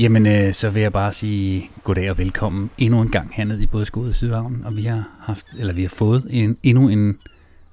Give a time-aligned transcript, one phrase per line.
[0.00, 3.66] Jamen, øh, så vil jeg bare sige goddag og velkommen endnu en gang hernede i
[3.66, 4.62] både Skåde og Sydhavn.
[4.64, 7.18] Og vi har, haft, eller vi har fået en, endnu en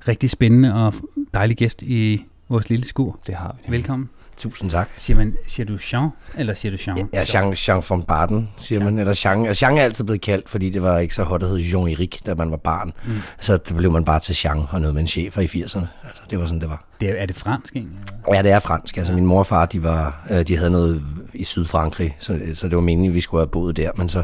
[0.07, 0.93] rigtig spændende og
[1.33, 3.19] dejlig gæst i vores lille skur.
[3.27, 3.71] Det har vi.
[3.71, 4.09] Velkommen.
[4.37, 4.89] Tusind tak.
[4.97, 7.09] Siger, man, siger du Jean, eller siger du Jean?
[7.13, 8.99] Ja, Jean, Jean von Baden, siger man.
[8.99, 11.49] Eller Jean, altså, Jean er altid blevet kaldt, fordi det var ikke så hot at
[11.49, 12.93] hedde Jean-Erik, da man var barn.
[13.05, 13.13] Mm.
[13.39, 15.85] Så det blev man bare til Jean og noget med en chef i 80'erne.
[16.07, 16.83] Altså, det var sådan, det var.
[16.99, 17.75] Det er, er det fransk?
[17.75, 17.89] Eller?
[18.33, 18.97] Ja, det er fransk.
[18.97, 22.67] Altså, min mor og far, de, var, øh, de havde noget i Sydfrankrig, så, så
[22.67, 24.23] det var meningen, at vi skulle have boet der, men så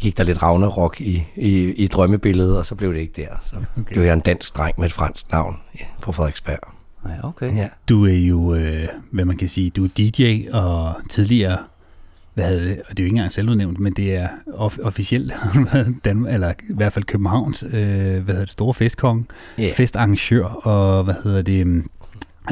[0.00, 3.28] gik der lidt Ragnarok i, i, i drømmebilledet, og så blev det ikke der.
[3.42, 3.92] Så okay.
[3.92, 6.77] blev jeg en dansk dreng med et fransk navn ja, på Frederiksberg.
[7.08, 7.56] Ja, okay.
[7.56, 7.68] Ja.
[7.88, 11.58] Du er jo, øh, hvad man kan sige, du er DJ og tidligere,
[12.34, 15.32] hvad havde det, og det er jo ikke engang selvudnævnt, men det er of- officielt,
[16.04, 19.28] Danmark, eller i hvert fald Københavns, øh, hvad hedder det, store festkong,
[19.60, 19.72] yeah.
[19.74, 21.82] festarrangør, og hvad hedder det,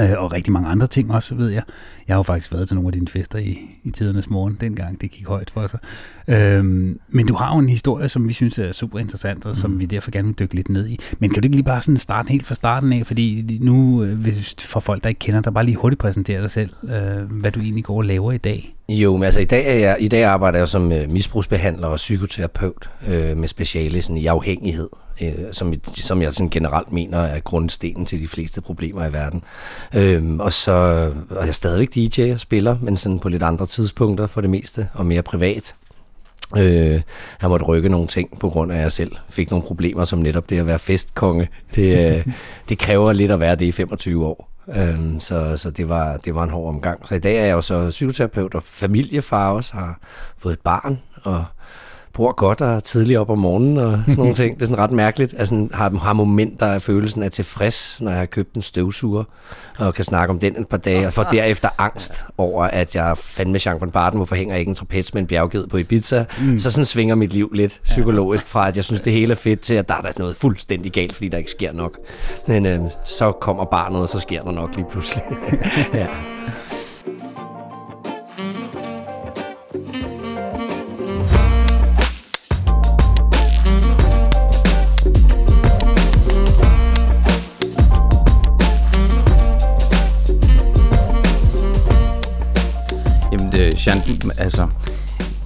[0.01, 1.63] Øh, og rigtig mange andre ting også, ved jeg.
[2.09, 5.01] Jeg har jo faktisk været til nogle af dine fester i, i tidernes morgen, dengang
[5.01, 5.79] det gik højt for sig.
[6.29, 9.55] Øhm, men du har jo en historie, som vi synes er super interessant, og mm.
[9.55, 10.99] som vi derfor gerne vil dykke lidt ned i.
[11.19, 14.19] Men kan du ikke lige bare sådan starte helt fra starten af, fordi nu, øh,
[14.19, 17.53] hvis, for folk, der ikke kender dig, bare lige hurtigt præsentere dig selv, øh, hvad
[17.53, 18.77] du egentlig går og laver i dag?
[18.89, 21.97] Jo, men altså i dag, er jeg, i dag arbejder jeg som øh, misbrugsbehandler og
[21.97, 24.89] psykoterapeut øh, med speciale sådan, i afhængighed
[25.23, 29.45] øh, som, som jeg sådan generelt mener er grundstenen til de fleste problemer i verden.
[29.95, 30.73] Øhm, og så
[31.31, 34.51] og jeg er stadigvæk DJ og spiller, men sådan på lidt andre tidspunkter for det
[34.51, 35.75] meste, og mere privat.
[36.57, 37.03] Øh,
[37.43, 40.19] jeg måtte rykke nogle ting på grund af, at jeg selv fik nogle problemer, som
[40.19, 41.49] netop det at være festkonge.
[41.75, 42.27] Det, øh,
[42.69, 44.51] det kræver lidt at være det i 25 år.
[44.77, 47.09] Øhm, så så det, var, det var en hård omgang.
[47.09, 49.99] Så i dag er jeg jo så psykoterapeut og familiefar også, har
[50.39, 51.45] fået et barn, og
[52.17, 54.55] bor godt og er tidligt op om morgenen og sådan nogle ting.
[54.55, 55.35] Det er sådan ret mærkeligt.
[55.39, 59.25] Altså, har, har momenter af følelsen af tilfreds, når jeg har købt en støvsuger,
[59.79, 63.19] og kan snakke om den et par dage, og får derefter angst over, at jeg
[63.19, 66.25] fandme Jean von Barton, hvorfor hænger jeg ikke en trapez med en bjergged på Ibiza?
[66.41, 66.59] Mm.
[66.59, 69.61] Så sådan svinger mit liv lidt psykologisk fra, at jeg synes, det hele er fedt,
[69.61, 71.99] til at der er der noget fuldstændig galt, fordi der ikke sker nok.
[72.47, 75.25] Men øh, så kommer barnet, og så sker der nok lige pludselig.
[75.95, 76.07] ja.
[93.57, 93.99] Jean,
[94.39, 94.69] altså,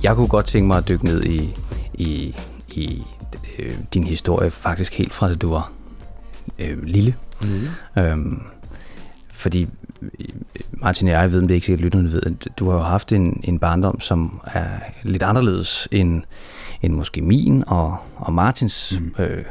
[0.03, 1.55] jeg kunne godt tænke mig at dykke ned i,
[1.95, 2.35] i,
[2.69, 3.03] i
[3.59, 5.73] øh, din historie, faktisk helt fra det, du var
[6.59, 7.15] øh, lille.
[7.43, 8.03] Mm.
[8.03, 8.43] Øhm,
[9.29, 9.69] fordi
[10.03, 10.09] øh,
[10.73, 13.13] Martin og jeg ved, om det ikke sikkert lytterne ved, at du har jo haft
[13.13, 14.69] en, en barndom, som er
[15.03, 16.23] lidt anderledes end,
[16.83, 19.25] end måske min og, og Martins mm.
[19.25, 19.45] øh,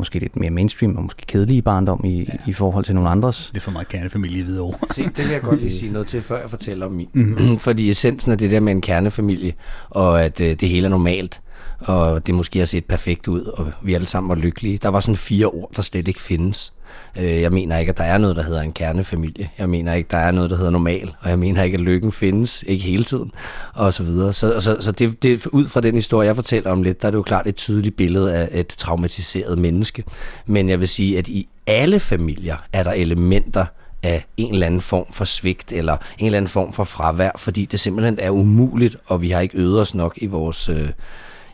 [0.00, 2.32] måske lidt mere mainstream og måske kedelige barndom i, ja.
[2.46, 3.50] i forhold til nogle andres.
[3.54, 4.74] Det er for mig kernefamilie videre over.
[4.92, 7.08] Se, det vil jeg godt lige sige noget til, før jeg fortæller om min.
[7.12, 7.58] Mm-hmm.
[7.66, 9.52] Fordi essensen af det der med en kernefamilie,
[9.90, 11.40] og at øh, det hele er normalt,
[11.80, 14.78] og det måske har set perfekt ud, og vi alle sammen var lykkelige.
[14.78, 16.72] Der var sådan fire ord, der slet ikke findes.
[17.18, 19.50] Øh, jeg mener ikke, at der er noget, der hedder en kernefamilie.
[19.58, 21.14] Jeg mener ikke, at der er noget, der hedder normal.
[21.20, 22.64] Og jeg mener ikke, at lykken findes.
[22.66, 23.32] Ikke hele tiden.
[23.74, 24.32] Og så videre.
[24.32, 27.10] Så, så, så det, det, ud fra den historie, jeg fortæller om lidt, der er
[27.10, 30.04] det jo klart et tydeligt billede af et traumatiseret menneske.
[30.46, 33.64] Men jeg vil sige, at i alle familier er der elementer,
[34.02, 37.64] af en eller anden form for svigt eller en eller anden form for fravær, fordi
[37.64, 40.88] det simpelthen er umuligt, og vi har ikke øvet os nok i vores, øh,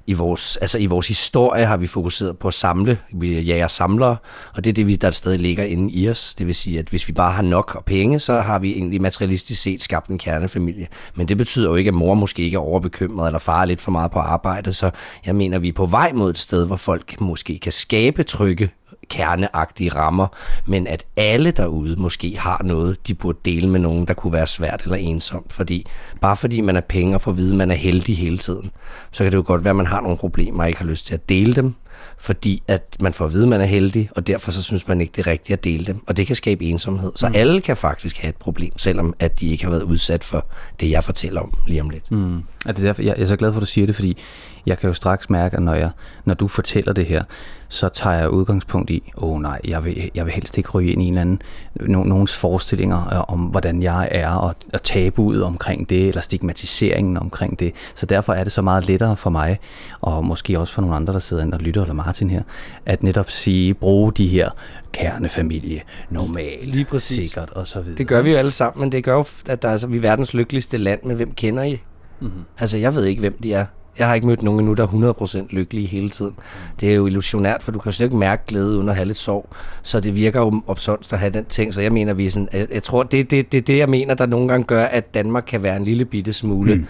[0.07, 4.17] i vores, altså i vores historie har vi fokuseret på at samle, vi jager samlere,
[4.55, 6.35] og det er det, der stadig ligger inde i os.
[6.35, 9.03] Det vil sige, at hvis vi bare har nok og penge, så har vi egentlig
[9.03, 10.89] materialistisk set skabt en kernefamilie.
[11.15, 13.81] Men det betyder jo ikke, at mor måske ikke er overbekymret, eller far er lidt
[13.81, 14.91] for meget på arbejde, så
[15.27, 18.71] jeg mener, vi er på vej mod et sted, hvor folk måske kan skabe trygge
[19.09, 20.27] kerneagtige rammer,
[20.67, 24.47] men at alle derude måske har noget, de burde dele med nogen, der kunne være
[24.47, 25.53] svært eller ensomt.
[25.53, 25.87] Fordi
[26.21, 28.71] bare fordi man er penge og får at vide, at man er heldig hele tiden,
[29.11, 31.07] så kan det jo godt være, at man har nogle problemer og ikke har lyst
[31.07, 31.75] til at dele dem,
[32.19, 35.01] fordi at man får at vide, at man er heldig, og derfor så synes man
[35.01, 36.03] ikke, det er rigtigt at dele dem.
[36.07, 37.13] Og det kan skabe ensomhed.
[37.15, 37.35] Så mm.
[37.37, 40.47] alle kan faktisk have et problem, selvom at de ikke har været udsat for
[40.81, 42.11] det, jeg fortæller om lige om lidt.
[42.11, 42.43] Mm.
[42.67, 44.17] Er det derfor, jeg er så glad for, at du siger det, fordi
[44.67, 45.91] jeg kan jo straks mærke, at når, jeg,
[46.25, 47.25] når du fortæller det her,
[47.69, 50.93] så tager jeg udgangspunkt i, åh oh, nej, jeg vil, jeg vil helst ikke ryge
[50.93, 51.43] ind i en eller anden,
[51.75, 57.17] no, nogens forestillinger øh, om, hvordan jeg er, og, og tabuet omkring det, eller stigmatiseringen
[57.17, 57.73] omkring det.
[57.95, 59.59] Så derfor er det så meget lettere for mig,
[60.01, 62.43] og måske også for nogle andre, der sidder og lytter, eller Martin her,
[62.87, 64.51] at netop sige, bruge de her
[64.93, 67.17] kernefamilie, normalt, Lige præcis.
[67.17, 67.99] sikkert, og så videre.
[67.99, 69.97] Det gør vi jo alle sammen, men det gør jo, at der er, altså, vi
[69.97, 71.81] er verdens lykkeligste land, men hvem kender I?
[72.21, 72.41] Mm-hmm.
[72.59, 73.67] Altså, jeg ved ikke, hvem de er.
[73.99, 76.35] Jeg har ikke mødt nogen endnu, der er 100% lykkelige hele tiden.
[76.81, 79.19] Det er jo illusionært, for du kan slet ikke mærke glæde uden at have lidt
[79.19, 79.49] sorg.
[79.83, 81.75] Så det virker jo opsonst at have den ting.
[81.75, 83.89] Så jeg mener, vi er sådan, jeg, jeg tror, det er det, det, det, jeg
[83.89, 86.75] mener, der nogle gange gør, at Danmark kan være en lille bitte smule...
[86.75, 86.87] Mm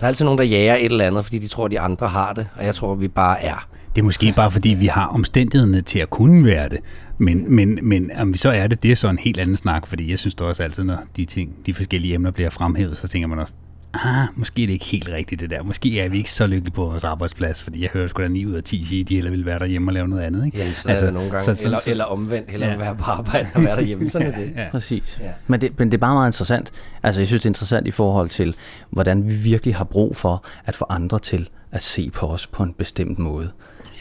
[0.00, 2.32] Der er altid nogen, der jager et eller andet, fordi de tror, de andre har
[2.32, 3.68] det, og jeg tror, vi bare er.
[3.94, 6.78] Det er måske bare, fordi vi har omstændighederne til at kunne være det.
[7.18, 9.86] Men, men, men om vi så er det, det er så en helt anden snak,
[9.86, 13.28] fordi jeg synes også altid, når de ting, de forskellige emner bliver fremhævet, så tænker
[13.28, 13.54] man også,
[13.94, 15.62] ah, måske er det ikke helt rigtigt det der.
[15.62, 18.46] Måske er vi ikke så lykkelige på vores arbejdsplads, fordi jeg hører sgu da 9
[18.46, 20.46] ud af 10 sige, at de heller ville være derhjemme og lave noget andet.
[20.46, 20.58] Ikke?
[20.58, 21.44] Ja, så altså, er det nogle gange.
[21.44, 22.76] Så, så, eller, så, eller omvendt, heller ja.
[22.76, 24.10] være på arbejde og være derhjemme.
[24.10, 24.52] Sådan er det.
[24.56, 25.20] Ja, Præcis.
[25.22, 25.30] Ja.
[25.46, 26.72] Men, det, men det er bare meget interessant.
[27.02, 28.56] Altså, jeg synes, det er interessant i forhold til,
[28.90, 32.62] hvordan vi virkelig har brug for at få andre til at se på os på
[32.62, 33.50] en bestemt måde.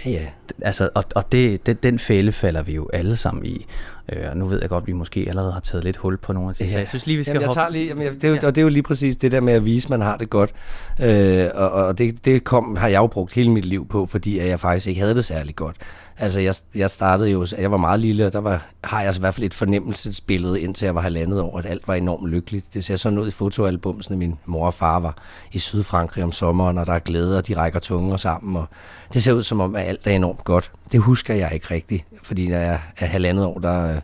[0.06, 0.26] Ja, ja.
[0.62, 3.66] Altså, og og det, det, den fælde falder vi jo alle sammen i.
[4.10, 6.34] Øh, og nu ved jeg godt, at vi måske allerede har taget lidt hul på
[6.34, 6.72] nogle af de ja.
[6.72, 8.48] Så jeg synes lige, vi skal jamen, jeg tager lige, jamen, det, er jo, ja.
[8.48, 10.30] Og det er jo lige præcis det der med at vise, at man har det
[10.30, 10.54] godt.
[11.02, 14.40] Øh, og og det, det kom, har jeg jo brugt hele mit liv på, fordi
[14.40, 15.76] jeg faktisk ikke havde det særlig godt.
[16.18, 19.20] Altså, jeg, jeg startede jo, jeg var meget lille, og der var, har jeg altså
[19.20, 22.74] i hvert fald et fornemmelsesbillede, indtil jeg var halvandet år, at alt var enormt lykkeligt.
[22.74, 24.18] Det ser sådan ud i fotoalbumsene.
[24.18, 25.18] Min mor og far var
[25.52, 28.66] i Sydfrankrig om sommeren, og der er glæde, og de rækker tunger sammen, og
[29.14, 30.72] det ser ud som om, at alt er enormt godt.
[30.92, 34.02] Det husker jeg ikke rigtigt, fordi når jeg er halvandet år, der, øh,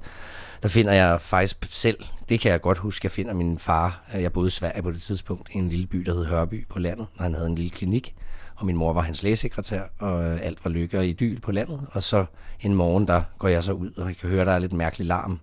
[0.63, 1.97] der finder jeg faktisk selv,
[2.29, 5.01] det kan jeg godt huske, jeg finder min far, jeg boede i Sverige på det
[5.01, 7.71] tidspunkt, i en lille by, der hed Hørby på landet, og han havde en lille
[7.71, 8.15] klinik,
[8.55, 11.81] og min mor var hans lægesekretær, og øh, alt var lykke og idyl på landet.
[11.91, 12.25] Og så
[12.61, 15.07] en morgen, der går jeg så ud, og jeg kan høre, der er lidt mærkelig
[15.07, 15.39] larm.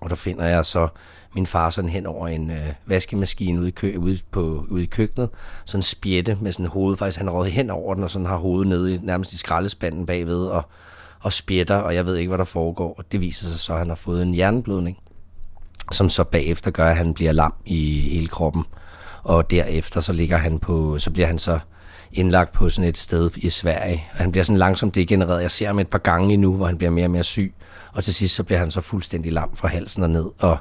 [0.00, 0.88] Og der finder jeg så
[1.34, 4.86] min far sådan hen over en øh, vaskemaskine ude i, kø, ude, på, ude i
[4.86, 5.30] køkkenet.
[5.64, 6.86] Sådan en spjætte med sådan hovedet.
[6.86, 6.96] hoved.
[6.96, 10.06] Faktisk han råd hen over den, og sådan har hovedet nede i, nærmest i skraldespanden
[10.06, 10.62] bagved, og,
[11.20, 12.94] og spjætter, og jeg ved ikke, hvad der foregår.
[12.98, 14.98] Og det viser sig så, at han har fået en hjerneblødning,
[15.92, 18.64] som så bagefter gør, at han bliver lam i hele kroppen.
[19.22, 21.58] Og derefter så ligger han på, så bliver han så
[22.12, 24.04] indlagt på sådan et sted i Sverige.
[24.12, 25.42] Og han bliver sådan langsomt degenereret.
[25.42, 27.54] Jeg ser ham et par gange endnu, hvor han bliver mere og mere syg.
[27.92, 30.58] Og til sidst så bliver han så fuldstændig lam fra halsen og ned, og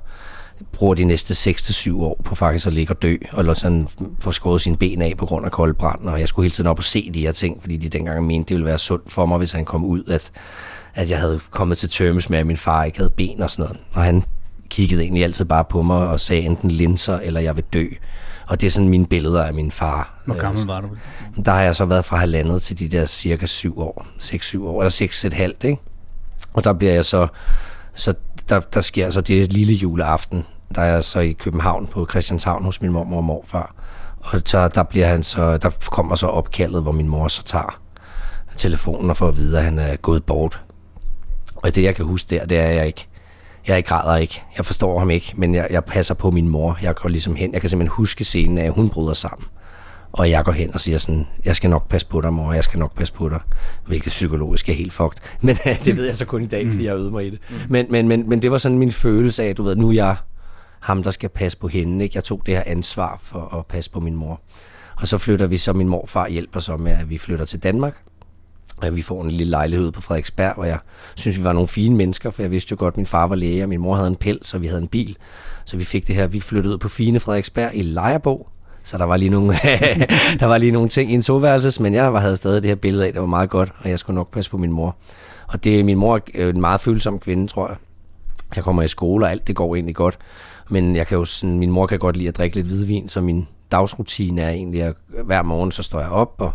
[0.72, 3.88] bruger de næste 6-7 år på faktisk at ligge og dø, og sådan
[4.20, 6.06] få skåret sine ben af på grund af koldbrand.
[6.06, 8.50] Og jeg skulle hele tiden op og se de her ting, fordi de dengang mente,
[8.50, 10.32] det ville være sundt for mig, hvis han kom ud, at,
[10.94, 13.64] at jeg havde kommet til terms med, at min far ikke havde ben og sådan
[13.64, 13.80] noget.
[13.94, 14.24] Og han
[14.74, 17.88] kiggede egentlig altid bare på mig og sagde enten linser, eller jeg vil dø.
[18.48, 20.22] Og det er sådan mine billeder af min far.
[20.26, 20.90] Hvor gammel var du?
[21.46, 24.06] Der har jeg så været fra halvandet til de der cirka syv år.
[24.24, 25.82] 6-7 år, eller seks et halvt, ikke?
[26.54, 27.28] Og der bliver jeg så,
[27.94, 28.14] så
[28.50, 32.64] der, der sker så det lille juleaften, der er jeg så i København på Christianshavn
[32.66, 33.76] hos min mormor og morfar.
[34.20, 37.80] Og så, der, bliver han så, der kommer så opkaldet, hvor min mor så tager
[38.58, 40.64] telefonen og får at vide, at han er gået bort.
[41.56, 43.08] Og det, jeg kan huske der, det er, at jeg ikke
[43.68, 44.44] jeg græder ikke.
[44.58, 46.78] Jeg forstår ham ikke, men jeg, jeg passer på min mor.
[46.82, 47.54] Jeg går ligesom hen.
[47.54, 49.48] Jeg kan simpelthen huske scenen af, at hun bryder sammen.
[50.12, 52.64] Og jeg går hen og siger sådan, jeg skal nok passe på dig, mor, jeg
[52.64, 53.40] skal nok passe på dig.
[53.88, 55.18] Hvilket psykologisk er helt fucked.
[55.42, 57.40] Men det ved jeg så kun i dag, fordi jeg øvede mig i det.
[57.70, 60.16] Men, men, men, men det var sådan min følelse af, du ved, nu er jeg
[60.80, 62.04] ham, der skal passe på hende.
[62.04, 62.16] Ikke?
[62.16, 64.42] Jeg tog det her ansvar for at passe på min mor.
[64.96, 67.96] Og så flytter vi, så min morfar hjælper så med, at vi flytter til Danmark.
[68.78, 70.78] Og vi får en lille lejlighed på Frederiksberg, hvor jeg
[71.16, 73.36] synes, vi var nogle fine mennesker, for jeg vidste jo godt, at min far var
[73.36, 75.18] læge, og min mor havde en pels, så vi havde en bil.
[75.66, 78.48] Så vi fik det her, vi flyttede ud på fine Frederiksberg i Lejerbo,
[78.84, 79.54] så der var lige nogle,
[80.40, 83.06] der var lige nogle ting i en soværelses, men jeg havde stadig det her billede
[83.06, 84.96] af, det var meget godt, og jeg skulle nok passe på min mor.
[85.48, 87.78] Og det, min mor er en meget følsom kvinde, tror jeg.
[88.56, 90.18] Jeg kommer i skole, og alt det går egentlig godt.
[90.70, 93.22] Men jeg kan jo sådan, min mor kan godt lide at drikke lidt hvidvin, så
[93.22, 96.52] min dagsrutine er egentlig, at hver morgen så står jeg op, og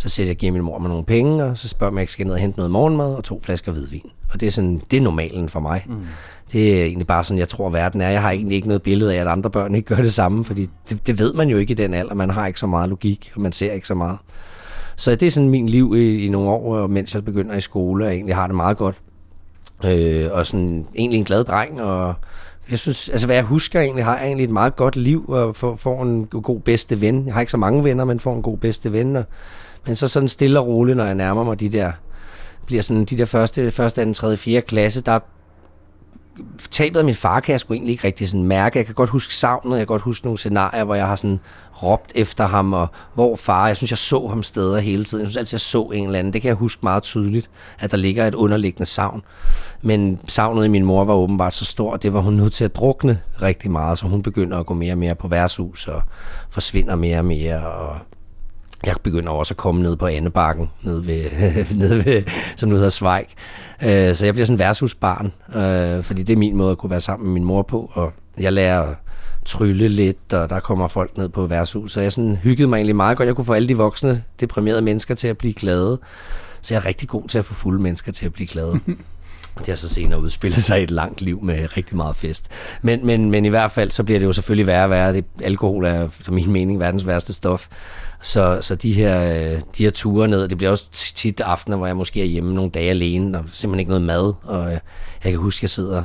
[0.00, 2.02] så sætter jeg giver min mor med nogle penge, og så spørger jeg, om jeg
[2.02, 4.10] ikke skal ned og hente noget morgenmad og to flasker hvidvin.
[4.32, 5.84] Og det er, sådan, det er normalen for mig.
[5.88, 5.96] Mm.
[6.52, 8.10] Det er egentlig bare sådan, jeg tror, verden er.
[8.10, 10.68] Jeg har egentlig ikke noget billede af, at andre børn ikke gør det samme, fordi
[10.88, 12.14] det, det ved man jo ikke i den alder.
[12.14, 14.18] Man har ikke så meget logik, og man ser ikke så meget.
[14.96, 18.04] Så det er sådan min liv i, i nogle år, mens jeg begynder i skole,
[18.04, 19.00] og jeg egentlig har det meget godt.
[19.84, 22.14] Øh, og sådan egentlig en glad dreng, og
[22.70, 25.56] jeg synes, altså hvad jeg husker egentlig, har jeg egentlig et meget godt liv, og
[25.56, 27.26] får, får en god bedste ven.
[27.26, 29.24] Jeg har ikke så mange venner, men får en god bedste ven, og
[29.86, 31.92] men så sådan stille og roligt, når jeg nærmer mig de der,
[32.66, 35.18] bliver sådan de der første, første, anden, tredje, fjerde klasse, der
[36.70, 38.78] tabet af min far kan jeg sgu egentlig ikke rigtig sådan mærke.
[38.78, 41.40] Jeg kan godt huske savnet, jeg kan godt huske nogle scenarier, hvor jeg har sådan
[41.82, 45.22] råbt efter ham, og hvor far, jeg synes, jeg så ham steder hele tiden.
[45.22, 46.32] Jeg synes altid, jeg så en eller anden.
[46.32, 49.22] Det kan jeg huske meget tydeligt, at der ligger et underliggende savn.
[49.82, 52.76] Men savnet i min mor var åbenbart så stort, det var hun nødt til at
[52.76, 56.02] drukne rigtig meget, så hun begynder at gå mere og mere på værtshus, og
[56.50, 57.96] forsvinder mere og mere, og
[58.86, 61.30] jeg begynder også at komme ned på Annebakken, ned ved,
[61.74, 62.22] ned ved,
[62.56, 63.26] som nu hedder Sveig.
[63.82, 67.00] Øh, så jeg bliver sådan værtshusbarn, øh, fordi det er min måde at kunne være
[67.00, 68.96] sammen med min mor på, og jeg lærer at
[69.44, 72.96] trylle lidt, og der kommer folk ned på værtshus, så jeg sådan hyggede mig egentlig
[72.96, 73.26] meget godt.
[73.26, 76.00] Jeg kunne få alle de voksne, deprimerede mennesker til at blive glade,
[76.62, 78.80] så jeg er rigtig god til at få fulde mennesker til at blive glade.
[79.58, 82.48] Det har så senere udspillet sig et langt liv med rigtig meget fest.
[82.82, 85.12] Men, men, men i hvert fald, så bliver det jo selvfølgelig værre og værre.
[85.12, 87.68] Det, alkohol er, for min mening, verdens værste stof.
[88.22, 89.20] Så, så de, her,
[89.78, 92.70] de her ture ned, det bliver også tit aftener, hvor jeg måske er hjemme nogle
[92.70, 94.32] dage alene, og simpelthen ikke noget mad.
[94.42, 94.80] Og jeg
[95.24, 96.02] kan huske, at jeg sidder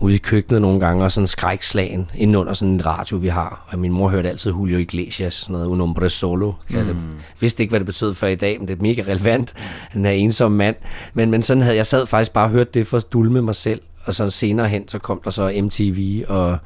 [0.00, 3.66] ude i køkkenet nogle gange, og sådan skrækslagen inden under sådan en radio, vi har.
[3.68, 6.52] Og min mor hørte altid Julio Iglesias, sådan noget Un Hombre Solo.
[6.68, 6.76] Mm.
[6.76, 6.94] Jeg
[7.40, 9.54] vidste ikke, hvad det betød for i dag, men det er mega relevant.
[9.90, 10.76] Han er ensom mand.
[11.14, 13.54] Men, men sådan havde jeg sad faktisk bare og hørt det for at dulme mig
[13.54, 13.80] selv.
[14.04, 16.58] Og så senere hen, så kom der så MTV og,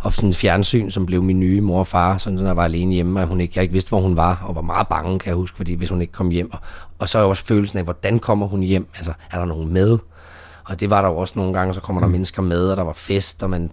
[0.00, 2.94] og sådan fjernsyn, som blev min nye mor og far, sådan, så jeg var alene
[2.94, 5.28] hjemme, og hun ikke, jeg ikke vidste, hvor hun var, og var meget bange, kan
[5.28, 6.52] jeg huske, fordi hvis hun ikke kom hjem.
[6.52, 6.58] Og,
[6.98, 8.86] og så er også følelsen af, hvordan kommer hun hjem?
[8.96, 9.98] Altså, er der nogen med?
[10.64, 12.12] Og det var der jo også nogle gange, så kommer der mm.
[12.12, 13.70] mennesker med, og der var fest, og man,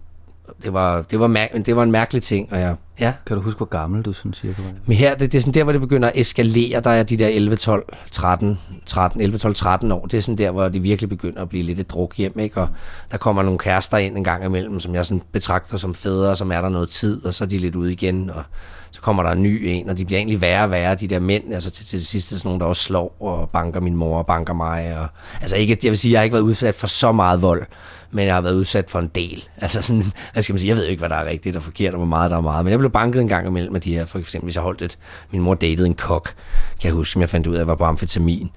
[0.63, 2.53] det var, det var, mær- det var en mærkelig ting.
[2.53, 3.13] Og jeg, ja.
[3.25, 4.71] Kan du huske, hvor gammel du synes cirka var?
[4.85, 6.79] Men her, det, det er sådan der, hvor det begynder at eskalere.
[6.79, 10.05] Der er de der 11, 12, 13, 13 11, 12, 13 år.
[10.05, 12.39] Det er sådan der, hvor det virkelig begynder at blive lidt et druk hjem.
[12.39, 12.61] Ikke?
[12.61, 12.67] Og
[13.11, 16.51] der kommer nogle kærester ind en gang imellem, som jeg sådan betragter som fædre, som
[16.51, 18.29] er der noget tid, og så er de lidt ude igen.
[18.29, 18.43] Og
[18.91, 21.19] så kommer der en ny en, og de bliver egentlig værre og værre, de der
[21.19, 24.17] mænd, altså til, til det sidste sådan nogle, der også slår og banker min mor
[24.17, 24.97] og banker mig.
[24.99, 25.07] Og,
[25.41, 27.63] altså ikke, jeg vil sige, jeg har ikke været udsat for så meget vold,
[28.11, 29.47] men jeg har været udsat for en del.
[29.57, 31.93] Altså sådan, hvad skal man sige, jeg ved ikke, hvad der er rigtigt og forkert,
[31.93, 33.93] og hvor meget der er meget, men jeg blev banket en gang imellem med de
[33.93, 34.97] her, for eksempel hvis jeg holdt et,
[35.31, 36.33] min mor datede en kok,
[36.81, 38.49] kan jeg huske, som jeg fandt ud af, at jeg var på amfetamin.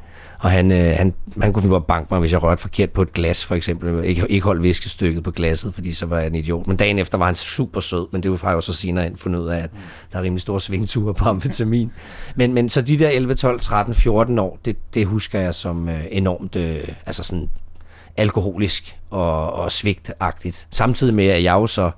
[0.43, 2.91] Og han, øh, han, han kunne finde på at banke mig, hvis jeg rørte forkert
[2.91, 4.05] på et glas, for eksempel.
[4.05, 6.67] Ikke, ikke holdt viskestykket på glasset, fordi så var jeg en idiot.
[6.67, 9.41] Men dagen efter var han super sød, men det var jo også senere ind fundet
[9.41, 9.71] ud af, at
[10.13, 11.93] der er rimelig store svingture på amfetamin.
[12.37, 15.89] Men, men så de der 11, 12, 13, 14 år, det, det husker jeg som
[15.89, 17.51] øh, enormt, øh, altså sådan
[18.17, 20.67] alkoholisk og, og svigtagtigt.
[20.71, 21.91] Samtidig med, at jeg jo så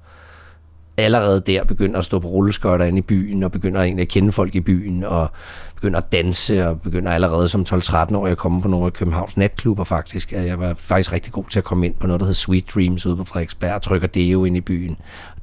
[0.97, 4.33] allerede der begynder at stå på rulleskøjter inde i byen, og begynder egentlig at kende
[4.33, 5.29] folk i byen, og
[5.75, 9.37] begynder at danse, og begynder allerede som 12-13 år at komme på nogle af Københavns
[9.37, 10.33] natklubber faktisk.
[10.33, 13.07] Jeg var faktisk rigtig god til at komme ind på noget, der hedder Sweet Dreams
[13.07, 14.97] ude på Frederiksberg, og trykker det jo ind i byen.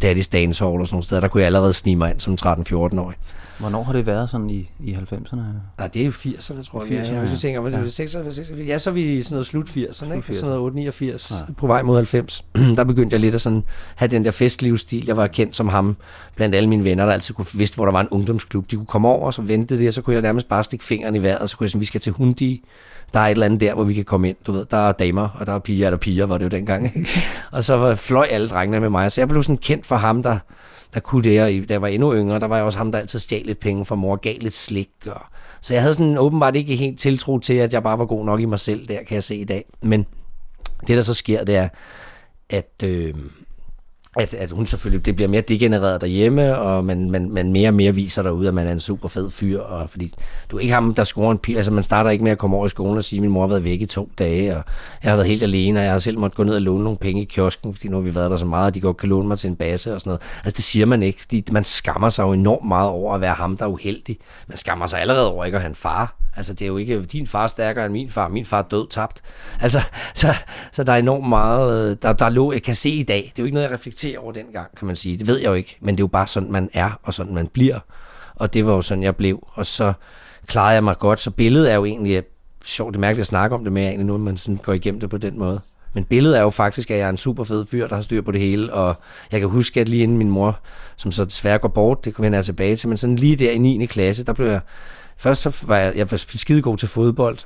[0.03, 2.37] Daddy's Dance Hall og sådan nogle steder, der kunne jeg allerede snige mig ind som
[2.41, 3.17] 13-14-årig.
[3.61, 5.35] Hvornår har det været sådan i, i 90'erne?
[5.77, 7.01] Nej, det er jo 80'erne, tror jeg.
[7.01, 7.19] 80'erne, ja.
[7.19, 7.87] Hvis du tænker, ja.
[7.87, 10.33] 86, 86, ja, så er vi sådan noget slut 80'erne, ikke?
[10.33, 11.53] Sådan noget 89, ja.
[11.53, 12.45] på vej mod 90.
[12.77, 13.63] der begyndte jeg lidt at sådan
[13.95, 15.05] have den der festlivsstil.
[15.05, 15.97] Jeg var kendt som ham
[16.35, 18.71] blandt alle mine venner, der altid kunne vidste, hvor der var en ungdomsklub.
[18.71, 20.85] De kunne komme over, og så vente det, og så kunne jeg nærmest bare stikke
[20.85, 22.63] fingeren i vejret, og så kunne jeg sige, vi skal til Hundi.
[23.13, 24.37] Der er et eller andet der, hvor vi kan komme ind.
[24.47, 26.85] Du ved, der er damer, og der er piger, der piger, var det jo dengang.
[26.85, 27.09] Ikke?
[27.51, 30.37] og så fløj alle drengene med mig, så jeg blev sådan kendt for ham, der
[30.93, 32.99] der kunne det, og da jeg var endnu yngre, der var jeg også ham, der
[32.99, 34.89] altid stjal lidt penge fra mor, gav lidt slik.
[35.05, 35.21] Og,
[35.61, 38.41] så jeg havde sådan åbenbart ikke helt tiltro til, at jeg bare var god nok
[38.41, 39.65] i mig selv, der kan jeg se i dag.
[39.81, 40.05] Men
[40.87, 41.69] det, der så sker, det er,
[42.49, 42.83] at...
[42.83, 43.13] Øh,
[44.17, 47.73] at, at hun selvfølgelig, det bliver mere degenereret derhjemme, og man, man, man mere og
[47.73, 50.13] mere viser derude, at man er en super fed fyr, og fordi
[50.51, 52.55] du er ikke ham, der scorer en pil, altså man starter ikke med at komme
[52.57, 54.63] over i skolen og sige, at min mor har været væk i to dage, og
[55.03, 56.97] jeg har været helt alene, og jeg har selv måttet gå ned og låne nogle
[56.97, 59.09] penge i kiosken, fordi nu har vi været der så meget, at de godt kan
[59.09, 60.21] låne mig til en base og sådan noget.
[60.45, 63.33] Altså det siger man ikke, fordi man skammer sig jo enormt meget over at være
[63.33, 64.17] ham, der er uheldig.
[64.47, 67.05] Man skammer sig allerede over ikke at have en far, Altså, det er jo ikke
[67.05, 68.27] din far stærkere end min far.
[68.27, 69.21] Min far er død tabt.
[69.61, 69.79] Altså,
[70.13, 70.27] så,
[70.71, 73.17] så der er enormt meget, øh, der, der lå, jeg kan se i dag.
[73.17, 75.17] Det er jo ikke noget, jeg reflekterer over dengang, kan man sige.
[75.17, 77.33] Det ved jeg jo ikke, men det er jo bare sådan, man er, og sådan
[77.33, 77.79] man bliver.
[78.35, 79.47] Og det var jo sådan, jeg blev.
[79.53, 79.93] Og så
[80.47, 81.19] klarede jeg mig godt.
[81.19, 82.23] Så billedet er jo egentlig,
[82.65, 84.99] sjovt, det er mærkeligt at snakke om det med, egentlig nu, man sådan går igennem
[84.99, 85.61] det på den måde.
[85.93, 88.21] Men billedet er jo faktisk, at jeg er en super fed fyr, der har styr
[88.21, 88.95] på det hele, og
[89.31, 90.59] jeg kan huske, at lige inden min mor,
[90.95, 93.57] som så desværre går bort, det vender jeg tilbage til, men sådan lige der i
[93.57, 93.85] 9.
[93.85, 94.59] klasse, der blev jeg
[95.21, 97.37] Først så var jeg, jeg var skide god til fodbold.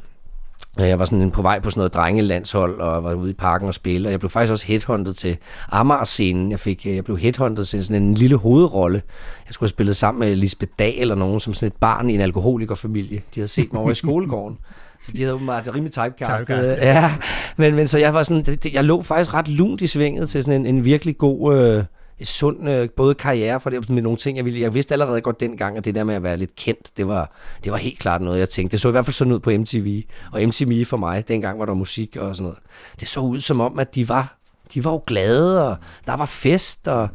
[0.78, 3.74] Jeg var sådan på vej på sådan noget drengelandshold og var ude i parken og
[3.74, 4.08] spille.
[4.08, 5.38] Og jeg blev faktisk også headhunted til
[5.72, 6.52] Amager-scenen.
[6.52, 9.02] Jeg, fik, jeg blev headhunted til sådan en lille hovedrolle.
[9.48, 12.14] Jeg skulle have spillet sammen med Lisbeth Dahl eller nogen, som sådan et barn i
[12.14, 13.18] en alkoholikerfamilie.
[13.18, 14.58] De havde set mig over i skolegården.
[15.04, 16.48] Så de havde åbenbart rimelig typecastet.
[16.48, 16.78] typecastet.
[16.82, 17.12] Ja,
[17.58, 20.62] men, men så jeg var sådan, jeg lå faktisk ret lunt i svinget til sådan
[20.62, 21.58] en, en virkelig god...
[21.58, 21.84] Øh,
[22.24, 24.62] sund øh, både karriere for det med nogle ting, jeg ville.
[24.62, 27.32] Jeg vidste allerede godt dengang, at det der med at være lidt kendt, det var,
[27.64, 28.72] det var helt klart noget, jeg tænkte.
[28.72, 30.04] Det så i hvert fald sådan ud på MTV.
[30.32, 32.60] Og MTV for mig, dengang var der musik og sådan noget.
[33.00, 34.38] Det så ud som om, at de var,
[34.74, 37.10] de var jo glade, og der var fest, og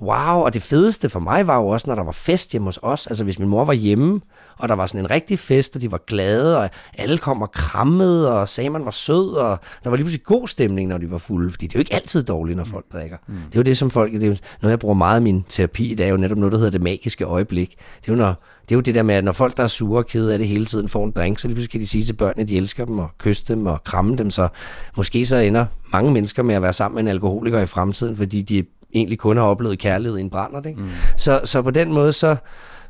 [0.00, 2.78] wow, og det fedeste for mig var jo også, når der var fest hjemme hos
[2.82, 3.06] os.
[3.06, 4.20] Altså hvis min mor var hjemme,
[4.58, 7.52] og der var sådan en rigtig fest, og de var glade, og alle kom og
[7.52, 11.10] krammede, og sagde, man var sød, og der var lige pludselig god stemning, når de
[11.10, 13.16] var fulde, fordi det er jo ikke altid dårligt, når folk drikker.
[13.26, 13.34] Mm.
[13.34, 15.44] Det er jo det, som folk, det er jo noget, jeg bruger meget af min
[15.48, 17.76] terapi, det er jo netop noget, der hedder det magiske øjeblik.
[18.00, 18.34] Det er jo, når,
[18.68, 20.38] det er jo det der med, at når folk, der er sure og kede af
[20.38, 22.48] det hele tiden, får en drink, så lige pludselig kan de sige til børnene, at
[22.48, 24.48] de elsker dem, og kysse dem, og kramme dem, så
[24.96, 28.42] måske så ender mange mennesker med at være sammen med en alkoholiker i fremtiden, fordi
[28.42, 30.68] de egentlig kun har oplevet kærlighed i en brænder.
[30.68, 30.80] Ikke?
[30.80, 30.88] Mm.
[31.16, 32.36] Så, så på den måde, så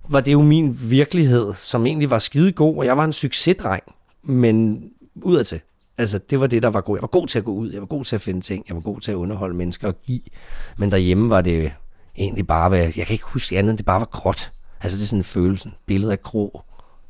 [0.09, 3.83] var det jo min virkelighed, som egentlig var skide god, og jeg var en succesdreng,
[4.23, 4.85] men
[5.15, 5.61] udadtil.
[5.99, 6.97] Altså, det var det, der var god.
[6.97, 8.77] Jeg var god til at gå ud, jeg var god til at finde ting, jeg
[8.77, 10.21] var god til at underholde mennesker og give.
[10.77, 11.73] Men derhjemme var det
[12.17, 14.53] egentlig bare, hvad, jeg kan ikke huske andet, end det bare var gråt.
[14.81, 16.63] Altså, det er sådan en følelse, billede af grå,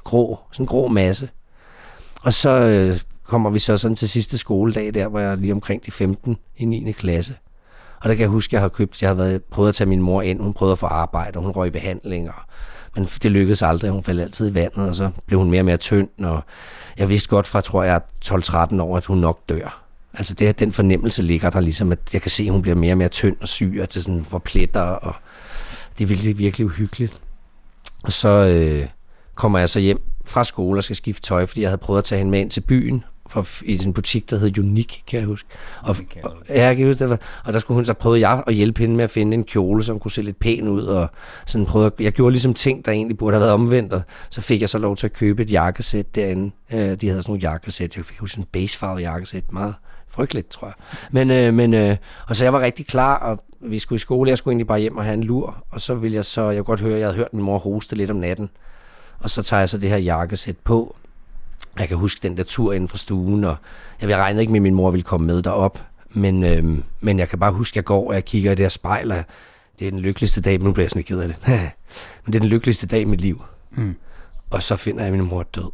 [0.04, 1.28] grå, sådan en grå masse.
[2.22, 5.52] Og så øh, kommer vi så sådan til sidste skoledag der, hvor jeg er lige
[5.52, 6.92] omkring de 15 i 9.
[6.92, 7.34] klasse.
[8.00, 9.88] Og der kan jeg huske, at jeg har købt, jeg har været, prøvet at tage
[9.88, 12.34] min mor ind, hun prøvede at få arbejde, og hun røg i behandling, og,
[12.96, 15.64] men det lykkedes aldrig, hun faldt altid i vandet, og så blev hun mere og
[15.64, 16.44] mere tynd, og
[16.98, 19.82] jeg vidste godt fra, tror jeg, 12-13 år, at hun nok dør.
[20.14, 22.92] Altså det, den fornemmelse ligger der ligesom, at jeg kan se, at hun bliver mere
[22.92, 25.14] og mere tynd og syg, og til sådan for pletter, og
[25.98, 27.12] det er virkelig, virkelig uhyggeligt.
[28.02, 28.86] Og så øh,
[29.34, 32.04] kommer jeg så hjem fra skole og skal skifte tøj, fordi jeg havde prøvet at
[32.04, 35.26] tage hende med ind til byen, for, i en butik, der hed Unik, kan jeg
[35.26, 35.48] huske.
[35.82, 37.20] Og, og, ja, jeg kan huske det.
[37.44, 39.84] Og der skulle hun så prøve jeg at hjælpe hende med at finde en kjole,
[39.84, 40.82] som kunne se lidt pæn ud.
[40.82, 41.10] Og
[41.46, 43.92] sådan prøvede, jeg gjorde ligesom ting, der egentlig burde have været omvendt.
[43.92, 46.50] Og så fik jeg så lov til at købe et jakkesæt derinde.
[46.72, 47.96] Øh, de havde sådan nogle jakkesæt.
[47.96, 49.52] Jeg fik huske en basefarvet jakkesæt.
[49.52, 49.74] Meget
[50.08, 50.74] frygteligt, tror jeg.
[51.10, 51.96] Men, øh, men øh,
[52.28, 54.30] og så jeg var rigtig klar, og vi skulle i skole.
[54.30, 55.64] Jeg skulle egentlig bare hjem og have en lur.
[55.70, 57.96] Og så ville jeg så, jeg kunne godt høre, jeg havde hørt min mor hoste
[57.96, 58.50] lidt om natten.
[59.18, 60.96] Og så tager jeg så det her jakkesæt på,
[61.80, 63.56] jeg kan huske den der tur inden fra stuen, og
[64.00, 65.84] jeg regnede ikke med, at min mor ville komme med derop.
[66.10, 68.64] Men, øhm, men jeg kan bare huske, at jeg går, og jeg kigger i det
[68.64, 69.24] her spejl, og
[69.78, 71.36] det er den lykkeligste dag, nu bliver jeg sådan ked af det.
[72.24, 73.42] men det er den lykkeligste dag i mit liv.
[73.76, 73.96] Mm.
[74.50, 75.70] Og så finder jeg, min mor død.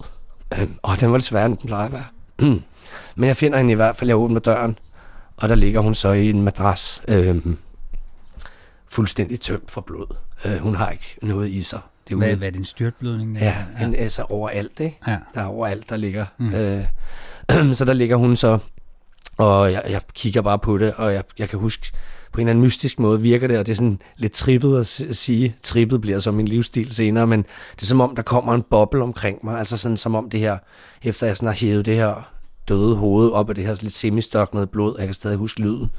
[0.58, 2.04] Øhm, og den var lidt sværere, end den plejer at være.
[2.38, 2.62] Mm.
[3.16, 4.78] Men jeg finder hende i hvert fald, jeg åbner døren,
[5.36, 7.58] og der ligger hun så i en madras, øhm,
[8.88, 10.06] fuldstændig tømt for blod.
[10.44, 11.80] Øh, hun har ikke noget i sig.
[12.08, 13.36] Det er hvad, hvad er det, en styrtblødning?
[13.36, 13.84] Ja, ja.
[13.84, 14.98] En, altså overalt, ikke?
[15.06, 15.16] Ja.
[15.34, 16.26] Der er overalt, der ligger.
[16.38, 16.54] Mm.
[16.54, 16.84] Øh,
[17.78, 18.58] så der ligger hun så,
[19.36, 21.92] og jeg, jeg kigger bare på det, og jeg, jeg kan huske,
[22.32, 24.86] på en eller anden mystisk måde virker det, og det er sådan lidt trippet at
[25.16, 25.56] sige.
[25.62, 27.42] Trippet bliver så min livsstil senere, men
[27.74, 30.40] det er som om, der kommer en boble omkring mig, altså sådan som om det
[30.40, 30.58] her,
[31.02, 32.30] efter jeg sådan har hævet det her
[32.68, 35.90] døde hoved op af det her lidt semistoknede blod, jeg kan stadig huske lyden,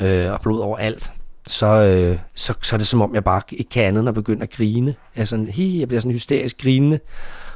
[0.00, 1.12] øh, og blod overalt,
[1.46, 4.14] så, øh, så, så er det som om, jeg bare ikke kan andet end at
[4.14, 4.94] begynde at grine.
[5.16, 6.98] Jeg, sådan, hi, jeg bliver sådan hysterisk grinende.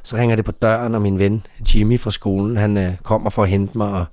[0.03, 3.43] Så ringer det på døren, og min ven Jimmy fra skolen, han øh, kommer for
[3.43, 4.05] at hente mig, og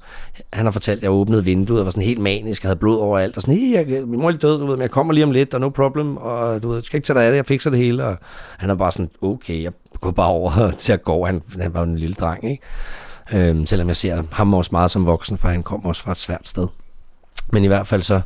[0.54, 2.98] han har fortalt, at jeg åbnede vinduet, og var sådan helt manisk, og havde blod
[2.98, 5.14] overalt, og sådan, hi, jeg, min mor er lige død, du ved, men jeg kommer
[5.14, 7.32] lige om lidt, og no problem, og du ved, du skal ikke tage dig af
[7.32, 8.18] det, jeg fikser det hele, og
[8.58, 11.80] han er bare sådan, okay, jeg går bare over til at gå, han, han var
[11.80, 12.64] jo en lille dreng, ikke?
[13.34, 16.18] Øhm, selvom jeg ser ham også meget som voksen, for han kommer også fra et
[16.18, 16.68] svært sted.
[17.52, 18.22] Men i hvert fald så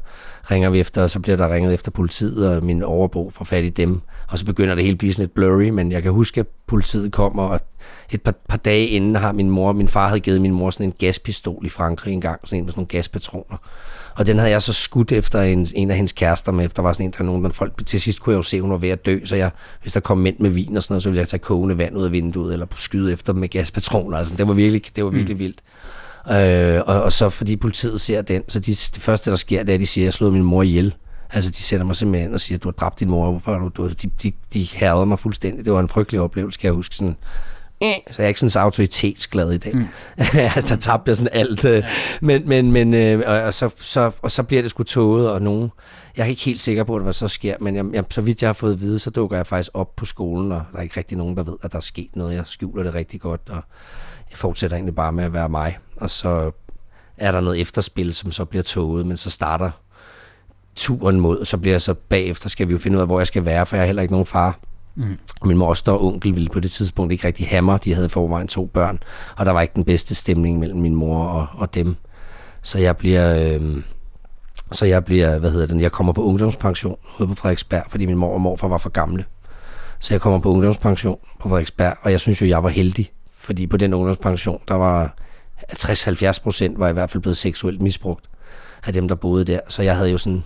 [0.52, 3.64] ringer vi efter, og så bliver der ringet efter politiet, og min overbo får fat
[3.64, 4.02] i dem.
[4.28, 6.48] Og så begynder det hele at blive sådan lidt blurry, men jeg kan huske, at
[6.68, 7.60] politiet kommer, og
[8.12, 10.86] et par, par dage inden har min mor, min far havde givet min mor sådan
[10.86, 13.58] en gaspistol i Frankrig engang, sådan en med sådan nogle gaspatroner.
[14.16, 16.88] Og den havde jeg så skudt efter en, en af hendes kærester med, efter der
[16.88, 18.72] var sådan en, der nogen, der folk, til sidst kunne jeg jo se, at hun
[18.72, 21.04] var ved at dø, så jeg, hvis der kom mænd med vin og sådan noget,
[21.04, 24.18] så ville jeg tage kogende vand ud af vinduet, eller skyde efter dem med gaspatroner.
[24.18, 25.40] Altså, det var virkelig, det var virkelig mm.
[25.40, 25.62] vildt.
[26.32, 29.70] Øh, og, og så fordi politiet ser den, så de, det første, der sker, det
[29.70, 30.96] er, at de siger, at jeg slog min mor ihjel.
[31.34, 33.32] Altså, de sætter mig simpelthen og siger, at du har dræbt din mor.
[33.32, 35.66] Hvorfor du, du, de, de, de hærede mig fuldstændig.
[35.66, 36.96] Det var en frygtelig oplevelse, kan jeg huske.
[36.96, 37.16] Sådan,
[37.82, 39.76] så jeg er ikke sådan så autoritetsglad i dag.
[39.76, 39.88] Mm.
[40.70, 41.66] der tabte jeg sådan alt.
[41.66, 41.84] Øh.
[42.22, 45.42] Men, men, men øh, og, og, så, så, og så bliver det sgu tåget, og
[45.42, 45.72] nogen...
[46.18, 48.48] Jeg er ikke helt sikker på, hvad så sker, men jeg, jeg, så vidt jeg
[48.48, 50.98] har fået at vide, så dukker jeg faktisk op på skolen, og der er ikke
[50.98, 52.36] rigtig nogen, der ved, at der er sket noget.
[52.36, 53.64] Jeg skjuler det rigtig godt, og
[54.32, 55.78] jeg fortsætter egentlig bare med at være mig.
[55.98, 56.52] Og så
[57.18, 59.72] er der noget efterspil, som så bliver toget, men så starter
[60.76, 63.20] turen mod, og så bliver jeg så bagefter, skal vi jo finde ud af, hvor
[63.20, 64.60] jeg skal være, for jeg har heller ikke nogen far.
[64.96, 65.18] Mm.
[65.42, 67.78] Og min moster og onkel ville på det tidspunkt ikke rigtig hammer.
[67.78, 69.00] De havde forvejen to børn,
[69.38, 71.96] og der var ikke den bedste stemning mellem min mor og, og dem.
[72.62, 73.54] Så jeg bliver...
[73.54, 73.82] Øh,
[74.72, 78.18] så jeg bliver, hvad hedder den, jeg kommer på ungdomspension ude på Frederiksberg, fordi min
[78.18, 79.26] mor og morfar var for gamle.
[80.00, 83.12] Så jeg kommer på ungdomspension på Frederiksberg, og jeg synes jo, jeg var heldig,
[83.46, 85.16] fordi på den ungdomspension, der var
[85.72, 88.26] 60-70 procent var i hvert fald blevet seksuelt misbrugt
[88.86, 89.60] af dem, der boede der.
[89.68, 90.44] Så jeg havde jo sådan,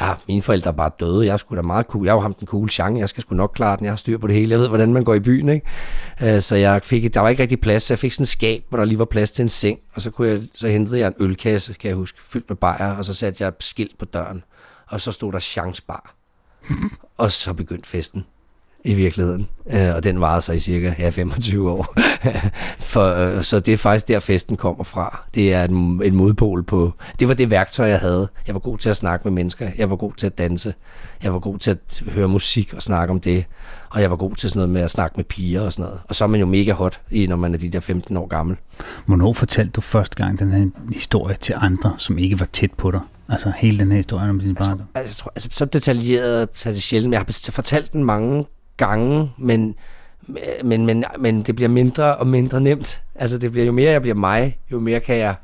[0.00, 2.46] ja, mine forældre er bare døde, jeg skulle da meget cool, jeg var ham den
[2.46, 4.58] cool chance, jeg skal sgu nok klare den, jeg har styr på det hele, jeg
[4.58, 5.66] ved, hvordan man går i byen, ikke?
[6.22, 8.64] Øh, så jeg fik, der var ikke rigtig plads, så jeg fik sådan en skab,
[8.68, 11.06] hvor der lige var plads til en seng, og så, kunne jeg, så hentede jeg
[11.06, 14.04] en ølkasse, kan jeg huske, fyldt med bajer, og så satte jeg et skilt på
[14.04, 14.44] døren,
[14.86, 16.14] og så stod der chance bar.
[17.16, 18.24] og så begyndte festen
[18.86, 19.48] i virkeligheden.
[19.70, 21.94] Øh, og den varede så i cirka ja, 25 år.
[22.80, 25.24] For, øh, så det er faktisk der, festen kommer fra.
[25.34, 26.92] Det er en, en modpol på...
[27.20, 28.28] Det var det værktøj, jeg havde.
[28.46, 29.70] Jeg var god til at snakke med mennesker.
[29.78, 30.74] Jeg var god til at danse.
[31.22, 33.44] Jeg var god til at høre musik og snakke om det.
[33.90, 36.00] Og jeg var god til sådan noget med at snakke med piger og sådan noget.
[36.08, 38.56] Og så er man jo mega hot, når man er de der 15 år gammel.
[39.06, 42.90] Hvornår fortalte du første gang den her historie til andre, som ikke var tæt på
[42.90, 43.00] dig?
[43.28, 44.86] Altså hele den her historie om din barndom?
[44.94, 47.12] Altså, altså, så detaljeret så er det sjældent.
[47.12, 48.44] Jeg har fortalt den mange
[48.76, 49.74] gange, men,
[50.64, 53.02] men, men, men det bliver mindre og mindre nemt.
[53.14, 55.34] Altså det bliver jo mere jeg bliver mig, jo mere kan jeg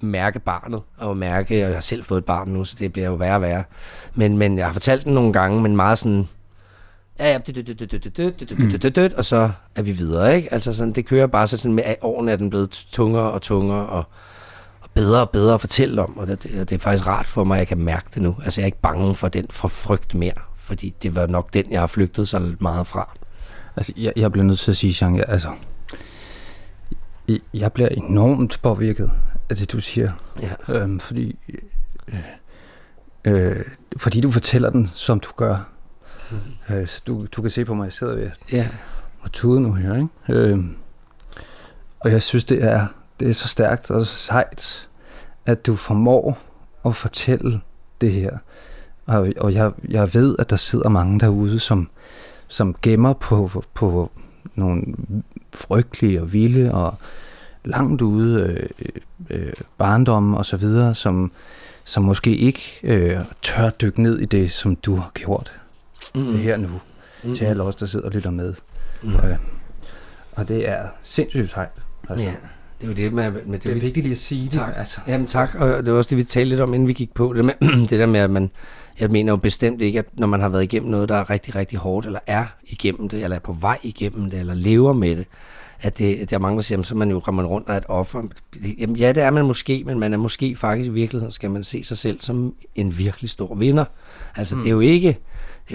[0.00, 3.08] mærke barnet, og mærke, og jeg har selv fået et barn nu, så det bliver
[3.08, 3.64] jo værre og værre.
[4.14, 6.28] Men, men jeg har fortalt den nogle gange, men meget sådan,
[7.18, 7.38] ja, ja,
[9.16, 10.52] og så er vi videre, ikke?
[10.52, 13.86] Altså sådan, det kører bare så sådan med årene er den blevet tungere og tungere,
[13.86, 14.04] og,
[14.80, 17.54] og bedre og bedre at fortælle om, og det, det er faktisk rart for mig,
[17.54, 18.36] at jeg kan mærke det nu.
[18.44, 20.32] Altså jeg er ikke bange for den, for frygt mere,
[20.70, 23.16] fordi det var nok den, jeg har flygtet så meget fra.
[23.76, 25.48] Altså, jeg, jeg bliver nødt til at sige, Jean, jeg, altså,
[27.28, 29.10] jeg, jeg bliver enormt påvirket
[29.48, 30.12] af det, du siger.
[30.42, 30.74] Ja.
[30.74, 31.38] Øhm, fordi,
[32.08, 32.18] øh,
[33.24, 33.64] øh,
[33.96, 35.68] fordi du fortæller den, som du gør.
[36.30, 36.74] Mm.
[36.74, 38.68] Øh, så du, du kan se på mig, jeg sidder ved ja.
[39.20, 39.94] og tude nu her.
[39.94, 40.08] Ikke?
[40.28, 40.76] Øhm,
[42.00, 42.86] og jeg synes, det er,
[43.20, 44.88] det er så stærkt og så sejt,
[45.46, 46.38] at du formår
[46.84, 47.60] at fortælle
[48.00, 48.38] det her.
[49.10, 51.88] Og, og jeg, jeg ved, at der sidder mange derude, som,
[52.48, 54.10] som gemmer på, på
[54.54, 54.82] nogle
[55.52, 56.94] frygtelige og vilde og
[57.64, 58.88] langt ude øh,
[59.30, 61.32] øh, barndomme og så videre, som,
[61.84, 65.52] som måske ikke øh, tør dykke ned i det, som du har gjort
[66.14, 66.36] mm.
[66.36, 66.68] her nu,
[67.24, 67.34] mm.
[67.34, 68.54] til alle os, der sidder og lytter med.
[69.02, 69.14] Mm.
[69.14, 69.36] Øh,
[70.32, 71.68] og det er sindssygt sejt.
[72.08, 72.26] Altså.
[72.26, 72.34] Ja.
[72.80, 74.68] Det er jo det med, med det, det er vigtigt lige at sige tak.
[74.68, 74.78] det.
[74.78, 75.00] Altså.
[75.06, 77.32] Jamen tak, og det var også det, vi talte lidt om, inden vi gik på.
[77.32, 77.54] Det, med,
[77.90, 78.50] det der med, at man,
[79.00, 81.54] jeg mener jo bestemt ikke, at når man har været igennem noget, der er rigtig,
[81.54, 85.16] rigtig hårdt, eller er igennem det, eller er på vej igennem det, eller lever med
[85.16, 85.26] det,
[85.82, 88.22] at det, der er mange, der siger, så man jo rammer rundt af et offer.
[88.78, 91.64] Jamen ja, det er man måske, men man er måske faktisk i virkeligheden, skal man
[91.64, 93.84] se sig selv som en virkelig stor vinder.
[94.36, 94.62] Altså mm.
[94.62, 95.18] det er jo ikke,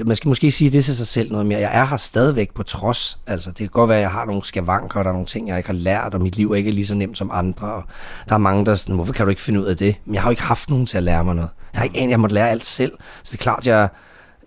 [0.04, 1.60] man skal måske sige det til sig selv noget mere.
[1.60, 3.20] Jeg er her stadigvæk på trods.
[3.28, 5.48] Altså, det kan godt være, at jeg har nogle skavanker, og der er nogle ting,
[5.48, 7.68] jeg ikke har lært, og mit liv er ikke lige så nemt som andre.
[7.68, 7.84] Og
[8.30, 9.96] der er mange, der er sådan, hvorfor kan du ikke finde ud af det?
[10.06, 11.50] Men jeg har jo ikke haft nogen til at lære mig noget.
[11.74, 12.92] Jeg har ikke anet, jeg måtte lære alt selv.
[13.24, 13.90] Så det er klart, jeg,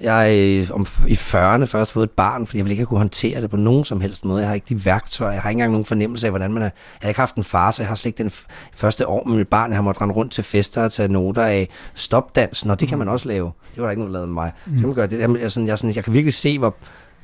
[0.00, 3.42] jeg er om, i 40'erne først fået et barn, fordi jeg vil ikke kunne håndtere
[3.42, 4.40] det på nogen som helst måde.
[4.40, 6.66] Jeg har ikke de værktøjer, jeg har ikke engang nogen fornemmelse af, hvordan man er.
[6.66, 8.32] Jeg har ikke haft en far, så jeg har slet ikke den
[8.74, 9.70] første år med mit barn.
[9.70, 12.98] Jeg har måttet rende rundt til fester og tage noter af stopdansen, og det kan
[12.98, 13.52] man også lave.
[13.74, 14.52] Det var der ikke noget, der lavede med mig.
[14.64, 15.18] Så kan man gøre det.
[15.18, 16.76] Jeg, jeg, sådan, jeg, sådan, jeg kan virkelig se, hvor,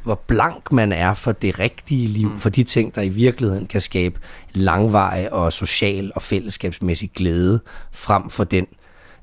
[0.05, 2.41] hvor blank man er for det rigtige liv, mm.
[2.41, 4.21] for de ting, der i virkeligheden kan skabe
[4.53, 7.61] langveje og social og fællesskabsmæssig glæde,
[7.93, 8.67] frem for den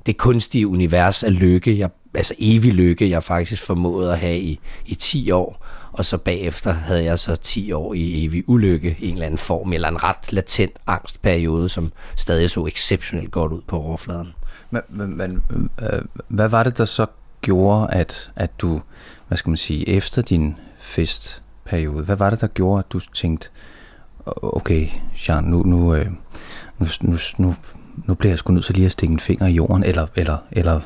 [0.06, 4.60] det kunstige univers af lykke, jeg altså evig lykke, jeg faktisk formåede at have i,
[4.86, 9.08] i 10 år, og så bagefter havde jeg så 10 år i evig ulykke i
[9.08, 13.60] en eller anden form, eller en ret latent angstperiode, som stadig så exceptionelt godt ud
[13.66, 14.34] på overfladen.
[14.70, 15.42] Men, men, men
[15.82, 17.06] øh, hvad var det, der så
[17.40, 18.80] gjorde, at, at du,
[19.28, 23.48] hvad skal man sige, efter din festperiode, hvad var det, der gjorde, at du tænkte,
[24.26, 24.88] okay,
[25.28, 26.06] Jean, nu, nu, øh,
[26.78, 27.54] nu, nu, nu,
[28.06, 30.36] nu bliver jeg sgu nødt til lige at stikke en finger i jorden, eller, eller,
[30.50, 30.80] eller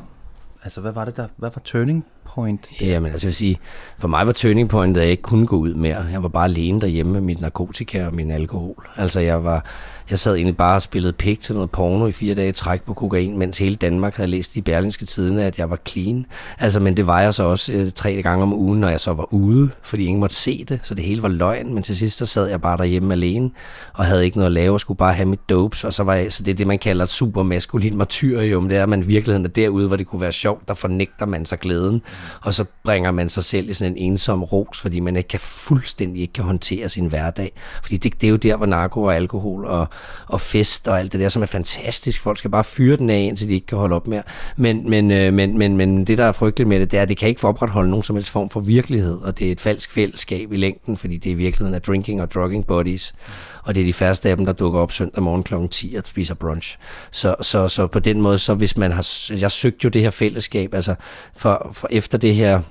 [0.63, 2.67] Altså, hvad var det der, hvad var turning point?
[2.81, 3.57] Jamen, altså jeg vil sige,
[3.97, 6.05] for mig var turning point, at jeg ikke kunne gå ud mere.
[6.11, 8.87] Jeg var bare alene derhjemme med mit narkotika og min alkohol.
[8.95, 9.65] Altså, jeg var,
[10.09, 12.93] jeg sad egentlig bare og spillede pik til noget porno i fire dage træk på
[12.93, 16.25] kokain, mens hele Danmark havde læst i Berlingske Tidene, at jeg var clean.
[16.59, 19.13] Altså, men det var jeg så også øh, tre gange om ugen, når jeg så
[19.13, 21.73] var ude, fordi ingen måtte se det, så det hele var løgn.
[21.73, 23.51] Men til sidst så sad jeg bare derhjemme alene,
[23.93, 26.13] og havde ikke noget at lave, og skulle bare have mit dopes, og så var
[26.13, 29.07] jeg, så det er det, man kalder et super maskulin martyrium, det er, at man
[29.07, 32.01] virkeligheden er derude, hvor det kunne være sjovt, der fornægter man sig glæden,
[32.41, 35.39] og så bringer man sig selv i sådan en ensom ros, fordi man ikke kan
[35.39, 37.51] fuldstændig ikke kan håndtere sin hverdag.
[37.81, 39.87] Fordi det, det er jo der, hvor narko og alkohol og,
[40.27, 42.21] og fest og alt det der, som er fantastisk.
[42.21, 44.23] Folk skal bare fyre den af, indtil de ikke kan holde op mere.
[44.55, 47.09] Men, men, øh, men, men, men det, der er frygteligt med det, det er, at
[47.09, 49.91] det kan ikke opretholde nogen som helst form for virkelighed, og det er et falsk
[49.91, 53.15] fællesskab i længden, fordi det i virkeligheden er drinking og drugging bodies,
[53.63, 55.53] og det er de færreste af dem, der dukker op søndag morgen kl.
[55.71, 56.77] 10 og spiser brunch.
[57.11, 60.11] Så, så, så på den måde, så hvis man har, jeg søgte jo det her
[60.11, 60.95] fællesskab, altså
[61.35, 62.61] for, for efter det her,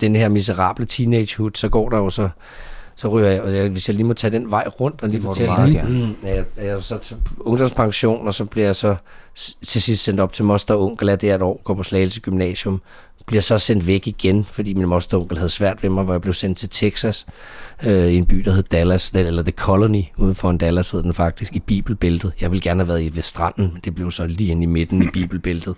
[0.00, 2.28] den her miserable teenagehood, så går der jo så
[2.96, 5.22] så ryger jeg, og jeg, hvis jeg lige må tage den vej rundt og lige
[5.22, 5.82] fortælle, meget, ja.
[5.82, 8.96] mm, jeg, jeg så til ungdomspension, og så bliver jeg så
[9.66, 11.82] til sidst sendt op til moster og onkel, at det er et år, går på
[11.82, 12.82] Slagelse Gymnasium,
[13.26, 16.14] bliver så sendt væk igen, fordi min moster og onkel havde svært ved mig, hvor
[16.14, 17.26] jeg blev sendt til Texas,
[17.86, 21.02] øh, i en by, der hed Dallas, eller The Colony, uden for en Dallas hed
[21.02, 22.32] den faktisk, i Bibelbæltet.
[22.40, 24.66] Jeg ville gerne have været i ved stranden, men det blev så lige ind i
[24.66, 25.74] midten i Bibelbæltet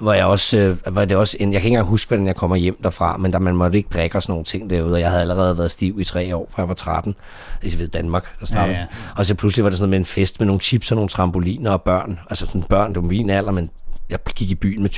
[0.00, 2.36] hvor jeg også, øh, var det også en, jeg kan ikke engang huske, hvordan jeg
[2.36, 5.00] kommer hjem derfra, men der man måtte ikke drikke og sådan nogle ting derude, og
[5.00, 7.14] jeg havde allerede været stiv i tre år, fra jeg var 13,
[7.62, 8.76] i ved Danmark, der startede.
[8.76, 8.86] Ja, ja.
[9.16, 11.08] Og så pludselig var det sådan noget med en fest med nogle chips og nogle
[11.08, 13.70] trampoliner og børn, altså sådan børn, det var min alder, men
[14.10, 14.90] jeg gik i byen med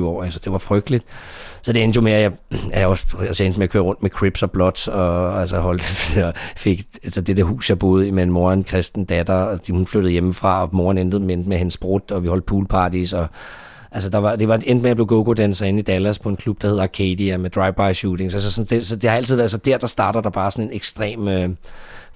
[0.00, 1.04] 20-25 år, altså det var frygteligt.
[1.62, 2.32] Så det endte jo med, at jeg,
[2.72, 6.16] jeg også altså endte med at køre rundt med Crips og Bloods, og altså holdt,
[6.16, 9.04] jeg fik altså det der hus, jeg boede i med en mor og en kristen
[9.04, 12.28] datter, og de, hun flyttede hjemmefra, og moren endte med, med hendes brud, og vi
[12.28, 13.28] holdt poolparties, og
[13.94, 16.36] Altså, der var, det var endte med at blive go-go-danser inde i Dallas på en
[16.36, 18.34] klub, der hedder Arcadia med drive-by shootings.
[18.34, 20.68] Altså, sådan, det, så det har altid været, så der, der starter der bare sådan
[20.70, 21.50] en ekstrem øh,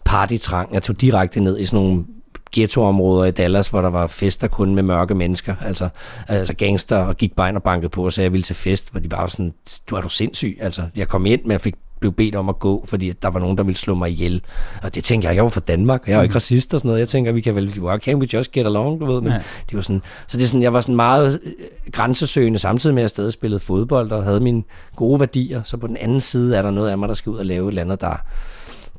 [0.04, 0.74] partytrang.
[0.74, 2.04] Jeg tog direkte ned i sådan nogle
[2.52, 5.88] ghettoområder i Dallas, hvor der var fester kun med mørke mennesker, altså,
[6.28, 8.56] altså gangster, og gik bare ind og bankede på og sagde, at jeg ville til
[8.56, 9.54] fest, hvor de bare var sådan,
[9.90, 12.58] du er du sindssyg, altså, jeg kom ind, men jeg fik blev bedt om at
[12.58, 14.42] gå, fordi der var nogen, der ville slå mig ihjel.
[14.82, 16.37] Og det tænker jeg, jeg var fra Danmark, jeg er jo ikke mm.
[16.37, 17.00] racist og sådan noget.
[17.00, 19.20] Jeg tænker, vi kan vel, can't we just get along, du ved.
[19.20, 19.38] Men ja.
[19.70, 21.52] det var sådan, så det er sådan, jeg var sådan meget øh,
[21.92, 24.62] grænsesøgende, samtidig med at jeg stadig spillede fodbold og havde mine
[24.96, 25.62] gode værdier.
[25.62, 27.64] Så på den anden side er der noget af mig, der skal ud og lave
[27.64, 28.16] et eller andet, der,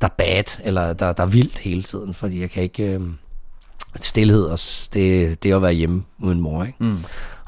[0.00, 2.82] der er bad, eller der, der er vildt hele tiden, fordi jeg kan ikke...
[2.82, 3.00] Øh,
[4.00, 6.78] stillhed også, det, det at være hjemme uden mor, ikke?
[6.80, 6.98] Mm.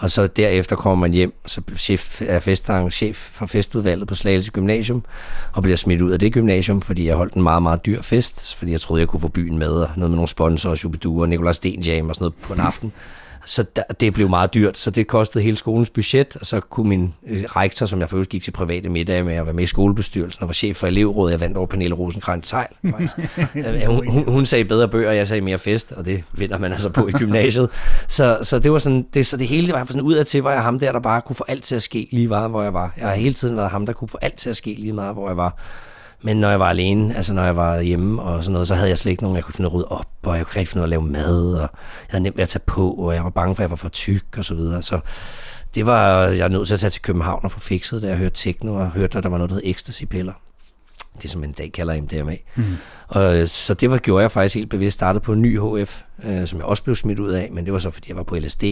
[0.03, 4.53] Og så derefter kommer man hjem, så chef, er festang, chef for festudvalget på Slagelse
[4.53, 5.05] Gymnasium,
[5.53, 8.55] og bliver smidt ud af det gymnasium, fordi jeg holdt en meget, meget dyr fest,
[8.55, 11.29] fordi jeg troede, jeg kunne få byen med, og noget med nogle sponsorer, Shubidu og
[11.29, 12.93] Nikolaj Stenjam og sådan noget på en aften.
[13.45, 16.89] Så der, det blev meget dyrt, så det kostede hele skolens budget, og så kunne
[16.89, 19.67] min øh, rektor, som jeg først gik til private middag med, at være med i
[19.67, 21.33] skolebestyrelsen og var chef for elevrådet.
[21.33, 22.69] Jeg vandt over Pernille Rosenkrantz Sejl,
[23.55, 26.59] øh, hun, hun, hun sagde bedre bøger, og jeg sagde mere fest, og det vinder
[26.59, 27.69] man altså på i gymnasiet.
[28.09, 30.53] Så, så det var sådan, det, så det hele var sådan ud af til, var
[30.53, 32.75] jeg ham der, der bare kunne få alt til at ske lige meget, hvor jeg
[32.75, 32.93] var.
[32.97, 35.15] Jeg har hele tiden været ham, der kunne få alt til at ske lige meget,
[35.15, 35.57] hvor jeg var.
[36.23, 38.89] Men når jeg var alene, altså når jeg var hjemme og sådan noget, så havde
[38.89, 40.81] jeg slet ikke nogen, jeg kunne finde at rydde op, og jeg kunne rigtig finde
[40.81, 41.69] ud af at lave mad, og jeg
[42.09, 43.89] havde nemt ved at tage på, og jeg var bange for, at jeg var for
[43.89, 44.83] tyk og så videre.
[44.83, 45.01] Så
[45.75, 48.35] det var, jeg nødt til at tage til København og få fikset, da jeg hørte
[48.35, 50.33] techno og hørte, at der var noget, der hed ecstasy-piller.
[51.23, 52.37] Det som man i dag kalder MDMA.
[52.57, 52.65] Mm.
[53.09, 54.95] Og, så det var, gjorde jeg faktisk helt bevidst.
[54.95, 57.73] Startede på en ny HF, øh, som jeg også blev smidt ud af, men det
[57.73, 58.65] var så, fordi jeg var på LSD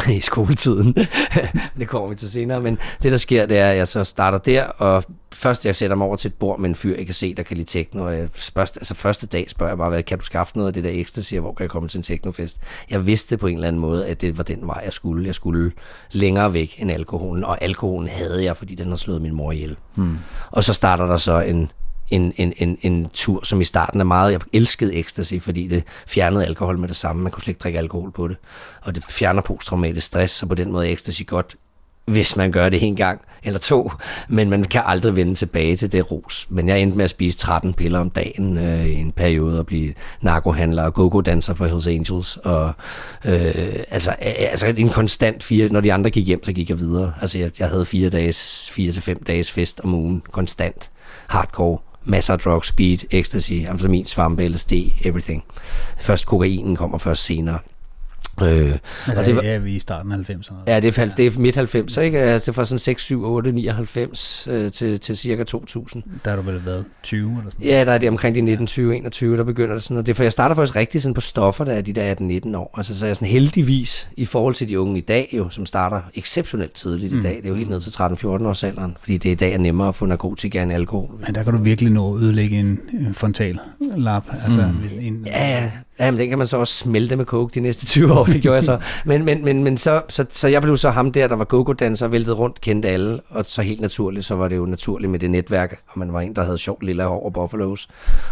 [0.18, 0.94] i skoletiden.
[1.78, 2.60] det kommer vi til senere.
[2.60, 5.96] Men det, der sker, det er, at jeg så starter der, og først jeg sætter
[5.96, 8.04] mig over til et bord med en fyr, jeg kan se, der kan lide techno.
[8.04, 10.74] Og jeg spørger, altså første dag spørger jeg bare, hvad, kan du skaffe noget af
[10.74, 12.60] det der ekstra, siger, hvor kan jeg komme til en technofest?
[12.90, 15.26] Jeg vidste på en eller anden måde, at det var den vej, jeg skulle.
[15.26, 15.72] Jeg skulle
[16.10, 19.76] længere væk end alkoholen, og alkoholen havde jeg, fordi den har slået min mor ihjel.
[19.94, 20.18] Hmm.
[20.50, 21.70] Og så starter der så en
[22.10, 24.32] en, en, en, en tur, som i starten er meget...
[24.32, 27.22] Jeg elskede ecstasy, fordi det fjernede alkohol med det samme.
[27.22, 28.36] Man kunne slet ikke drikke alkohol på det.
[28.82, 31.56] Og det fjerner posttraumatisk stress, så på den måde er ecstasy godt,
[32.06, 33.92] hvis man gør det en gang eller to,
[34.28, 36.46] men man kan aldrig vende tilbage til det ros.
[36.50, 39.66] Men jeg endte med at spise 13 piller om dagen øh, i en periode og
[39.66, 42.36] blive narkohandler og go-go-danser for Hells Angels.
[42.36, 42.72] Og,
[43.24, 43.54] øh,
[43.90, 46.80] altså, øh, øh, altså en konstant fire, når de andre gik hjem, så gik jeg
[46.80, 47.12] videre.
[47.20, 50.90] Altså jeg, jeg havde fire, dages, fire til fem dages fest om ugen, konstant,
[51.26, 54.72] hardcore masser af drugs, speed, ecstasy, amfetamin, svampe, LSD,
[55.04, 55.44] everything.
[55.98, 57.58] Først kokainen kommer først senere.
[58.42, 58.78] Øh,
[59.16, 60.54] og det var, er vi i starten af 90'erne?
[60.66, 62.18] Ja, det er, det er midt 90'er, ikke?
[62.18, 66.02] Altså fra sådan 6, 7, 8, 99 øh, til, til cirka 2000.
[66.24, 68.66] Der har du vel været 20 eller sådan Ja, der er det omkring de 19,
[68.66, 69.96] 20, 21, der begynder det sådan.
[69.96, 72.14] Og det er for jeg starter faktisk rigtig sådan på stoffer, der er de der
[72.14, 72.74] 18-19 år.
[72.76, 75.66] Altså så er jeg sådan heldigvis i forhold til de unge i dag jo, som
[75.66, 77.18] starter exceptionelt tidligt mm.
[77.18, 77.36] i dag.
[77.36, 79.88] Det er jo helt ned til 13-14 års alderen, fordi det i dag er nemmere
[79.88, 81.10] at få narkotika end alkohol.
[81.26, 83.58] Men der kan du virkelig nå at ødelægge en, en frontal
[83.96, 84.24] lap.
[84.44, 84.98] Altså mm.
[85.00, 87.86] en, ja, ja, Ja, men den kan man så også smelte med coke de næste
[87.86, 88.78] 20 år, det gjorde jeg så.
[89.04, 92.08] Men, men, men, men så, så, så jeg blev så ham der, der var go-go-danser,
[92.08, 95.30] væltet rundt, kendte alle, og så helt naturligt, så var det jo naturligt med det
[95.30, 97.88] netværk, og man var en, der havde sjovt lille hår og Buffalos,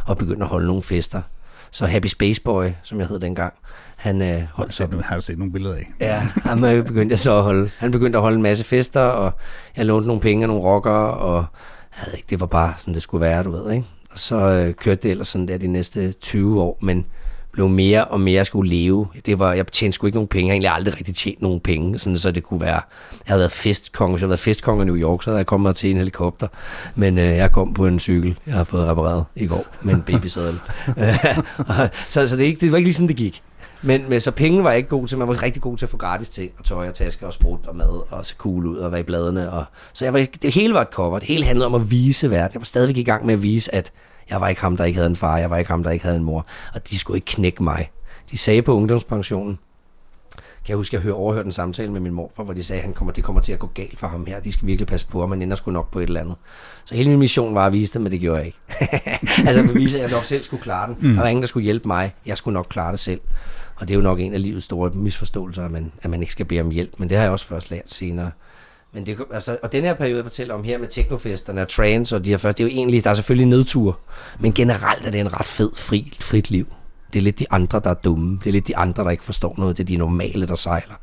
[0.07, 1.23] og begyndte at holde nogle fester.
[1.71, 3.53] Så Happy Space Boy, som jeg hed dengang,
[3.97, 4.89] han øh, holdt så...
[5.05, 5.93] Har du set nogle billeder af?
[6.01, 7.71] Ja, han begyndte jeg så at holde.
[7.79, 9.33] Han begyndte at holde en masse fester, og
[9.77, 11.45] jeg lånte nogle penge af nogle rockere, og jeg
[11.91, 13.87] havde ikke, det var bare sådan, det skulle være, du ved, ikke?
[14.13, 17.07] Og så øh, kørte det ellers sådan der de næste 20 år, men
[17.55, 19.07] blev mere og mere skulle leve.
[19.27, 20.49] Det var, jeg tjente sgu ikke nogen penge.
[20.49, 22.81] Jeg har egentlig aldrig rigtig tjent nogen penge, sådan, så det kunne være...
[23.11, 25.47] Jeg havde været festkonge, hvis jeg havde været festkonge i New York, så havde jeg
[25.47, 26.49] kommet til en helikopter.
[26.95, 30.03] Men øh, jeg kom på en cykel, jeg har fået repareret i går med en
[30.03, 30.55] babysadel.
[32.11, 33.43] så, så det, ikke, det var ikke lige sådan, det gik.
[33.83, 35.19] Men, men så penge var jeg ikke god til.
[35.19, 37.67] Man var rigtig god til at få gratis ting, og tøj og tasker og sprut
[37.67, 39.53] og mad, og se cool ud og være i bladene.
[39.53, 41.19] Og, så jeg var, det hele var et cover.
[41.19, 42.55] Det hele handlede om at vise verden.
[42.55, 43.93] Jeg var stadigvæk i gang med at vise, at
[44.31, 45.39] jeg var ikke ham, der ikke havde en far.
[45.39, 46.47] Jeg var ikke ham, der ikke havde en mor.
[46.75, 47.91] Og de skulle ikke knække mig.
[48.31, 49.59] De sagde på ungdomspensionen,
[50.65, 52.81] kan jeg huske, at jeg hørte overhørte en samtale med min morfar, hvor de sagde,
[52.81, 54.41] at han kommer, det kommer til at gå galt for ham her.
[54.41, 56.37] De skal virkelig passe på, og man ender sgu nok på et eller andet.
[56.85, 58.59] Så hele min mission var at vise det, men det gjorde jeg ikke.
[59.47, 60.97] altså at bevise, at jeg nok selv skulle klare den.
[61.01, 61.15] Mm.
[61.15, 62.15] Der var ingen, der skulle hjælpe mig.
[62.27, 63.21] Jeg skulle nok klare det selv.
[63.77, 66.33] Og det er jo nok en af livets store misforståelser, at man, at man ikke
[66.33, 66.95] skal bede om hjælp.
[66.99, 68.31] Men det har jeg også først lært senere.
[68.95, 72.17] Men det, altså, og den her periode, jeg fortæller om her med teknofesterne og trance
[72.17, 73.99] og de her første, det er jo egentlig, der er selvfølgelig nedtur,
[74.41, 76.67] men generelt er det en ret fed, fri, frit liv.
[77.13, 78.39] Det er lidt de andre, der er dumme.
[78.39, 79.77] Det er lidt de andre, der ikke forstår noget.
[79.77, 80.95] Det er de normale, der sejler.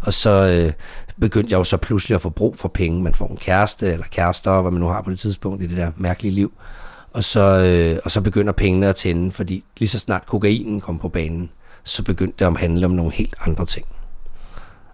[0.00, 0.72] Og så øh,
[1.20, 3.02] begyndte jeg jo så pludselig at få brug for penge.
[3.02, 5.76] Man får en kæreste eller kærester, hvad man nu har på det tidspunkt i det
[5.76, 6.52] der mærkelige liv.
[7.12, 10.98] Og så, øh, og så begynder pengene at tænde, fordi lige så snart kokainen kom
[10.98, 11.50] på banen,
[11.84, 13.86] så begyndte det at handle om nogle helt andre ting.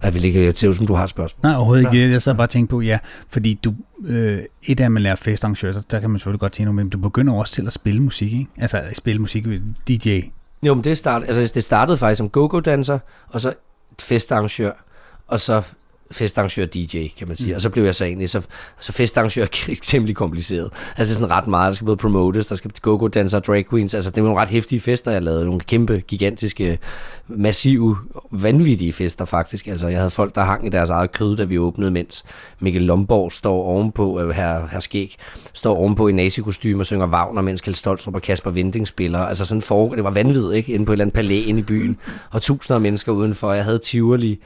[0.02, 1.40] Jeg vil ikke til, som du har et spørgsmål.
[1.42, 2.10] Nej, overhovedet ikke.
[2.10, 5.72] Jeg sad bare og tænkte på, ja, fordi du, øh, et af man lærer festarrangør,
[5.90, 8.46] der kan man selvfølgelig godt tænke men du begynder også selv at spille musik, ikke?
[8.58, 10.20] Altså at spille musik ved DJ.
[10.62, 13.54] Jo, men det, start, altså, det startede faktisk som go-go-danser, og så
[14.00, 14.72] festarrangør,
[15.26, 15.62] og så
[16.12, 17.48] festarrangør DJ, kan man sige.
[17.48, 17.54] Mm.
[17.54, 18.40] Og så blev jeg så egentlig, så,
[18.80, 20.70] så festarrangør er temmelig kompliceret.
[20.96, 24.10] Altså sådan ret meget, der skal både promotes, der skal go-go danser drag queens, altså
[24.10, 25.44] det er nogle ret hæftige fester, jeg lavede.
[25.44, 26.78] Nogle kæmpe, gigantiske,
[27.28, 27.96] massive,
[28.30, 29.66] vanvittige fester faktisk.
[29.68, 32.24] Altså jeg havde folk, der hang i deres eget kød, da vi åbnede, mens
[32.60, 35.16] Mikkel Lomborg står ovenpå, øh, her, her skæg,
[35.52, 39.18] står ovenpå i nazikostyme og synger Wagner, mens Kjeld Stoltrup og Kasper Vinding spiller.
[39.18, 40.72] Altså sådan for, det var vanvittigt, ikke?
[40.72, 41.98] Inde på et eller andet palæ inde i byen,
[42.30, 43.52] og tusinder af mennesker udenfor.
[43.52, 44.40] Jeg havde Tivoli,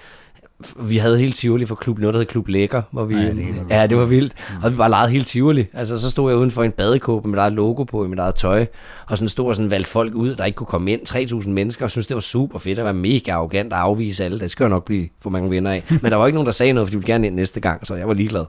[0.81, 3.47] vi havde helt Tivoli for klub, noget der hed Klub Lækker, hvor vi, ja, det,
[3.71, 4.65] ja, det var vildt, mm.
[4.65, 7.39] og vi bare legede helt Tivoli, altså så stod jeg uden for en badekåbe med
[7.39, 8.67] eget logo på, i mit eget tøj,
[9.09, 11.01] og sådan stod og sådan valgte folk ud, der ikke kunne komme ind,
[11.43, 14.41] 3.000 mennesker, og synes det var super fedt, at være mega arrogant og afvise alle,
[14.41, 16.53] det skal jeg nok blive for mange venner af, men der var ikke nogen, der
[16.53, 18.45] sagde noget, for de ville gerne ind næste gang, så jeg var ligeglad,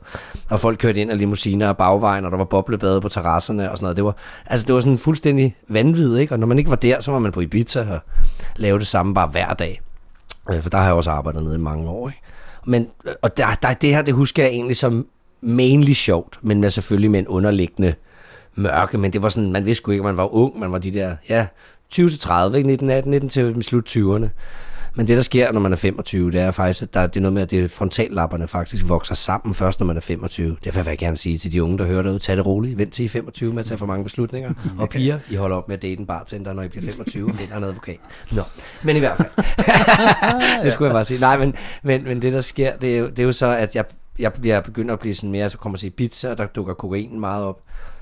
[0.49, 3.77] og folk kørte ind af limousiner og bagvejen, og der var boblebade på terrasserne og
[3.77, 4.15] sådan noget, det var,
[4.45, 6.33] altså det var sådan fuldstændig vanvittigt, ikke?
[6.33, 7.99] og når man ikke var der, så var man på Ibiza og
[8.55, 9.81] lavede det samme bare hver dag.
[10.51, 12.09] Øh, for der har jeg også arbejdet nede i mange år.
[12.09, 12.21] Ikke?
[12.65, 15.07] Men, øh, og der, der, det her, det husker jeg egentlig som
[15.41, 17.93] mainly sjovt, men med selvfølgelig med en underliggende
[18.55, 20.77] mørke, men det var sådan, man vidste sgu ikke, at man var ung, man var
[20.77, 21.47] de der, ja,
[21.89, 22.67] 20 til 30, ikke?
[22.67, 24.27] 19, 18, 19 til slut 20'erne.
[24.97, 27.21] Men det, der sker, når man er 25, det er faktisk, at der, det er
[27.21, 30.57] noget med, at det frontallapperne faktisk vokser sammen først, når man er 25.
[30.63, 32.77] Derfor vil jeg gerne sige til de unge, der hører derude, tag det roligt.
[32.77, 34.53] Vent til I 25 med at tage for mange beslutninger.
[34.77, 37.35] Og piger, I holder op med at date en bartender, når I bliver 25 og
[37.35, 37.97] finder en advokat.
[38.31, 38.41] Nå,
[38.83, 39.29] men i hvert fald.
[40.63, 41.19] det skulle jeg bare sige.
[41.19, 43.75] Nej, men, men, men det, der sker, det er, jo, det er jo så, at
[43.75, 43.85] jeg,
[44.19, 47.19] jeg bliver begynder at blive sådan mere, så kommer sige pizza, og der dukker kokain
[47.19, 47.61] meget op.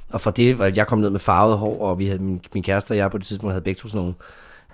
[0.09, 2.91] Og for det, jeg kom ned med farvet hår, og vi havde, min, min kæreste
[2.91, 4.13] og jeg på det tidspunkt havde begge to sådan nogle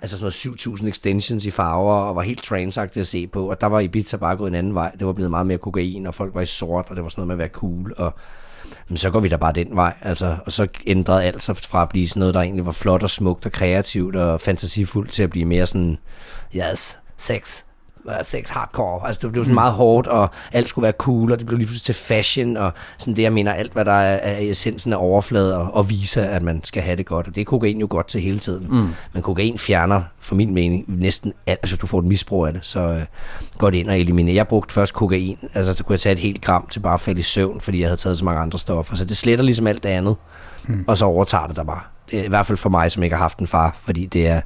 [0.01, 3.61] altså sådan noget 7.000 extensions i farver, og var helt transagtig at se på, og
[3.61, 4.91] der var Ibiza bare gået en anden vej.
[4.99, 7.19] Det var blevet meget mere kokain, og folk var i sort, og det var sådan
[7.19, 8.13] noget med at være cool, og
[8.87, 11.81] men så går vi da bare den vej, altså, og så ændrede alt sig fra
[11.81, 15.23] at blive sådan noget, der egentlig var flot og smukt og kreativt og fantasifuldt, til
[15.23, 15.97] at blive mere sådan,
[16.55, 17.63] yes, sex,
[18.23, 19.07] sex hardcore.
[19.07, 19.55] Altså det blev sådan mm.
[19.55, 22.73] meget hårdt, og alt skulle være cool, og det blev lige pludselig til fashion, og
[22.97, 26.23] sådan det, jeg mener, alt hvad der er, er essensen af overflade, og, og viser,
[26.23, 27.27] at man skal have det godt.
[27.27, 28.67] Og det er kokain jo godt til hele tiden.
[28.69, 28.87] Mm.
[29.13, 31.59] Men kokain fjerner, for min mening, næsten alt.
[31.61, 33.01] Altså hvis du får et misbrug af det, så øh,
[33.57, 34.35] går det ind og eliminerer.
[34.35, 37.01] Jeg brugte først kokain, altså så kunne jeg tage et helt gram til bare at
[37.01, 38.95] falde i søvn, fordi jeg havde taget så mange andre stoffer.
[38.95, 40.15] Så det sletter ligesom alt det andet,
[40.67, 40.83] mm.
[40.87, 41.81] og så overtager det der bare.
[42.11, 44.27] Det er i hvert fald for mig, som ikke har haft en far, fordi det
[44.27, 44.41] er,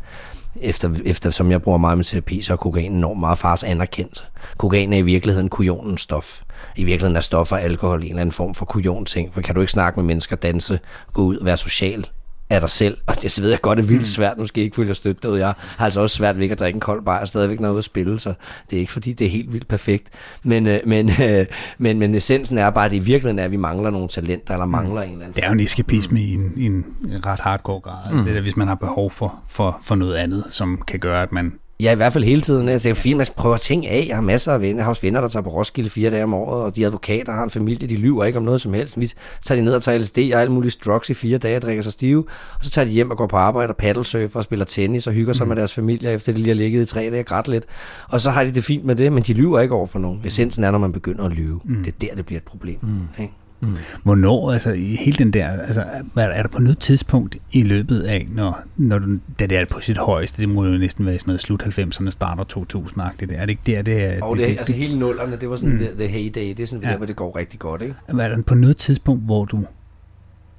[0.61, 4.23] efter, efter som jeg bruger meget med terapi, så er kokain enormt meget fars anerkendelse.
[4.57, 6.41] Kokain er i virkeligheden kujonens stof.
[6.75, 9.33] I virkeligheden er stoffer og alkohol en eller anden form for kujon ting.
[9.33, 10.79] For kan du ikke snakke med mennesker, danse,
[11.13, 12.05] gå ud og være social,
[12.49, 12.97] af dig selv.
[13.05, 14.05] Og det så ved jeg godt er vildt mm.
[14.05, 14.37] svært.
[14.37, 15.39] Nu skal jeg ikke følge støtte derude.
[15.39, 17.25] Jeg har altså også svært ved ikke at drikke en kold bajer.
[17.25, 18.33] stadigvæk noget at spille, så
[18.69, 20.07] det er ikke fordi, det er helt vildt perfekt.
[20.43, 21.45] Men, øh, men, øh,
[21.77, 24.65] men, men essensen er bare, at i virkeligheden er, at vi mangler nogle talenter, eller
[24.65, 25.07] mangler mm.
[25.07, 26.25] en eller anden Det er jo en eskapisme mm.
[26.25, 26.85] i, en, i en
[27.25, 28.13] ret hardcore grad.
[28.13, 28.23] Mm.
[28.23, 31.31] Det er, hvis man har behov for, for, for noget andet, som kan gøre, at
[31.31, 32.69] man Ja, i hvert fald hele tiden.
[32.69, 34.05] Jeg tænker, fint, man skal prøve at tænke af.
[34.07, 34.77] Jeg har masser af venner.
[34.77, 37.33] Jeg har også venner, der tager på Roskilde fire dage om året, og de advokater
[37.33, 38.99] har en familie, de lyver ikke om noget som helst.
[38.99, 39.11] Vi
[39.41, 41.83] tager de ned og tager LSD og alle mulige drugs i fire dage og drikker
[41.83, 42.25] sig stive,
[42.59, 45.13] og så tager de hjem og går på arbejde og paddlesurfer og spiller tennis og
[45.13, 45.47] hygger sig mm.
[45.47, 47.65] med deres familie, efter de lige har ligget i tre dage og grædt lidt.
[48.09, 50.21] Og så har de det fint med det, men de lyver ikke over for nogen.
[50.25, 51.59] Essensen er, når man begynder at lyve.
[51.65, 51.83] Mm.
[51.83, 52.79] Det er der, det bliver et problem.
[52.81, 53.23] Mm.
[53.23, 53.33] Ikke?
[53.65, 53.77] Mm.
[54.03, 58.27] Hvornår, altså i hele den der, altså er der på noget tidspunkt i løbet af,
[58.29, 61.29] når, når du, da det er på sit højeste, det må jo næsten være sådan
[61.29, 64.23] noget slut 90'erne, starter 2000-agtigt, er det ikke der, det er?
[64.23, 65.79] Og det, det, det, altså det, hele nullerne, det var sådan mm.
[65.79, 66.89] the, the heyday, det er sådan ja.
[66.89, 67.95] der, hvor det går rigtig godt, ikke?
[68.07, 69.65] Er der på noget tidspunkt, hvor du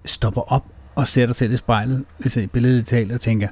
[0.04, 0.64] stopper op
[0.94, 3.48] og ser dig selv i spejlet, hvis jeg billedet taler og tænker,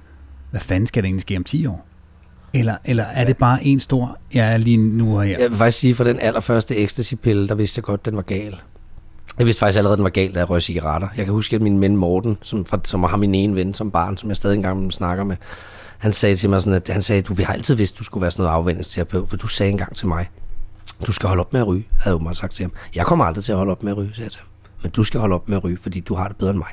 [0.50, 1.86] hvad fanden skal det egentlig ske om 10 år?
[2.54, 5.38] Eller, eller er det bare en stor, jeg er lige nu her?
[5.38, 8.56] Jeg vil faktisk sige, for den allerførste ecstasy-pille, der vidste jeg godt, den var gal.
[9.38, 11.08] Jeg vidste faktisk allerede, den var galt, da jeg røg cigaretter.
[11.16, 14.16] Jeg kan huske, at min ven Morten, som, som har min ene ven som barn,
[14.16, 15.36] som jeg stadig engang snakker med,
[15.98, 18.22] han sagde til mig sådan, at han sagde, du vi har altid vidst, du skulle
[18.22, 20.30] være sådan noget afvendingsterapeut, for du sagde engang til mig,
[21.06, 22.72] du skal holde op med at ryge, havde jeg sagt til ham.
[22.94, 24.48] Jeg kommer aldrig til at holde op med at ryge, sagde jeg til ham.
[24.82, 26.68] Men du skal holde op med at ryge, fordi du har det bedre end mig.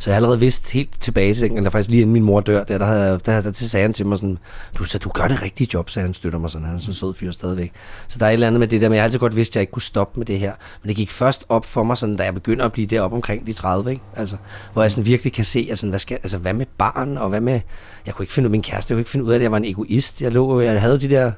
[0.00, 2.78] Så jeg allerede vidst helt tilbage til eller faktisk lige inden min mor dør, der,
[2.78, 4.38] der, havde, der, der, der sagde han til mig sådan,
[4.78, 6.90] du, så du gør det rigtige job, så han, støtter mig sådan, han er sådan
[6.90, 7.72] en sød fyr stadigvæk.
[8.08, 9.50] Så der er et eller andet med det der, men jeg har altid godt vidst,
[9.50, 10.52] at jeg ikke kunne stoppe med det her.
[10.82, 13.46] Men det gik først op for mig, sådan, da jeg begynder at blive deroppe omkring
[13.46, 14.02] de 30, ikke?
[14.16, 14.36] Altså,
[14.72, 17.40] hvor jeg sådan virkelig kan se, altså, hvad, skal, altså, hvad med barn, og hvad
[17.40, 17.60] med,
[18.06, 19.42] jeg kunne ikke finde ud af min kæreste, jeg kunne ikke finde ud af, at
[19.42, 20.22] jeg var en egoist.
[20.22, 21.32] Jeg, lå, jeg havde de der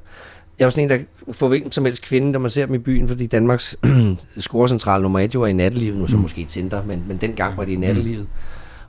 [0.58, 2.78] jeg er sådan en, der får hvilken som helst kvinde, når man ser dem i
[2.78, 3.76] byen, fordi Danmarks
[4.38, 6.22] scorecentral nummer et jo er i nattelivet, nu så mm.
[6.22, 8.26] måske Tinder, men, men dengang var det i nattelivet.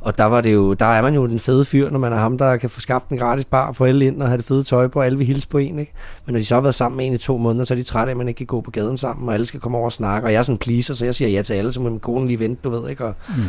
[0.03, 2.17] Og der, var det jo, der er man jo den fede fyr, når man er
[2.17, 4.63] ham, der kan få skabt en gratis bar, få alle ind og have det fede
[4.63, 5.79] tøj på, og alle vil hilse på en.
[5.79, 5.93] Ikke?
[6.25, 7.83] Men når de så har været sammen med en i to måneder, så er de
[7.83, 9.85] trætte af, at man ikke kan gå på gaden sammen, og alle skal komme over
[9.85, 10.27] og snakke.
[10.27, 11.99] Og jeg er sådan en pleaser, så jeg siger ja til alle, så må min
[11.99, 12.89] kone lige vente, du ved.
[12.89, 13.05] Ikke?
[13.05, 13.43] Og, mm.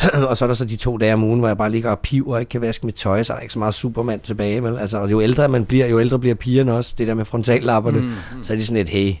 [0.28, 1.98] og så er der så de to dage om ugen, hvor jeg bare ligger og
[1.98, 4.62] piver og ikke kan vaske mit tøj, så er der ikke så meget supermand tilbage.
[4.62, 4.78] Vel?
[4.78, 6.94] Altså, og jo ældre man bliver, jo ældre bliver pigerne også.
[6.98, 8.00] Det der med frontallapperne.
[8.00, 8.42] Mm, mm.
[8.42, 9.14] Så er de sådan et, hey,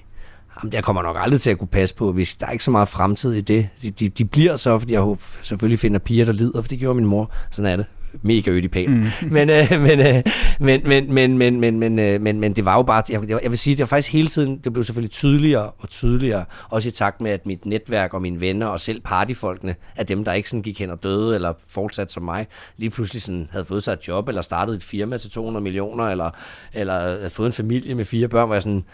[0.56, 2.70] Jamen, der kommer nok aldrig til at kunne passe på, hvis der er ikke så
[2.70, 3.68] meget fremtid i det.
[3.82, 6.94] De, de, de bliver så, fordi jeg selvfølgelig finder piger, der lider, for det gjorde
[6.94, 7.30] min mor.
[7.50, 7.86] Sådan er det
[8.22, 8.90] mega ødipal.
[8.90, 9.06] Mm.
[9.30, 10.22] Men, øh, men, øh,
[10.60, 13.50] men, men, men, men, men, men, øh, men, men det var jo bare, jeg, jeg
[13.50, 16.92] vil sige, det var faktisk hele tiden, det blev selvfølgelig tydeligere og tydeligere, også i
[16.92, 20.50] takt med, at mit netværk og mine venner og selv partyfolkene, at dem, der ikke
[20.50, 22.46] sådan gik hen og døde, eller fortsat som mig,
[22.76, 26.04] lige pludselig sådan havde fået sig et job, eller startet et firma til 200 millioner,
[26.04, 26.30] eller,
[26.72, 28.84] eller fået en familie med fire børn, hvor jeg sådan,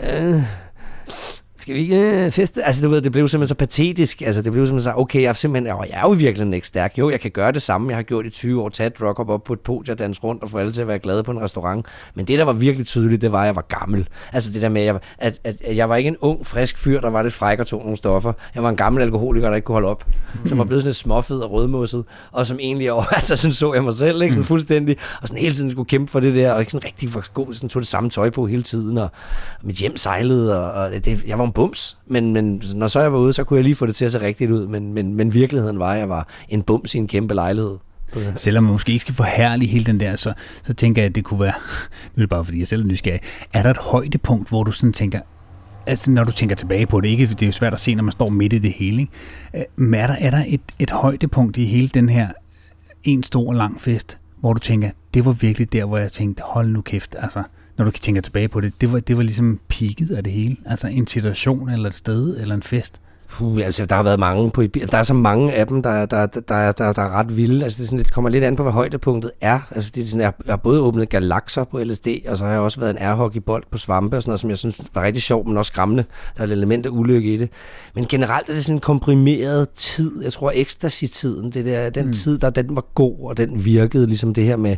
[0.00, 0.42] øh,
[1.60, 2.62] skal vi ikke øh, feste?
[2.64, 4.22] Altså, du ved, det blev simpelthen så patetisk.
[4.22, 6.98] Altså, det blev simpelthen så, okay, jeg er simpelthen, jeg er jo virkelig ikke stærk.
[6.98, 7.88] Jo, jeg kan gøre det samme.
[7.88, 10.50] Jeg har gjort i 20 år, taget rock op på et podium, danse rundt og
[10.50, 11.86] få alle til at være glade på en restaurant.
[12.14, 14.08] Men det, der var virkelig tydeligt, det var, at jeg var gammel.
[14.32, 17.00] Altså, det der med, at, at, at, at jeg var ikke en ung, frisk fyr,
[17.00, 18.32] der var lidt fræk og tog nogle stoffer.
[18.54, 20.06] Jeg var en gammel alkoholiker, der ikke kunne holde op.
[20.34, 20.46] Mm.
[20.46, 22.04] Som var blevet sådan småfed og rødmosset.
[22.32, 24.32] Og som egentlig, over, altså, sådan så jeg mig selv, ikke?
[24.32, 24.46] Sådan mm.
[24.46, 24.96] fuldstændig.
[25.22, 27.68] Og sådan hele tiden skulle kæmpe for det der, og ikke sådan rigtig god, sådan
[27.68, 29.10] tog det samme tøj på hele tiden, og,
[29.60, 31.98] og mit hjem sejlede, og, og det, jeg var en bums.
[32.06, 34.12] Men men, når så jeg var ude, så kunne jeg lige få det til at
[34.12, 34.66] se rigtigt ud.
[34.66, 37.78] Men, men, men virkeligheden var, at jeg var en bums i en kæmpe lejlighed.
[38.36, 40.32] Selvom man måske ikke skal forhærlige hele den der, så,
[40.62, 41.52] så tænker jeg, at det kunne være,
[42.14, 43.20] nu er det bare fordi jeg selv er nysgerrig,
[43.52, 45.20] er der et højdepunkt, hvor du sådan tænker,
[45.86, 47.26] altså når du tænker tilbage på det, ikke?
[47.26, 49.12] det er jo svært at se, når man står midt i det hele, ikke?
[49.56, 52.28] Øh, men er der, er der et, et højdepunkt i hele den her
[53.02, 56.68] en stor lang fest, hvor du tænker, det var virkelig der, hvor jeg tænkte, hold
[56.68, 57.42] nu kæft, altså,
[57.80, 60.56] når du tænker tilbage på det, det var, det var ligesom peaket af det hele.
[60.66, 63.00] Altså en situation, eller et sted, eller en fest.
[63.28, 66.26] Puh, altså, der har været mange på Der er så mange af dem, der, der,
[66.26, 67.64] der, der, der, der er ret vilde.
[67.64, 69.60] Altså, det, er sådan, det kommer lidt an på, hvad højdepunktet er.
[69.70, 72.52] Altså, det er sådan, jeg, jeg har både åbnet galakser på LSD, og så har
[72.52, 75.22] jeg også været en airhockeybold på svampe, og sådan noget, som jeg synes var rigtig
[75.22, 76.04] sjovt, men også skræmmende.
[76.36, 77.50] Der er et element af ulykke i det.
[77.94, 80.24] Men generelt er det sådan en komprimeret tid.
[80.24, 82.12] Jeg tror, ecstasy-tiden, det der, den mm.
[82.12, 84.76] tid, der den var god, og den virkede ligesom det her med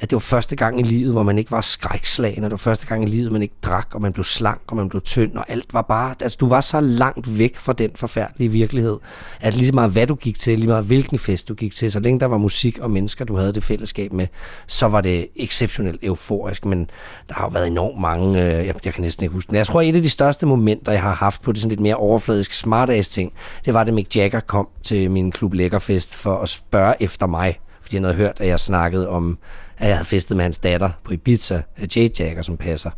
[0.00, 2.56] at det var første gang i livet, hvor man ikke var skrækslagen, og det var
[2.56, 5.36] første gang i livet, man ikke drak, og man blev slank, og man blev tynd,
[5.36, 8.98] og alt var bare, altså du var så langt væk fra den forfærdelige virkelighed,
[9.40, 12.00] at lige meget hvad du gik til, lige meget hvilken fest du gik til, så
[12.00, 14.26] længe der var musik og mennesker, du havde det fællesskab med,
[14.66, 16.90] så var det exceptionelt euforisk, men
[17.28, 19.66] der har jo været enormt mange, øh, jeg, jeg kan næsten ikke huske, men jeg
[19.66, 22.52] tror, et af de største momenter, jeg har haft på det sådan lidt mere overfladisk
[22.52, 23.32] smartass ting,
[23.64, 27.60] det var, da Mick Jagger kom til min klub Lækkerfest for at spørge efter mig,
[27.82, 29.38] fordi han havde hørt, at jeg snakkede om
[29.78, 31.60] at jeg havde festet med hans datter på Ibiza,
[31.96, 32.90] Jade Jagger, som passer.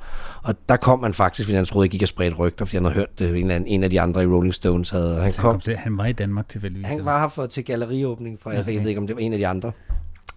[0.42, 2.84] Og der kom han faktisk, fordi han troede, jeg gik og spredte rygter, fordi han
[2.84, 5.14] havde hørt det, en af, en af de andre i Rolling Stones havde.
[5.14, 6.88] Han, han, kom, kom til, han var i Danmark tilfældigvis?
[6.88, 8.58] Han var her for, til galleriåbning, for okay.
[8.58, 9.72] jeg ved ikke, om det var en af de andre.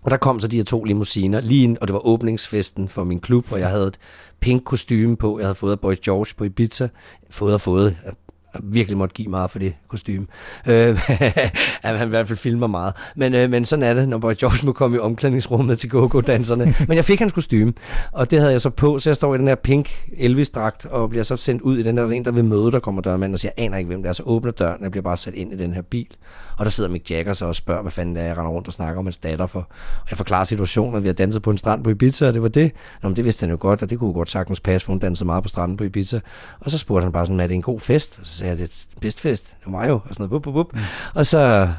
[0.02, 3.04] Og der kom så de her to limousiner, lige ind, og det var åbningsfesten for
[3.04, 4.00] min klub, og jeg havde et
[4.40, 6.88] pink kostume på, jeg havde fået af Boy George på Ibiza,
[7.30, 7.98] fået og fået,
[8.64, 10.28] virkelig måtte give meget for det kostume.
[10.68, 11.00] Øh,
[11.84, 12.94] at han i hvert fald filmer meget.
[13.16, 16.76] Men, øh, men sådan er det, når Boy George må komme i omklædningsrummet til go-go-danserne.
[16.88, 17.74] men jeg fik hans kostume,
[18.12, 21.10] og det havde jeg så på, så jeg står i den her pink Elvis-dragt, og
[21.10, 23.40] bliver så sendt ud i den der, en, der vil møde, der kommer dørmanden og
[23.40, 24.14] siger, jeg aner ikke, hvem det er.
[24.14, 26.08] Så åbner døren, og jeg bliver bare sat ind i den her bil.
[26.58, 28.68] Og der sidder Mick Jagger så og spørger, hvad fanden det er, jeg render rundt
[28.68, 29.60] og snakker om hans datter for.
[30.02, 32.42] Og jeg forklarer situationen, at vi har danset på en strand på Ibiza, og det
[32.42, 32.72] var det.
[33.04, 35.00] Nå, men det vidste han jo godt, og det kunne godt sagtens passe, for hun
[35.00, 36.20] dansede meget på stranden på Ibiza.
[36.60, 38.20] Og så spurgte han bare sådan, er det en god fest?
[38.28, 39.46] Så sagde jeg, det er bedst fest.
[39.60, 40.30] Det var mig jo, og sådan noget.
[40.30, 40.74] Bup, bup, bup.
[40.74, 40.80] Mm.
[41.14, 41.70] Og så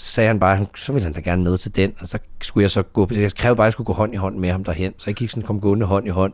[0.00, 2.70] sagde han bare, så ville han da gerne med til den, og så skulle jeg
[2.70, 4.92] så gå, jeg krævede bare, at jeg skulle gå hånd i hånd med ham derhen,
[4.98, 6.32] så jeg gik sådan, kom gående hånd i hånd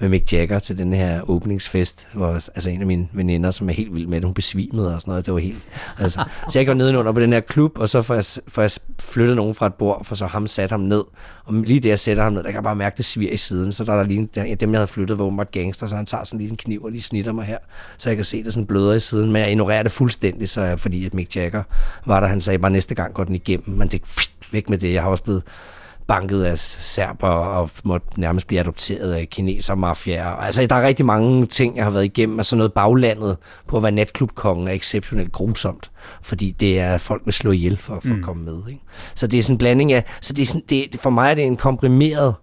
[0.00, 3.72] med Mick Jagger til den her åbningsfest, hvor altså en af mine veninder, som er
[3.72, 5.62] helt vild med det, hun besvimede og sådan noget, det var helt,
[5.98, 8.70] altså, så jeg går nedenunder på den her klub, og så får jeg, får jeg
[9.00, 11.04] flyttet nogen fra et bord, for så ham sat ham ned,
[11.44, 13.36] og lige det, jeg sætter ham ned, der kan jeg bare mærke, det svir i
[13.36, 15.96] siden, så der er der lige, der, dem jeg havde flyttet, var åbenbart gangster, så
[15.96, 17.58] han tager sådan lige en kniv og lige snitter mig her,
[17.98, 20.62] så jeg kan se det sådan bløder i siden, men jeg ignorerer det fuldstændig, så
[20.62, 21.62] jeg, fordi at Mick Jagger
[22.06, 24.02] var der, han sagde bare næste gang går den igennem, men det
[24.52, 25.42] væk med det, jeg har også blevet
[26.10, 30.24] banket af serber og måtte nærmest blive adopteret af kineser mafiaer.
[30.26, 33.36] Altså, der er rigtig mange ting, jeg har været igennem, og sådan noget baglandet
[33.68, 35.90] på at være natklubkongen er exceptionelt grusomt,
[36.22, 38.18] fordi det er, folk vil slå ihjel for, for mm.
[38.18, 38.62] at komme med.
[38.68, 38.80] Ikke?
[39.14, 41.34] Så det er sådan en blanding af, så det er sådan, det, for mig er
[41.34, 42.34] det en komprimeret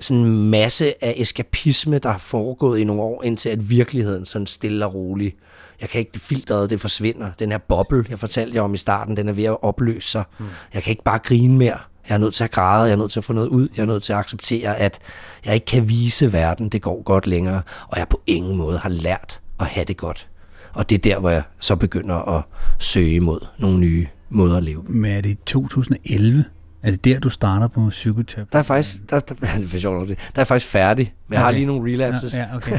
[0.00, 4.46] sådan en masse af eskapisme, der har foregået i nogle år, indtil at virkeligheden sådan
[4.46, 5.36] stille og roligt
[5.80, 7.30] jeg kan ikke, det filtret, det forsvinder.
[7.38, 10.24] Den her boble, jeg fortalte jer om i starten, den er ved at opløse sig.
[10.38, 10.46] Mm.
[10.74, 11.78] Jeg kan ikke bare grine mere.
[12.08, 13.82] Jeg er nødt til at græde, jeg er nødt til at få noget ud, jeg
[13.82, 14.98] er nødt til at acceptere, at
[15.44, 18.88] jeg ikke kan vise verden, det går godt længere, og jeg på ingen måde har
[18.88, 20.28] lært at have det godt.
[20.72, 22.42] Og det er der, hvor jeg så begynder at
[22.78, 24.82] søge imod nogle nye måde at leve.
[24.88, 26.44] Men er det i 2011?
[26.86, 28.48] Er det der, du starter på psykoterapi?
[28.52, 30.18] Der er faktisk, der, der, det er sjovt, det.
[30.34, 31.14] der er faktisk færdig.
[31.28, 32.34] Men jeg har lige nogle relapses.
[32.36, 32.78] Ja, ja okay.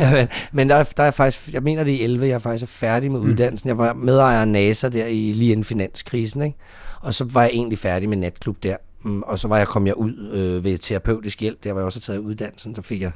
[0.16, 2.38] men men der, er- der er faktisk, jeg mener det er i 11, jeg er
[2.38, 3.68] faktisk færdig med uddannelsen.
[3.68, 6.56] Jeg var medejer af NASA der i, lige inden finanskrisen, ikke?
[7.00, 8.76] og så var jeg egentlig færdig med natklub der.
[9.02, 11.86] Mm, Og så var jeg, kom jeg ud øh, ved terapeutisk hjælp, der var jeg
[11.86, 13.10] også taget uddannelsen, der fik jeg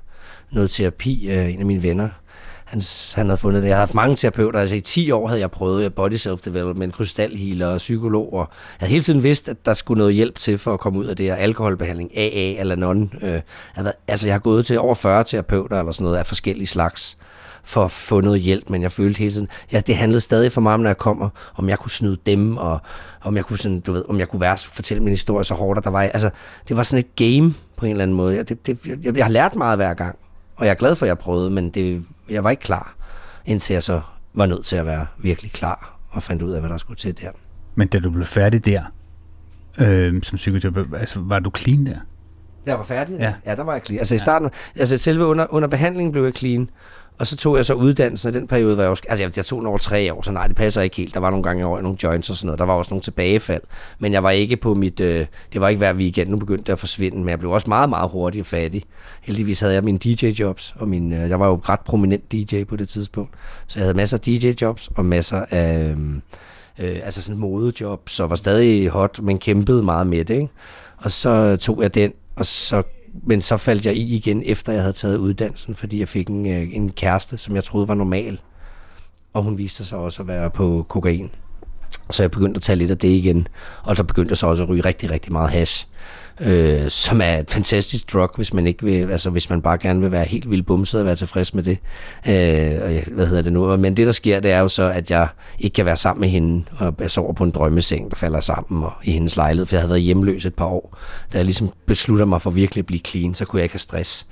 [0.53, 2.09] noget terapi af en af mine venner.
[2.71, 2.83] Han,
[3.15, 3.69] han havde fundet det.
[3.69, 6.93] Jeg har haft mange terapeuter, altså i 10 år havde jeg prøvet øh, body self-development,
[6.93, 8.47] krystalhealer og psykolog, og jeg
[8.79, 11.17] havde hele tiden vidst, at der skulle noget hjælp til for at komme ud af
[11.17, 13.13] det her alkoholbehandling, AA eller non.
[13.23, 13.41] Øh,
[14.09, 17.19] altså jeg har gået til over 40 terapeuter eller sådan noget af forskellige slags
[17.65, 20.61] for at få noget hjælp, men jeg følte hele tiden, ja, det handlede stadig for
[20.61, 22.79] mig om, når jeg kommer, om jeg kunne snyde dem, og
[23.23, 25.79] om jeg kunne, sådan, du ved, om jeg kunne være, fortælle min historie så hårdt,
[25.79, 26.31] og der var, altså,
[26.69, 28.37] det var sådan et game på en eller anden måde.
[28.37, 30.19] Jeg, det, det, jeg, jeg har lært meget hver gang,
[30.57, 32.95] og jeg er glad for, at jeg prøvede, men det, jeg var ikke klar,
[33.47, 34.01] indtil jeg så
[34.35, 37.19] var nødt til at være virkelig klar, og fandt ud af, hvad der skulle til
[37.19, 37.31] der.
[37.75, 38.83] Men da du blev færdig der,
[39.79, 41.99] øh, som psykoterapeut, altså var du clean der?
[42.67, 43.19] Jeg var færdig?
[43.19, 43.35] Ja.
[43.47, 43.99] ja der var jeg clean.
[43.99, 46.71] Altså i starten, altså selve under, under behandlingen blev jeg clean,
[47.21, 49.45] og så tog jeg så uddannelsen, og den periode var jeg også, altså jeg, jeg
[49.45, 51.15] tog den over tre år, så nej, det passer ikke helt.
[51.15, 53.63] Der var nogle gange over nogle joints og sådan noget, der var også nogle tilbagefald,
[53.99, 56.73] men jeg var ikke på mit, øh, det var ikke hver weekend, nu begyndte det
[56.73, 58.85] at forsvinde, men jeg blev også meget, meget hurtigt fattig.
[59.23, 62.77] Heldigvis havde jeg mine DJ-jobs, og min, øh, jeg var jo ret prominent DJ på
[62.77, 63.35] det tidspunkt,
[63.67, 65.99] så jeg havde masser af DJ-jobs og masser af, øh,
[66.79, 70.49] øh, altså sådan modejobs, og var stadig hot, men kæmpede meget med det, ikke?
[70.97, 72.83] Og så tog jeg den, og så,
[73.27, 76.47] men så faldt jeg i igen, efter jeg havde taget uddannelsen, fordi jeg fik en,
[76.47, 78.41] øh, en kæreste, som jeg troede var normal.
[79.33, 81.31] Og hun viste sig også at være på kokain.
[82.11, 83.49] Så jeg begyndte at tage lidt af det igen,
[83.83, 85.87] og så begyndte jeg så også at ryge rigtig, rigtig meget hash.
[86.41, 90.01] Øh, som er et fantastisk drug, hvis man ikke vil, altså hvis man bare gerne
[90.01, 91.79] vil være helt vildt bumset og være tilfreds med det.
[92.27, 93.77] Øh, og jeg, hvad hedder det nu?
[93.77, 95.29] Men det der sker, det er jo så, at jeg
[95.59, 98.85] ikke kan være sammen med hende, og jeg sover på en drømmeseng, der falder sammen
[98.85, 100.99] og i hendes lejlighed, for jeg havde været hjemløs et par år.
[101.33, 103.81] Da jeg ligesom beslutter mig for virkelig at blive clean, så kunne jeg ikke have
[103.81, 104.27] stress.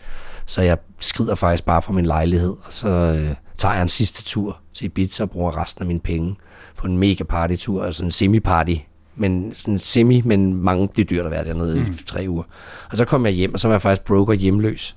[0.46, 4.24] Så jeg skrider faktisk bare fra min lejlighed, og så øh, tager jeg en sidste
[4.24, 6.36] tur til Ibiza og bruger resten af mine penge
[6.76, 8.78] på en mega partytur, altså en semi-party
[9.18, 11.80] men sådan semi, men mange, det er dyrt at være dernede mm.
[11.80, 12.42] i tre uger.
[12.90, 14.96] Og så kom jeg hjem, og så var jeg faktisk broke og hjemløs.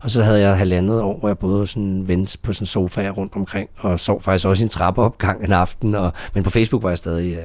[0.00, 3.08] Og så havde jeg halvandet år, hvor jeg boede hos en ven på sådan sofa
[3.08, 5.94] rundt omkring, og sov faktisk også i en trappeopgang en aften.
[5.94, 7.44] Og, men på Facebook var jeg stadig uh,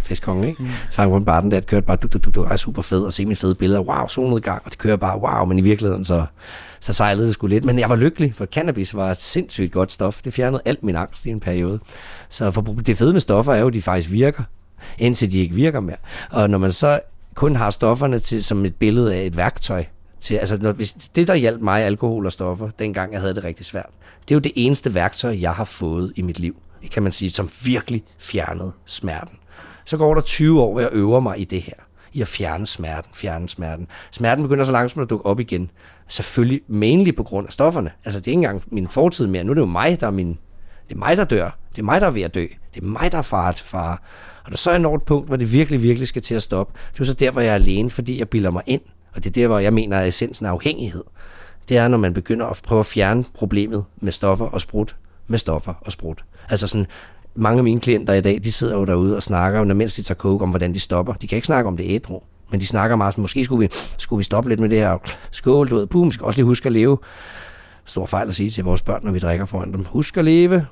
[0.00, 0.62] festkonge, ikke?
[0.62, 0.68] Mm.
[0.90, 3.02] Fandt rundt bare den der, det kørte bare, du, du, du, du, er super fed,
[3.02, 6.04] og se mine fede billeder, wow, solnedgang, og det kører bare, wow, men i virkeligheden
[6.04, 6.26] så,
[6.80, 7.64] så sejlede det sgu lidt.
[7.64, 10.22] Men jeg var lykkelig, for cannabis var et sindssygt godt stof.
[10.22, 11.78] Det fjernede alt min angst i en periode.
[12.28, 14.42] Så for, det fede med stoffer er jo, at de faktisk virker
[14.98, 15.96] indtil de ikke virker mere.
[16.30, 17.00] Og når man så
[17.34, 19.84] kun har stofferne til, som et billede af et værktøj,
[20.20, 23.44] til, altså når, hvis, det der hjalp mig, alkohol og stoffer, dengang jeg havde det
[23.44, 23.88] rigtig svært,
[24.22, 26.56] det er jo det eneste værktøj, jeg har fået i mit liv,
[26.90, 29.38] kan man sige, som virkelig fjernede smerten.
[29.84, 31.74] Så går der 20 år, hvor jeg øver mig i det her,
[32.12, 33.86] i at fjerne smerten, fjerne smerten.
[34.10, 35.70] Smerten begynder så langsomt at dukke op igen.
[36.08, 37.90] Selvfølgelig mainly på grund af stofferne.
[38.04, 39.44] Altså det er ikke engang min fortid mere.
[39.44, 40.38] Nu er det jo mig, der er min
[40.88, 41.50] det er mig, der dør.
[41.70, 42.46] Det er mig, der er ved at dø.
[42.74, 44.02] Det er mig, der er far til far.
[44.48, 46.78] Og der så er et punkt, hvor det virkelig, virkelig skal til at stoppe.
[46.92, 48.80] Det er så der, hvor jeg er alene, fordi jeg bilder mig ind.
[49.14, 51.04] Og det er der, hvor jeg mener, at essensen af afhængighed.
[51.68, 54.96] Det er, når man begynder at prøve at fjerne problemet med stoffer og sprut.
[55.26, 56.24] Med stoffer og sprut.
[56.48, 56.86] Altså sådan,
[57.34, 60.02] mange af mine klienter i dag, de sidder jo derude og snakker, når mens de
[60.02, 61.12] tager coke, om hvordan de stopper.
[61.12, 62.20] De kan ikke snakke om det ædru.
[62.50, 64.98] Men de snakker meget som, måske skulle vi, skulle vi stoppe lidt med det her.
[65.30, 66.98] Skål, du ved, boom, skal også lige huske at leve
[67.84, 69.84] stor fejl at sige til vores børn, når vi drikker foran dem.
[69.84, 70.66] Husk at leve.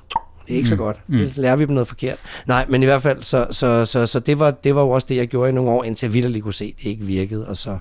[0.47, 0.69] Det er ikke mm.
[0.69, 1.01] så godt.
[1.07, 2.17] Det lærer vi dem noget forkert.
[2.45, 5.07] Nej, men i hvert fald, så, så, så, så det, var, det var jo også
[5.09, 7.47] det, jeg gjorde i nogle år, indtil jeg vidderligt kunne se, at det ikke virkede.
[7.47, 7.77] Og så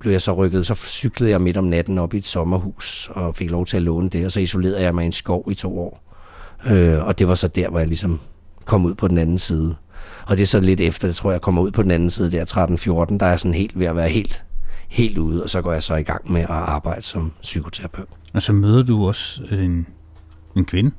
[0.00, 0.66] blev jeg så rykket.
[0.66, 3.82] Så cyklede jeg midt om natten op i et sommerhus, og fik lov til at
[3.82, 4.26] låne det.
[4.26, 6.02] Og så isolerede jeg mig i en skov i to år.
[6.66, 8.20] Øh, og det var så der, hvor jeg ligesom
[8.64, 9.76] kom ud på den anden side.
[10.26, 12.10] Og det er så lidt efter, det tror jeg, jeg kommer ud på den anden
[12.10, 12.44] side der
[13.10, 14.44] 13-14, der er jeg sådan helt ved at være helt,
[14.88, 18.08] helt ude, og så går jeg så i gang med at arbejde som psykoterapeut.
[18.32, 19.86] Og så møder du også en,
[20.56, 20.90] en kvinde.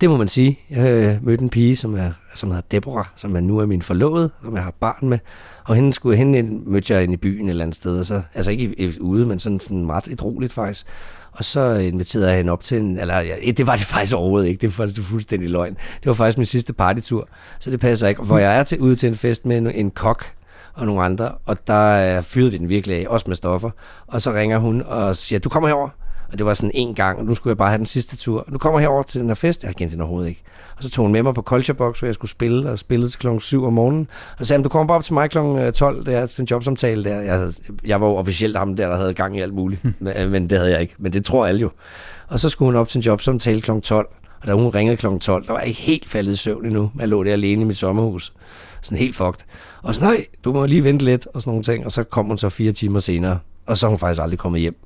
[0.00, 0.58] Det må man sige.
[0.70, 3.82] Jeg øh, mødte en pige, som, er, som hedder Deborah, som er nu er min
[3.82, 5.18] forlovede, som jeg har barn med.
[5.64, 8.00] Og hende, skulle, hende mødte jeg inde i byen et eller andet sted.
[8.00, 10.86] Og så, altså ikke i, ude, men sådan, sådan ret et roligt faktisk.
[11.32, 14.16] Og så øh, inviterede jeg hende op til en, eller ja, det var det faktisk
[14.16, 15.74] overhovedet ikke, det var faktisk fuldstændig løgn.
[15.74, 17.28] Det var faktisk min sidste partytur,
[17.58, 18.22] så det passer ikke.
[18.22, 20.24] Hvor jeg er til, ude til en fest med en, en kok,
[20.74, 23.70] og nogle andre, og der øh, fyrede vi den virkelig af, også med stoffer.
[24.06, 25.88] Og så ringer hun og siger, du kommer herover.
[26.32, 28.44] Og det var sådan en gang, og nu skulle jeg bare have den sidste tur.
[28.48, 29.64] Nu kommer jeg herover til den her fest.
[29.64, 30.42] Jeg kendte hende overhovedet ikke.
[30.76, 33.10] Og så tog hun med mig på Culture Box, hvor jeg skulle spille, og spillede
[33.10, 34.08] til klokken 7 om morgenen.
[34.38, 37.20] Og sagde, du kommer bare op til mig klokken 12, der til en jobsamtale der.
[37.20, 37.52] Jeg, havde,
[37.84, 39.84] jeg var jo officielt ham der, der havde gang i alt muligt.
[40.00, 40.94] men, men det havde jeg ikke.
[40.98, 41.70] Men det tror alle jo.
[42.28, 44.08] Og så skulle hun op til en jobsamtale klokken 12.
[44.40, 45.06] Og da hun ringede kl.
[45.20, 46.90] 12, der var jeg ikke helt faldet i søvn endnu.
[46.98, 48.32] Jeg lå der alene i mit sommerhus.
[48.82, 49.44] Sådan helt fucked.
[49.82, 51.84] Og så, nej, du må lige vente lidt, og sådan nogle ting.
[51.84, 54.60] Og så kom hun så fire timer senere, og så er hun faktisk aldrig kommet
[54.60, 54.76] hjem.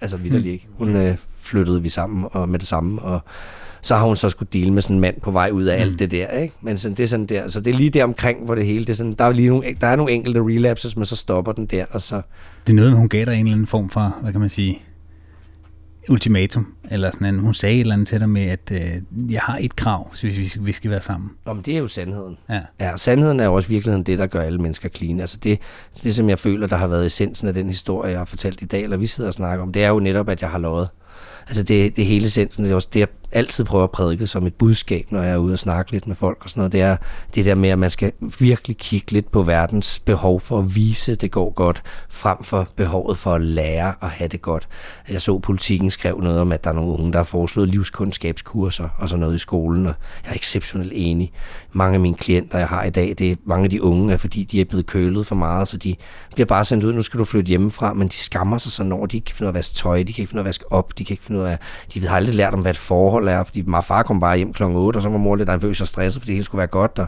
[0.00, 0.66] Altså vidderligt ikke.
[0.78, 3.20] Hun øh, flyttede vi sammen og med det samme, og
[3.80, 5.82] så har hun så skulle dele med sådan en mand på vej ud af mm.
[5.82, 6.54] alt det der, ikke?
[6.60, 8.84] Men sådan, det er sådan der, så det er lige der omkring, hvor det hele,
[8.84, 11.52] det er sådan, der er, lige nogle, der er nogle enkelte relapses, men så stopper
[11.52, 12.22] den der, og så...
[12.66, 14.82] Det er noget, hun gav dig en eller anden form for, hvad kan man sige,
[16.08, 19.40] ultimatum, eller sådan en, hun sagde et eller andet til dig med, at øh, jeg
[19.40, 21.30] har et krav, hvis vi, vi skal være sammen.
[21.44, 22.38] Om det er jo sandheden.
[22.48, 22.60] Ja.
[22.80, 22.96] ja.
[22.96, 25.20] sandheden er jo også virkeligheden det, der gør alle mennesker clean.
[25.20, 25.58] Altså det,
[26.02, 28.64] det, som jeg føler, der har været essensen af den historie, jeg har fortalt i
[28.64, 30.88] dag, eller vi sidder og snakker om, det er jo netop, at jeg har lovet.
[31.48, 34.54] Altså det, det hele essensen, det er også det, altid prøver at prædike som et
[34.54, 36.72] budskab, når jeg er ude og snakke lidt med folk og sådan noget.
[36.72, 36.96] Det er
[37.34, 41.12] det der med, at man skal virkelig kigge lidt på verdens behov for at vise,
[41.12, 44.68] at det går godt, frem for behovet for at lære at have det godt.
[45.08, 48.88] Jeg så politikken skrev noget om, at der er nogle unge, der har foreslået livskundskabskurser
[48.98, 51.32] og sådan noget i skolen, og jeg er exceptionelt enig.
[51.72, 54.16] Mange af mine klienter, jeg har i dag, det er mange af de unge, er,
[54.16, 55.96] fordi de er blevet kølet for meget, så de
[56.34, 59.06] bliver bare sendt ud, nu skal du flytte hjemmefra, men de skammer sig sådan over,
[59.06, 60.46] de kan finde ud af at vaske tøj, de kan ikke finde ud af at
[60.46, 61.58] vaske op, de kan ikke finde ud af,
[61.94, 64.52] de har aldrig lært om, hvad et forhold er, fordi min far kom bare hjem
[64.52, 64.62] kl.
[64.62, 66.98] 8, og så var mor lidt nervøs og stresset, fordi det hele skulle være godt,
[66.98, 67.06] og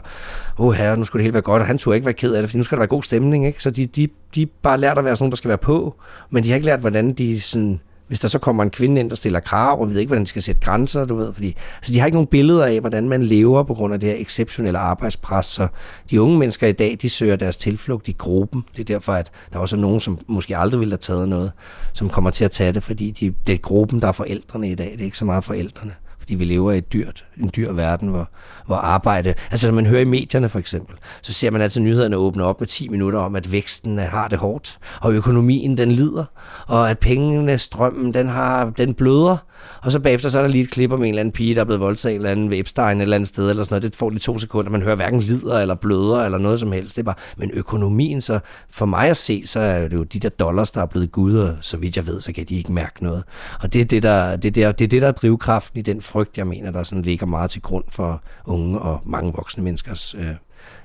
[0.57, 2.41] oh herre, nu skulle det hele være godt, og han turde ikke være ked af
[2.41, 3.63] det, fordi nu skal der være god stemning, ikke?
[3.63, 5.95] Så de, de, de bare lært at være sådan nogen, der skal være på,
[6.29, 9.09] men de har ikke lært, hvordan de sådan, hvis der så kommer en kvinde ind,
[9.09, 11.93] der stiller krav, og ved ikke, hvordan de skal sætte grænser, du ved, fordi altså,
[11.93, 14.79] de har ikke nogen billeder af, hvordan man lever på grund af det her exceptionelle
[14.79, 15.67] arbejdspres, så
[16.09, 18.63] de unge mennesker i dag, de søger deres tilflugt i gruppen.
[18.71, 21.51] Det er derfor, at der også er nogen, som måske aldrig ville have taget noget,
[21.93, 24.75] som kommer til at tage det, fordi de, det er gruppen, der er forældrene i
[24.75, 25.93] dag, det er ikke så meget forældrene
[26.29, 28.29] fordi vi lever i et dyrt, en dyr verden, hvor,
[28.65, 29.33] hvor arbejde...
[29.51, 32.59] Altså, når man hører i medierne for eksempel, så ser man altså nyhederne åbne op
[32.61, 36.25] med 10 minutter om, at væksten har det hårdt, og økonomien den lider,
[36.67, 39.37] og at pengene, strømmen, den, har, den bløder,
[39.81, 41.61] og så bagefter så er der lige et klip om en eller anden pige, der
[41.61, 43.83] er blevet voldtaget en eller anden Webstein et eller andet sted, eller sådan noget.
[43.83, 44.71] Det får lige to sekunder.
[44.71, 46.95] Man hører hverken lider eller bløder eller noget som helst.
[46.95, 48.39] Det er bare, men økonomien, så
[48.71, 51.55] for mig at se, så er det jo de der dollars, der er blevet guder,
[51.61, 53.23] så vidt jeg ved, så kan de ikke mærke noget.
[53.61, 56.01] Og det er det, der, det, der, det, er det, der er drivkraften i den
[56.19, 60.15] frygt, jeg mener, der sådan ligger meget til grund for unge og mange voksne menneskers
[60.15, 60.35] øh,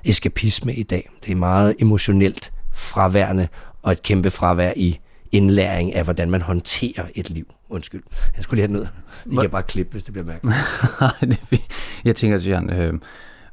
[0.04, 1.10] eskapisme i dag.
[1.24, 3.48] Det er meget emotionelt fraværende
[3.82, 4.98] og et kæmpe fravær i
[5.32, 7.46] indlæring af, hvordan man håndterer et liv.
[7.68, 8.02] Undskyld,
[8.36, 8.88] jeg skulle lige have noget.
[9.32, 11.68] I kan bare klippe, hvis det bliver mærkeligt.
[12.04, 12.94] jeg tænker, Jan, øh,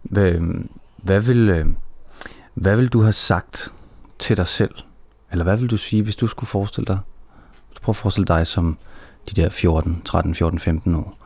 [0.03, 0.33] hvad,
[0.97, 1.65] hvad, vil, øh,
[2.53, 3.71] hvad vil du have sagt
[4.19, 4.75] til dig selv?
[5.31, 6.99] Eller hvad vil du sige, hvis du skulle forestille dig?
[7.81, 8.77] Prøv at forestille dig som
[9.29, 11.20] de der 14, 13, 14, 15 år.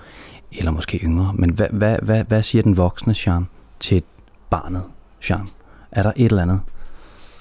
[0.57, 1.33] Eller måske yngre.
[1.33, 3.47] Men hvad, hvad, hvad, hvad siger den voksne Jean
[3.79, 4.03] til
[4.49, 4.83] barnet
[5.29, 5.49] Jean?
[5.91, 6.61] Er der et eller andet,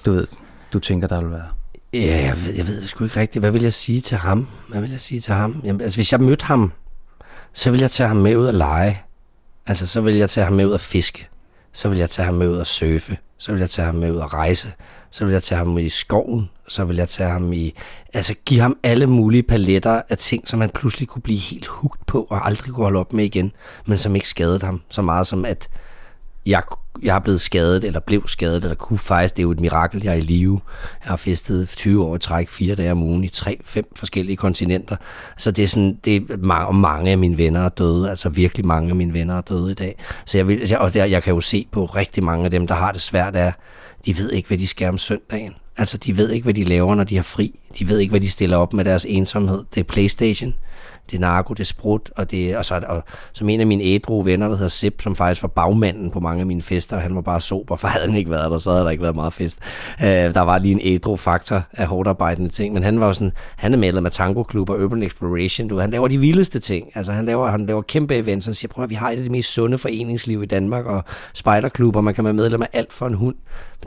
[0.05, 0.27] du ved,
[0.73, 1.49] du tænker, der vil være?
[1.93, 3.43] Ja, jeg ved, jeg ved det sgu ikke rigtigt.
[3.43, 4.47] Hvad vil jeg sige til ham?
[4.69, 5.61] Hvad vil jeg sige til ham?
[5.65, 6.73] Jamen, altså, hvis jeg mødte ham,
[7.53, 9.03] så vil jeg tage ham med ud at lege.
[9.67, 11.29] Altså, så vil jeg tage ham med ud at fiske.
[11.73, 13.19] Så vil jeg tage ham med ud at surfe.
[13.39, 14.73] Så vil jeg tage ham med ud at rejse.
[15.15, 16.51] Så vil jeg tage ham i skoven.
[16.69, 17.75] Så vil jeg tage ham i...
[18.15, 22.07] Altså, give ham alle mulige paletter af ting, som han pludselig kunne blive helt hugt
[22.07, 23.53] på og aldrig kunne holde op med igen.
[23.87, 25.69] Men som ikke skadede ham så meget som at
[26.47, 26.63] jeg,
[27.03, 30.03] jeg er blevet skadet, eller blev skadet, eller kunne faktisk, det er jo et mirakel,
[30.03, 30.61] jeg er i live.
[31.05, 34.37] Jeg har festet 20 år i træk, fire dage om ugen, i tre, fem forskellige
[34.37, 34.97] kontinenter.
[35.37, 38.29] Så det er sådan, det er mange, og mange af mine venner er døde, altså
[38.29, 39.99] virkelig mange af mine venner er døde i dag.
[40.25, 42.67] Så jeg, vil, altså, og der, jeg kan jo se på rigtig mange af dem,
[42.67, 43.53] der har det svært, er,
[44.07, 45.55] de ved ikke, hvad de skal om søndagen.
[45.77, 47.61] Altså, de ved ikke, hvad de laver, når de har fri.
[47.79, 49.65] De ved ikke, hvad de stiller op med deres ensomhed.
[49.75, 50.55] Det er Playstation
[51.11, 53.03] det er narko, det er sprut, og, det, og, så, og
[53.33, 56.41] som en af mine ædru venner, der hedder Sip, som faktisk var bagmanden på mange
[56.41, 58.85] af mine fester, han var bare sober, for havde han ikke været der, så havde
[58.85, 59.59] der ikke været meget fest.
[60.03, 63.13] Øh, der var lige en ædru faktor af hårdt arbejdende ting, men han var jo
[63.13, 66.61] sådan, han er medlem af Tango Club og Urban Exploration, du, han laver de vildeste
[66.61, 69.17] ting, altså han laver, han laver kæmpe events, han siger, prøv at vi har et
[69.17, 72.93] af de mest sunde foreningsliv i Danmark, og spejderklubber, man kan være medlem af alt
[72.93, 73.37] for en hund,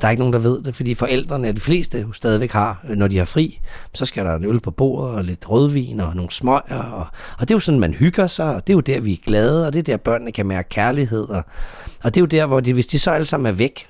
[0.01, 3.07] der er ikke nogen, der ved det, fordi forældrene, de fleste jo stadigvæk har, når
[3.07, 3.59] de har fri,
[3.93, 7.07] så skal der en øl på bordet, og lidt rødvin, og nogle smøger, og
[7.39, 9.17] og det er jo sådan, man hygger sig, og det er jo der, vi er
[9.25, 11.29] glade, og det er der, børnene kan mærke kærlighed.
[11.29, 11.43] Og,
[12.03, 13.87] og det er jo der, hvor de, hvis de så alle sammen er væk,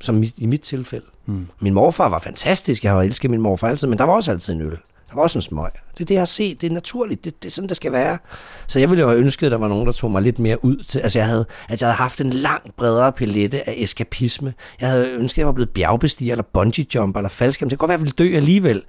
[0.00, 1.06] som i, i mit tilfælde.
[1.26, 1.46] Mm.
[1.60, 4.54] Min morfar var fantastisk, jeg har elsket min morfar altid, men der var også altid
[4.54, 4.78] en øl.
[5.08, 5.70] Der var også en smøg.
[5.94, 6.60] Det er det, jeg har set.
[6.60, 7.24] Det er naturligt.
[7.24, 8.18] Det, det er sådan, det skal være.
[8.66, 10.64] Så jeg ville jo have ønsket, at der var nogen, der tog mig lidt mere
[10.64, 10.98] ud til.
[10.98, 14.54] Altså, jeg havde, at jeg havde haft en langt bredere palette af eskapisme.
[14.80, 17.68] Jeg havde ønsket, at jeg var blevet bjergbestiger, eller bungee jump, eller faldskærm.
[17.68, 18.82] Det kunne godt være, at jeg ville dø alligevel.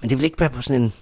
[0.00, 0.92] Men det ville ikke være på sådan en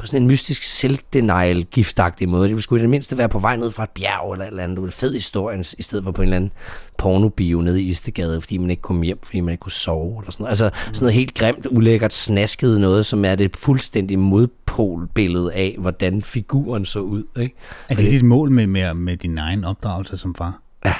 [0.00, 2.48] på sådan en mystisk self-denial giftagtig måde.
[2.48, 4.62] Det skulle i det mindste være på vej ned fra et bjerg eller et eller
[4.62, 4.76] andet.
[4.76, 6.50] Det var en fed historie, i stedet for på en eller anden
[6.98, 10.18] pornobio nede i Istegade, fordi man ikke kom hjem, fordi man ikke kunne sove.
[10.20, 10.50] Eller sådan noget.
[10.50, 16.22] Altså sådan noget helt grimt, ulækkert, snasket noget, som er det fuldstændig modpolbillede af, hvordan
[16.22, 17.24] figuren så ud.
[17.40, 17.54] Ikke?
[17.88, 20.62] Er det dit mål med, med, med din egen opdragelse som far?
[20.84, 20.94] Ja,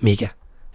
[0.00, 0.26] mega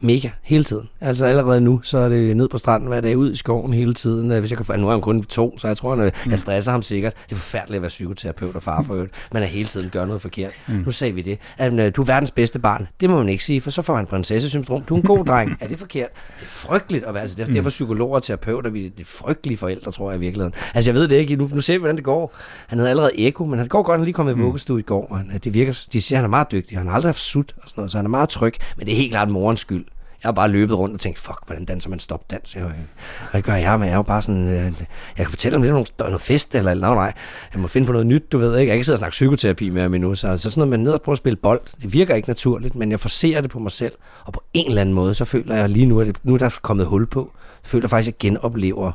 [0.02, 0.90] mega hele tiden.
[1.02, 3.94] Altså allerede nu, så er det ned på stranden hver dag, ud i skoven hele
[3.94, 4.40] tiden.
[4.40, 6.72] Hvis jeg kan få, nu er han kun to, så jeg tror, at jeg stresser
[6.72, 7.14] ham sikkert.
[7.30, 9.14] Det er forfærdeligt at være psykoterapeut og far for øvrigt.
[9.32, 10.52] Man er hele tiden gør noget forkert.
[10.68, 10.84] Mm.
[10.86, 11.40] Nu sagde vi det.
[11.58, 12.88] At, øh, du er verdens bedste barn.
[13.02, 14.82] Det må man ikke sige, for så får han prinsessesyndrom.
[14.82, 15.58] Du er en god dreng.
[15.60, 16.10] Er det forkert?
[16.40, 17.22] Det er frygteligt at være.
[17.22, 17.68] Altså, derfor, mm.
[17.68, 20.54] psykologer og terapeuter, vi er frygtelige forældre, tror jeg i virkeligheden.
[20.74, 21.36] Altså jeg ved det ikke.
[21.36, 22.36] Nu, nu ser vi, hvordan det går.
[22.68, 24.44] Han havde allerede eko, men han går godt, han lige kommet i mm.
[24.44, 25.08] vuggestue i går.
[25.10, 26.78] Og han, det virker, de siger, at han er meget dygtig.
[26.78, 28.54] Han har aldrig haft sut og sådan noget, så han er meget tryg.
[28.78, 29.86] Men det er helt klart morens skyld.
[30.24, 32.56] Jeg har bare løbet rundt og tænkt, fuck, hvordan danser man stopdans?
[32.56, 32.72] Jeg,
[33.32, 33.80] hvad gør jeg?
[33.80, 34.64] Men jeg er jo bare sådan, øh,
[35.18, 37.14] jeg kan fortælle om det er noget, noget fest, eller nej, nej,
[37.54, 38.60] jeg må finde på noget nyt, du ved ikke.
[38.60, 40.78] Jeg kan ikke sidde og snakke psykoterapi med ham endnu, så, så sådan noget med
[40.78, 43.60] ned og prøve at spille bold, det virker ikke naturligt, men jeg forser det på
[43.60, 43.94] mig selv,
[44.26, 46.38] og på en eller anden måde, så føler jeg lige nu, at det, nu er
[46.38, 47.32] der kommet hul på.
[47.64, 48.92] Jeg føler faktisk, at jeg genoplever,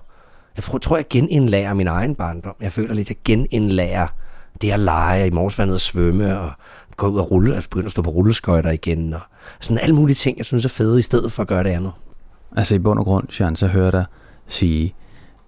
[0.57, 2.55] jeg tror, jeg genindlærer min egen barndom.
[2.61, 4.07] Jeg føler lidt, at jeg genindlærer
[4.62, 6.51] det at lege i morgesvandet og svømme, og
[6.97, 9.20] gå ud og rulle, altså begynde at stå på rulleskøjter igen, og
[9.61, 11.92] sådan alle mulige ting, jeg synes er fede, i stedet for at gøre det andet.
[12.57, 14.05] Altså i bund og grund, Jean, så hører dig
[14.47, 14.94] sige,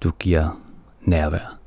[0.01, 0.61] du giver
[1.03, 1.59] nærvær,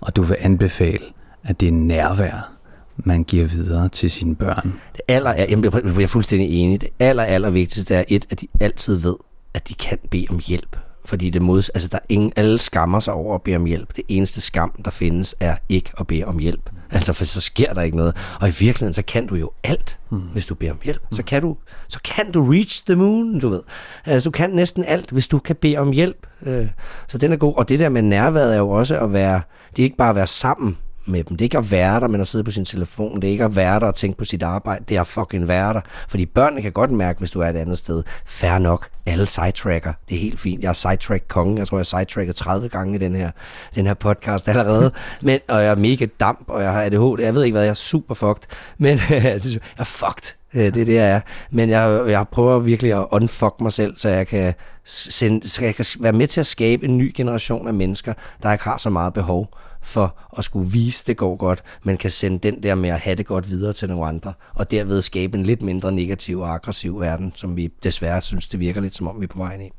[0.00, 1.04] og du vil anbefale,
[1.44, 2.52] at det er nærvær,
[2.96, 4.80] man giver videre til sine børn.
[4.92, 6.80] Det aller, jeg, jeg er fuldstændig enig.
[6.80, 9.14] Det aller, aller vigtigste er et, at de altid ved,
[9.54, 10.76] at de kan bede om hjælp.
[11.06, 13.96] Fordi det mod, altså der er ingen, alle skammer sig over at bede om hjælp.
[13.96, 16.70] Det eneste skam, der findes, er ikke at bede om hjælp.
[16.90, 18.16] Altså, for så sker der ikke noget.
[18.40, 20.18] Og i virkeligheden, så kan du jo alt, mm.
[20.18, 21.02] hvis du beder om hjælp.
[21.12, 21.56] Så kan, du,
[21.88, 23.62] så kan du reach the moon, du ved.
[24.04, 26.26] Altså, du kan næsten alt, hvis du kan bede om hjælp.
[26.42, 26.66] Øh,
[27.08, 27.54] så den er god.
[27.56, 29.40] Og det der med nærværet er jo også at være,
[29.70, 30.76] det er ikke bare at være sammen
[31.06, 31.36] med dem.
[31.36, 33.20] Det er ikke at være der, men at sidde på sin telefon.
[33.20, 34.84] Det er ikke at være der og tænke på sit arbejde.
[34.88, 35.80] Det er at fucking være der.
[36.08, 38.02] Fordi børnene kan godt mærke, hvis du er et andet sted.
[38.26, 38.88] Fær nok.
[39.06, 39.92] Alle sidetracker.
[40.08, 40.62] Det er helt fint.
[40.62, 41.58] Jeg er sidetrack kongen.
[41.58, 43.30] Jeg tror, jeg har sidetracket 30 gange i den her,
[43.74, 44.92] den her podcast allerede.
[45.22, 47.20] men, og jeg er mega damp, og jeg har ADHD.
[47.20, 48.42] Jeg ved ikke hvad, jeg er super fucked.
[48.78, 49.40] Men jeg
[49.78, 50.34] er fucked.
[50.52, 51.20] Det er det, jeg er.
[51.50, 54.54] Men jeg, jeg prøver virkelig at unfuck mig selv, så jeg kan,
[54.84, 58.52] sende, så jeg kan være med til at skabe en ny generation af mennesker, der
[58.52, 59.48] ikke har så meget behov
[59.86, 63.16] for at skulle vise, det går godt, men kan sende den der med at have
[63.16, 67.00] det godt videre til nogle andre, og derved skabe en lidt mindre negativ og aggressiv
[67.00, 69.62] verden, som vi desværre synes, det virker lidt som om, vi er på vej ind
[69.62, 69.70] i.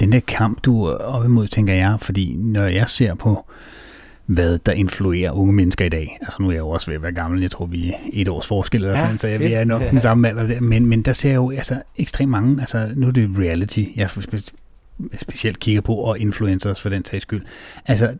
[0.00, 3.44] Den der kamp, du er op imod, tænker jeg, fordi når jeg ser på,
[4.28, 6.18] hvad der influerer unge mennesker i dag.
[6.20, 8.28] Altså nu er jeg jo også ved at være gammel, jeg tror vi er et
[8.28, 10.60] års forskel, eller ja, sådan, så jeg, vi er nok den samme alder der.
[10.60, 14.10] Men, men der ser jeg jo altså, ekstremt mange, altså nu er det reality, jeg
[15.20, 17.42] specielt kigger på, og influencers for den sags skyld.
[17.86, 18.14] Altså,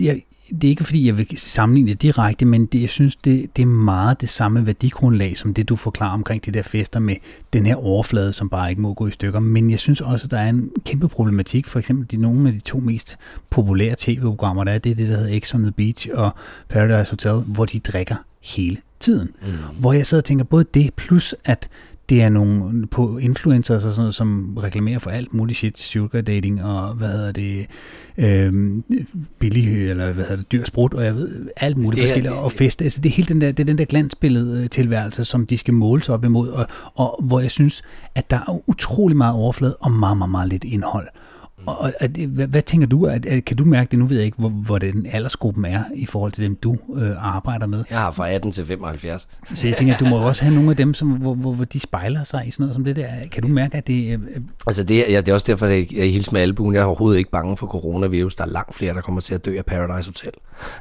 [0.00, 3.56] jeg, det er ikke fordi, jeg vil sammenligne det direkte, men det, jeg synes, det,
[3.56, 7.16] det er meget det samme værdigrundlag, som det du forklarer omkring de der fester med
[7.52, 9.40] den her overflade, som bare ikke må gå i stykker.
[9.40, 11.66] Men jeg synes også, at der er en kæmpe problematik.
[11.66, 13.16] For eksempel de, nogle af de to mest
[13.50, 16.30] populære tv-programmer, der er det, det der hedder X on the Beach og
[16.68, 19.28] Paradise Hotel, hvor de drikker hele tiden.
[19.42, 19.52] Mm.
[19.78, 21.68] Hvor jeg sidder og tænker, både det, plus at
[22.08, 26.20] det er nogle på influencers og sådan noget, som reklamerer for alt muligt shit, sugar
[26.20, 27.66] dating og hvad hedder det,
[28.18, 28.84] øhm,
[29.38, 32.52] billig, eller hvad hedder det, dyr sprut, og jeg ved, alt muligt det forskelligt, og
[32.52, 32.82] fest.
[32.82, 35.74] Altså, det er helt den der, det er den der glansbillede tilværelse, som de skal
[35.74, 37.82] måles op imod, og, og hvor jeg synes,
[38.14, 41.08] at der er utrolig meget overflade og meget, meget, meget lidt indhold.
[41.66, 43.06] Og, og hvad, hvad tænker du?
[43.06, 43.98] At, at, kan du mærke det?
[43.98, 47.34] Nu ved jeg ikke, hvor, hvor den aldersgruppen er i forhold til dem, du øh,
[47.34, 47.84] arbejder med.
[47.90, 49.28] Jeg har fra 18 til 75.
[49.54, 51.64] Så jeg tænker, at du må også have nogle af dem, som, hvor, hvor, hvor
[51.64, 53.08] de spejler sig i sådan noget som det der.
[53.32, 54.12] Kan du mærke, at det...
[54.12, 54.20] Øh,
[54.66, 56.74] altså det, ja, det er også derfor, at jeg hilser med albuen.
[56.74, 58.34] Jeg er overhovedet ikke bange for coronavirus.
[58.34, 60.32] Der er langt flere, der kommer til at dø af Paradise Hotel.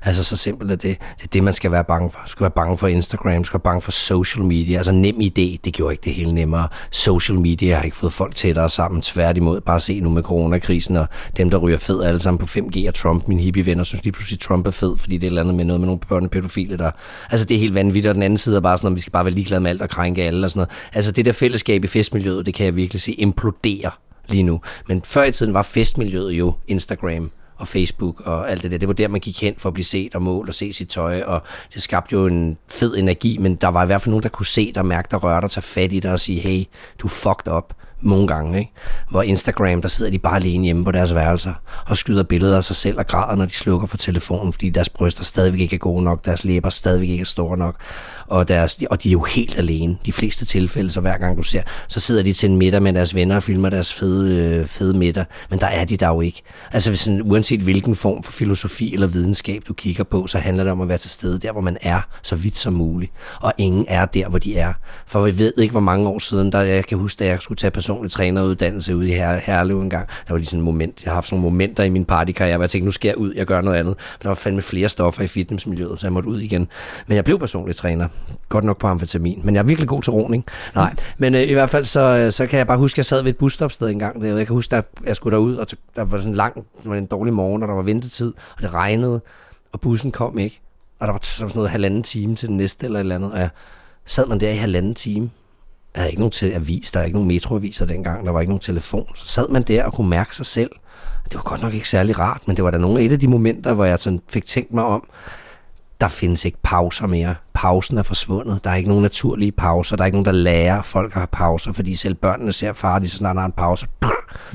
[0.03, 0.97] Altså så simpelt er det.
[1.17, 2.19] Det er det, man skal være bange for.
[2.25, 4.77] Du skal være bange for Instagram, du skal være bange for social media.
[4.77, 6.67] Altså nem idé, det gjorde ikke det hele nemmere.
[6.91, 9.01] Social media har ikke fået folk tættere sammen.
[9.01, 11.07] Tværtimod, bare se nu med coronakrisen og
[11.37, 13.27] dem, der ryger fed alle sammen på 5G og Trump.
[13.27, 15.55] Mine hippie venner synes lige pludselig, Trump er fed, fordi det er et eller andet
[15.55, 16.91] med noget med nogle børnepædofile der.
[17.31, 19.11] Altså det er helt vanvittigt, og den anden side er bare sådan, at vi skal
[19.11, 20.69] bare være ligeglade med alt og krænke alle og sådan noget.
[20.93, 23.91] Altså det der fællesskab i festmiljøet, det kan jeg virkelig se implodere
[24.27, 24.61] lige nu.
[24.87, 28.77] Men før i tiden var festmiljøet jo Instagram og Facebook og alt det der.
[28.77, 30.89] Det var der, man gik hen for at blive set og målt og se sit
[30.89, 31.41] tøj, og
[31.73, 34.45] det skabte jo en fed energi, men der var i hvert fald nogen, der kunne
[34.45, 36.63] se dig, mærke dig, røre dig, tage fat i dig og sige, hey,
[36.99, 38.71] du er fucked up nogle gange, ikke?
[39.09, 41.53] hvor Instagram, der sidder de bare alene hjemme på deres værelser
[41.87, 44.89] og skyder billeder af sig selv og græder, når de slukker for telefonen, fordi deres
[44.89, 47.75] bryster stadigvæk ikke er gode nok, deres læber stadigvæk ikke er store nok,
[48.31, 49.97] og, deres, og de er jo helt alene.
[50.05, 52.93] De fleste tilfælde, så hver gang du ser, så sidder de til en middag med
[52.93, 56.21] deres venner og filmer deres fede, øh, fede middag, men der er de der jo
[56.21, 56.41] ikke.
[56.71, 60.63] Altså hvis en, uanset hvilken form for filosofi eller videnskab du kigger på, så handler
[60.63, 63.11] det om at være til stede der, hvor man er, så vidt som muligt.
[63.41, 64.73] Og ingen er der, hvor de er.
[65.07, 67.57] For vi ved ikke, hvor mange år siden, der jeg kan huske, at jeg skulle
[67.57, 70.07] tage personlig træneruddannelse ude i Her Herlev en gang.
[70.07, 72.57] Der var lige sådan en moment, jeg har haft sådan nogle momenter i min partykarriere,
[72.57, 73.95] hvor jeg tænkte, nu skal jeg ud, jeg gør noget andet.
[73.95, 76.67] Men der var fandme flere stoffer i fitnessmiljøet, så jeg måtte ud igen.
[77.07, 78.07] Men jeg blev personlig træner.
[78.49, 79.41] Godt nok på amfetamin.
[79.43, 80.45] Men jeg er virkelig god til roning.
[80.75, 83.05] Nej, men øh, i hvert fald så, øh, så kan jeg bare huske, at jeg
[83.05, 84.25] sad ved et busstopsted en gang.
[84.25, 87.05] Jeg kan huske, at jeg skulle derud, og der var sådan lang, det var en
[87.05, 89.21] dårlig morgen, og der var ventetid, og det regnede,
[89.71, 90.61] og bussen kom ikke.
[90.99, 93.39] Og der var sådan noget halvanden time til den næste eller et eller andet, og
[93.39, 93.49] jeg
[94.05, 95.29] sad man der i halvanden time.
[95.93, 98.51] Jeg havde ikke nogen til avis, der var ikke nogen metroaviser dengang, der var ikke
[98.51, 99.07] nogen telefon.
[99.15, 100.71] Så sad man der og kunne mærke sig selv.
[101.23, 103.19] Det var godt nok ikke særlig rart, men det var da nogle af et af
[103.19, 105.07] de momenter, hvor jeg sådan fik tænkt mig om,
[106.01, 107.35] der findes ikke pauser mere.
[107.53, 108.63] Pausen er forsvundet.
[108.63, 109.95] Der er ikke nogen naturlige pauser.
[109.95, 112.99] Der er ikke nogen, der lærer folk at have pauser, fordi selv børnene ser far,
[112.99, 113.87] lige så snart der er en pause,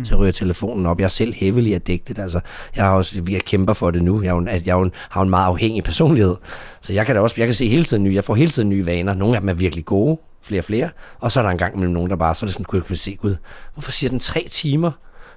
[0.05, 0.99] så ryger telefonen op.
[0.99, 2.19] Jeg er selv heavily addicted.
[2.19, 2.41] Altså,
[2.77, 4.23] jeg har også, jeg kæmper for det nu.
[4.23, 6.37] Jeg, er jo, jeg er jo, har en meget afhængig personlighed.
[6.81, 8.69] Så jeg kan da også, jeg kan se hele tiden nye, jeg får hele tiden
[8.69, 9.15] nye vaner.
[9.15, 10.89] Nogle af dem er virkelig gode, flere og flere.
[11.21, 12.83] Og så er der en gang mellem nogen, der bare, så er det sådan, kunne
[12.91, 13.37] jeg se, gud,
[13.75, 14.91] hvorfor siger den tre timer?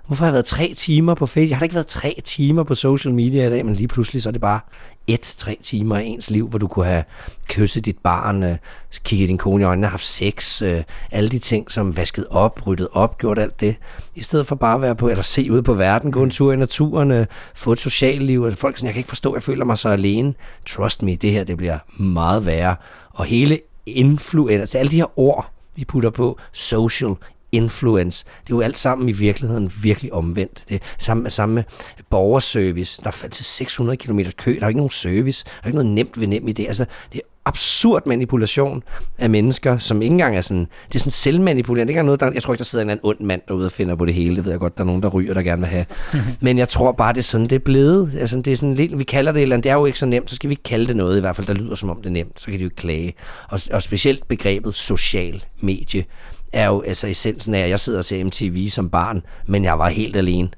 [0.08, 1.50] Hvorfor har jeg været tre timer på Facebook?
[1.50, 4.22] Jeg har da ikke været tre timer på social media i dag, men lige pludselig
[4.22, 4.60] så er det bare
[5.08, 7.04] et, tre timer af ens liv, hvor du kunne have
[7.48, 8.58] kysset dit barn, øh,
[9.04, 12.88] kigget din kone i øjnene, haft sex, øh, alle de ting, som vasket op, ryddet
[12.92, 13.76] op, gjort alt det.
[14.16, 16.54] I stedet for bare at være på, eller se ud på verden, gå en tur
[16.54, 17.26] i naturen, øh,
[17.56, 18.46] få et socialt liv.
[18.46, 20.34] Altså, folk sådan, jeg kan ikke forstå, jeg føler mig så alene.
[20.66, 22.76] Trust me, det her det bliver meget værre.
[23.10, 27.14] Og hele influencer, altså alle de her ord, vi putter på, social,
[27.52, 28.26] influence.
[28.26, 30.64] Det er jo alt sammen i virkeligheden virkelig omvendt.
[30.70, 31.64] Det er samme, samme med
[32.10, 33.02] borgerservice.
[33.04, 34.56] Der er til 600 km kø.
[34.60, 35.46] Der er ikke nogen service.
[35.46, 36.68] Der er ikke noget nemt ved nem idé.
[36.68, 38.84] Altså, det er absurd manipulation
[39.18, 41.94] af mennesker, som ikke engang er sådan, det er sådan selvmanipulerende.
[41.94, 43.72] Det er noget, der, jeg tror ikke, der sidder en anden ond mand derude og
[43.72, 44.36] finder på det hele.
[44.36, 45.86] Det ved jeg godt, der er nogen, der ryger, der gerne vil have.
[46.42, 48.12] Men jeg tror bare, det er sådan, det er blevet.
[48.20, 50.30] Altså, det er sådan lidt, vi kalder det, eller det er jo ikke så nemt,
[50.30, 52.06] så skal vi ikke kalde det noget, i hvert fald, der lyder som om det
[52.06, 52.42] er nemt.
[52.42, 53.14] Så kan de jo ikke klage.
[53.50, 56.06] Og, og specielt begrebet social medie
[56.54, 59.80] er jo altså essensen af, at jeg sidder og ser MTV som barn, men jeg
[59.80, 60.50] var helt alene.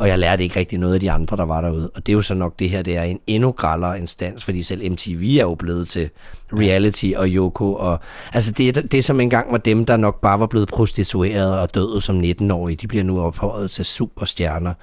[0.00, 1.90] Og jeg lærte ikke rigtig noget af de andre, der var derude.
[1.94, 4.62] Og det er jo så nok det her, det er en endnu grallere instans, fordi
[4.62, 6.10] selv MTV er jo blevet til
[6.52, 7.74] reality og Yoko.
[7.74, 8.00] Og,
[8.32, 12.00] altså det, det som engang var dem, der nok bare var blevet prostitueret og døde
[12.00, 14.74] som 19-årige, de bliver nu ophøjet til superstjerner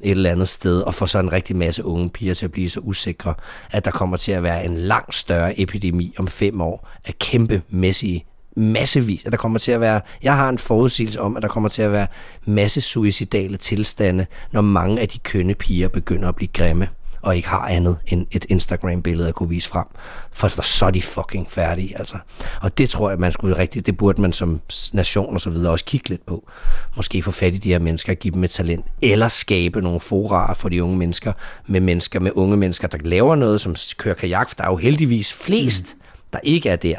[0.00, 2.70] et eller andet sted, og får så en rigtig masse unge piger til at blive
[2.70, 3.34] så usikre,
[3.70, 8.24] at der kommer til at være en langt større epidemi om fem år af kæmpemæssige
[8.56, 11.68] massevis, at der kommer til at være, jeg har en forudsigelse om, at der kommer
[11.68, 12.06] til at være
[12.44, 16.88] masse suicidale tilstande, når mange af de kønne piger begynder at blive grimme
[17.26, 19.84] og ikke har andet end et Instagram-billede at kunne vise frem.
[20.32, 22.16] For så er de fucking færdige, altså.
[22.62, 24.60] Og det tror jeg, man skulle rigtigt, det burde man som
[24.92, 26.48] nation og så videre også kigge lidt på.
[26.96, 28.84] Måske få fat i de her mennesker og give dem et talent.
[29.02, 31.32] Eller skabe nogle forarer for de unge mennesker,
[31.66, 34.76] med mennesker, med unge mennesker, der laver noget, som kører kajak, for der er jo
[34.76, 36.02] heldigvis flest, mm.
[36.32, 36.96] der ikke er der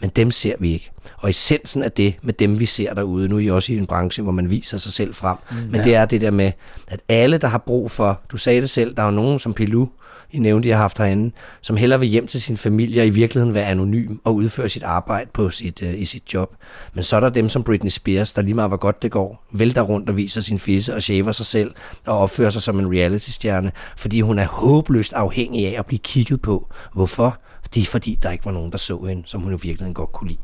[0.00, 0.90] men dem ser vi ikke.
[1.18, 3.86] Og essensen af det med dem, vi ser derude, nu er I også i en
[3.86, 5.82] branche, hvor man viser sig selv frem, mm, men ja.
[5.82, 6.52] det er det der med,
[6.88, 9.54] at alle, der har brug for, du sagde det selv, der er jo nogen som
[9.54, 9.88] Pilou,
[10.32, 11.30] I nævnte, jeg har haft herinde,
[11.60, 14.82] som hellere vil hjem til sin familie og i virkeligheden være anonym og udføre sit
[14.82, 16.54] arbejde på sit, uh, i sit job.
[16.94, 19.44] Men så er der dem som Britney Spears, der lige meget hvor godt det går,
[19.52, 21.70] vælter rundt og viser sin fisse og shaver sig selv
[22.06, 26.42] og opfører sig som en reality-stjerne, fordi hun er håbløst afhængig af at blive kigget
[26.42, 26.68] på.
[26.94, 27.38] Hvorfor?
[27.74, 30.12] Det er fordi, der ikke var nogen, der så hende, som hun i virkeligheden godt
[30.12, 30.40] kunne lide.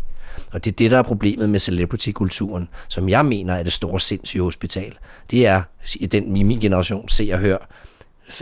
[0.53, 4.01] Og det er det, der er problemet med celebrity-kulturen, som jeg mener er det store
[4.01, 4.95] sindssyge hospital.
[5.31, 5.63] Det er
[6.13, 7.59] den i min generation, se og hør,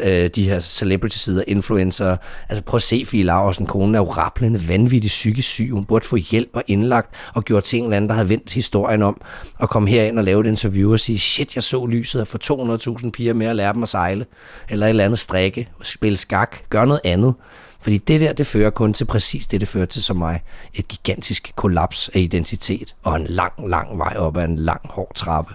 [0.03, 2.17] øh, de her celebrity-sider, influencer.
[2.49, 5.71] Altså prøv at se Fie Laversen, konen er jo rapplende, vanvittig psykisk syg.
[5.73, 8.53] Hun burde få hjælp og indlagt og gjort ting en eller anden, der havde vendt
[8.53, 9.21] historien om
[9.59, 12.39] og komme herind og lave et interview og sige, shit, jeg så lyset og få
[12.45, 14.27] 200.000 piger med at lære dem at sejle,
[14.69, 17.35] eller et eller andet strikke, spille skak, gøre noget andet.
[17.83, 20.43] Fordi det der, det fører kun til præcis det, det fører til som mig.
[20.75, 25.15] Et gigantisk kollaps af identitet og en lang, lang vej op ad en lang, hård
[25.15, 25.55] trappe.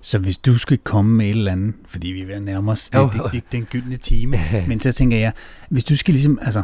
[0.00, 2.72] Så hvis du skal komme med et eller andet, fordi vi er ved at nærme
[2.72, 5.32] os det, det, det, den gyldne time, men så tænker jeg,
[5.68, 6.62] hvis du skal ligesom, altså,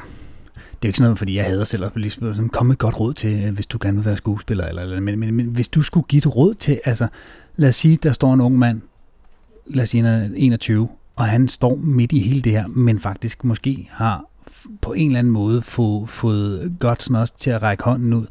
[0.55, 3.01] det er jo ikke sådan noget, fordi jeg hader selv blive sådan, kom et godt
[3.01, 5.83] råd til, hvis du gerne vil være skuespiller, eller, eller men, men, men, hvis du
[5.83, 7.07] skulle give et råd til, altså,
[7.57, 8.83] lad os sige, der står en ung mand,
[9.67, 13.01] lad os sige, han er 21, og han står midt i hele det her, men
[13.01, 14.25] faktisk måske har
[14.83, 18.27] på en eller anden måde få, fået Godsen også til at række hånden ud.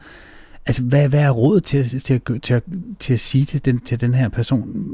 [0.65, 2.61] Altså, hvad, hvad er rådet til, til, til, til,
[2.99, 4.85] til at sige til den, til den her person,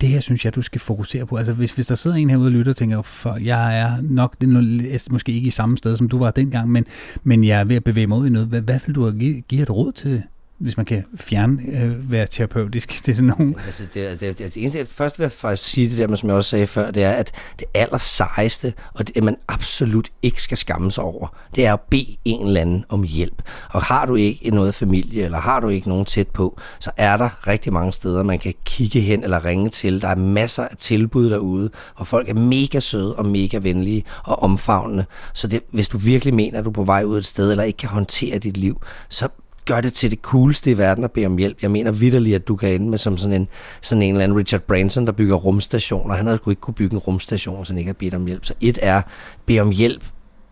[0.00, 1.36] det her synes jeg, du skal fokusere på.
[1.36, 4.40] Altså, hvis, hvis der sidder en herude og lytter og tænker, for jeg er nok
[4.40, 6.84] det er måske ikke i samme sted, som du var dengang, men,
[7.22, 8.48] men jeg er ved at bevæge mig ud i noget.
[8.48, 10.22] Hvad, hvad vil du give, give et råd til,
[10.58, 13.56] hvis man kan fjerne øh, være terapeutisk til sådan nogen.
[13.66, 16.36] Altså, det, det, det, det eneste, jeg først vil faktisk sige det der, som jeg
[16.36, 20.56] også sagde før, det er, at det aller sejeste, og det, man absolut ikke skal
[20.56, 23.42] skamme sig over, det er at bede en eller anden om hjælp.
[23.70, 27.16] Og har du ikke noget familie, eller har du ikke nogen tæt på, så er
[27.16, 30.02] der rigtig mange steder, man kan kigge hen eller ringe til.
[30.02, 34.42] Der er masser af tilbud derude, og folk er mega søde og mega venlige og
[34.42, 35.04] omfavnende.
[35.32, 37.64] Så det, hvis du virkelig mener, at du er på vej ud et sted, eller
[37.64, 39.28] ikke kan håndtere dit liv, så
[39.66, 41.62] gør det til det cooleste i verden at bede om hjælp.
[41.62, 43.48] Jeg mener vidderligt, at du kan ende med som sådan en,
[43.82, 46.14] sådan en eller anden Richard Branson, der bygger rumstationer.
[46.14, 48.44] Han havde ikke kunne bygge en rumstation, hvis han ikke har bedt om hjælp.
[48.44, 49.02] Så et er,
[49.46, 50.02] bede om hjælp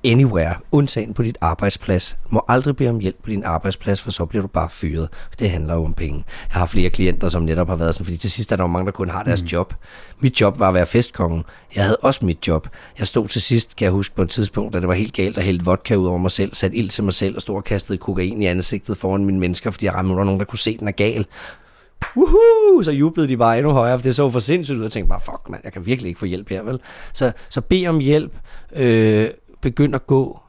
[0.05, 2.17] anywhere, undtagen på dit arbejdsplads.
[2.25, 5.09] Du må aldrig bede om hjælp på din arbejdsplads, for så bliver du bare fyret.
[5.39, 6.25] Det handler jo om penge.
[6.53, 8.69] Jeg har flere klienter, som netop har været sådan, fordi til sidst er der jo
[8.69, 9.47] mange, der kun har deres mm.
[9.47, 9.75] job.
[10.21, 11.45] Mit job var at være festkongen.
[11.75, 12.69] Jeg havde også mit job.
[12.99, 15.37] Jeg stod til sidst, kan jeg huske, på et tidspunkt, da det var helt galt,
[15.37, 17.65] og hælde vodka ud over mig selv, sat ild til mig selv og stod og
[17.65, 20.81] kastede kokain i ansigtet foran mine mennesker, fordi jeg ramte nogen, der kunne se, at
[20.81, 21.27] den er gal.
[22.17, 22.83] Woohoo!
[22.83, 24.83] Så jublede de bare endnu højere, for det så for sindssygt ud.
[24.83, 26.81] Jeg tænkte bare, fuck mand, jeg kan virkelig ikke få hjælp her, vel?
[27.13, 28.33] Så, så bed om hjælp.
[28.77, 29.29] Øh,
[29.65, 30.41] begynd at gå,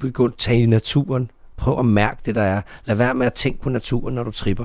[0.00, 2.62] begynd at tage i naturen, prøv at mærke det, der er.
[2.84, 4.64] Lad være med at tænke på naturen, når du tripper.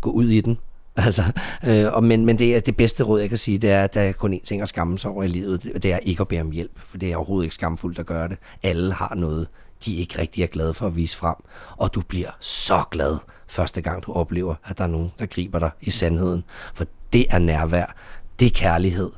[0.00, 0.58] Gå ud i den.
[0.98, 1.22] Altså,
[1.66, 3.94] øh, og men, men det er det bedste råd, jeg kan sige, det er, at
[3.94, 6.28] der er kun én ting at skamme sig over i livet, det er ikke at
[6.28, 8.38] bede om hjælp, for det er overhovedet ikke skamfuldt at gøre det.
[8.62, 9.48] Alle har noget,
[9.84, 11.34] de ikke rigtig er glade for at vise frem,
[11.76, 15.58] og du bliver så glad første gang, du oplever, at der er nogen, der griber
[15.58, 16.44] dig i sandheden.
[16.74, 17.94] For det er nærvær,
[18.40, 19.10] det er kærlighed,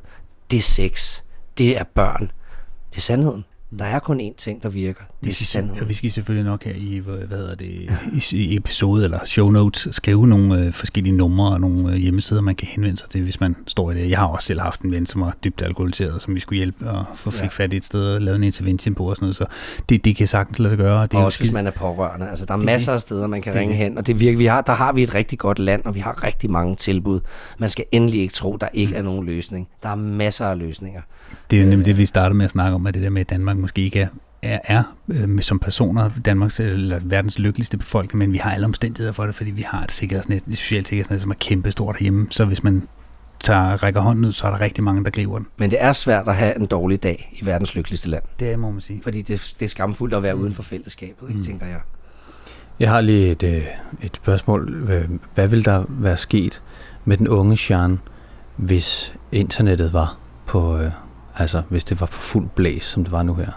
[0.50, 1.22] det er sex,
[1.58, 2.30] det er børn,
[2.90, 3.44] det er sandheden.
[3.70, 5.04] Der er kun én ting, der virker.
[5.24, 5.80] Det er sandheden.
[5.82, 7.90] Ja, vi skal selvfølgelig nok her i, hvad hedder det,
[8.32, 12.54] i, episode eller show notes skrive nogle øh, forskellige numre og nogle øh, hjemmesider, man
[12.54, 14.10] kan henvende sig til, hvis man står i det.
[14.10, 16.90] Jeg har også selv haft en ven, som var dybt alkoholiseret, som vi skulle hjælpe
[16.90, 17.48] og få fik ja.
[17.48, 19.36] fat i et sted og lave en intervention på og sådan noget.
[19.36, 19.44] Så
[19.88, 21.02] det, det kan sagtens lade sig gøre.
[21.02, 22.28] Det og også hvis man er pårørende.
[22.30, 24.38] Altså, der er det, masser af steder, man kan det, ringe hen, og det virker,
[24.38, 27.20] vi har, der har vi et rigtig godt land, og vi har rigtig mange tilbud.
[27.58, 29.68] Man skal endelig ikke tro, der ikke er nogen løsning.
[29.82, 31.00] Der er masser af løsninger.
[31.50, 33.20] Det er jo nemlig det, vi startede med at snakke om, at det der med,
[33.20, 34.08] at Danmark måske ikke er
[34.42, 39.12] er, er øh, som personer Danmarks eller verdens lykkeligste befolkning, men vi har alle omstændigheder
[39.12, 42.26] for det, fordi vi har et sikkerhedsnet, et socialt sikkerhedsnet, som er kæmpe stort herhjemme.
[42.30, 42.88] Så hvis man
[43.40, 45.46] tager, rækker hånden ud, så er der rigtig mange, der griber den.
[45.56, 48.22] Men det er svært at have en dårlig dag i verdens lykkeligste land.
[48.38, 49.00] Det må man sige.
[49.02, 50.40] Fordi det, det er skamfuldt at være mm.
[50.40, 51.44] uden for fællesskabet, ikke, mm.
[51.44, 51.80] tænker jeg.
[52.80, 53.64] Jeg har lige et, øh,
[54.02, 54.88] et spørgsmål.
[55.34, 56.62] Hvad vil der være sket
[57.04, 57.98] med den unge Jean,
[58.56, 60.90] hvis internettet var på, øh,
[61.36, 63.50] altså hvis det var på fuld blæs, som det var nu her?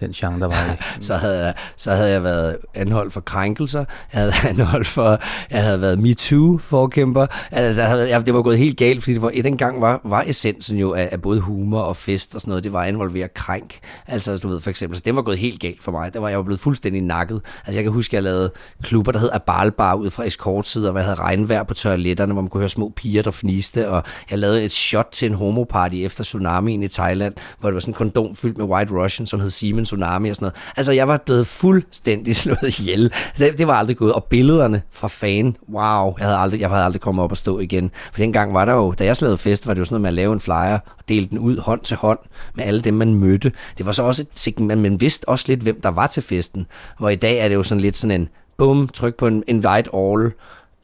[0.00, 0.76] Den genre, der var i.
[1.04, 5.18] så, havde jeg, så havde jeg været anholdt for krænkelser, jeg havde anholdt for,
[5.50, 9.22] jeg havde været MeToo-forkæmper, altså, jeg havde, jeg, det var gået helt galt, fordi det
[9.22, 12.64] var, dengang var, var essensen jo af, af, både humor og fest og sådan noget,
[12.64, 15.60] det var at involvere krænk, altså du ved for eksempel, så det var gået helt
[15.60, 18.14] galt for mig, det var, jeg var blevet fuldstændig nakket, altså jeg kan huske, at
[18.14, 18.50] jeg lavede
[18.82, 22.50] klubber, der hed Abalbar ud fra eskortsider, hvor jeg havde regnvejr på toiletterne, hvor man
[22.50, 26.24] kunne høre små piger, der fniste, og jeg lavede et shot til en homoparty efter
[26.24, 29.50] tsunamien i Thailand, hvor det var sådan en kondom fyldt med White Russian, som hed
[29.50, 30.56] Siemens tsunami og sådan noget.
[30.76, 33.12] Altså, jeg var blevet fuldstændig slået ihjel.
[33.38, 34.12] Det, det var aldrig gået.
[34.12, 37.58] Og billederne fra fan, wow, jeg havde aldrig, jeg havde aldrig kommet op og stå
[37.58, 37.90] igen.
[38.12, 40.08] For dengang var der jo, da jeg slavede fest, var det jo sådan noget med
[40.08, 42.18] at lave en flyer og dele den ud hånd til hånd
[42.54, 43.52] med alle dem, man mødte.
[43.78, 46.66] Det var så også et segment, man vidste også lidt, hvem der var til festen.
[46.98, 48.28] Hvor i dag er det jo sådan lidt sådan en,
[48.58, 50.32] bum, tryk på en invite all,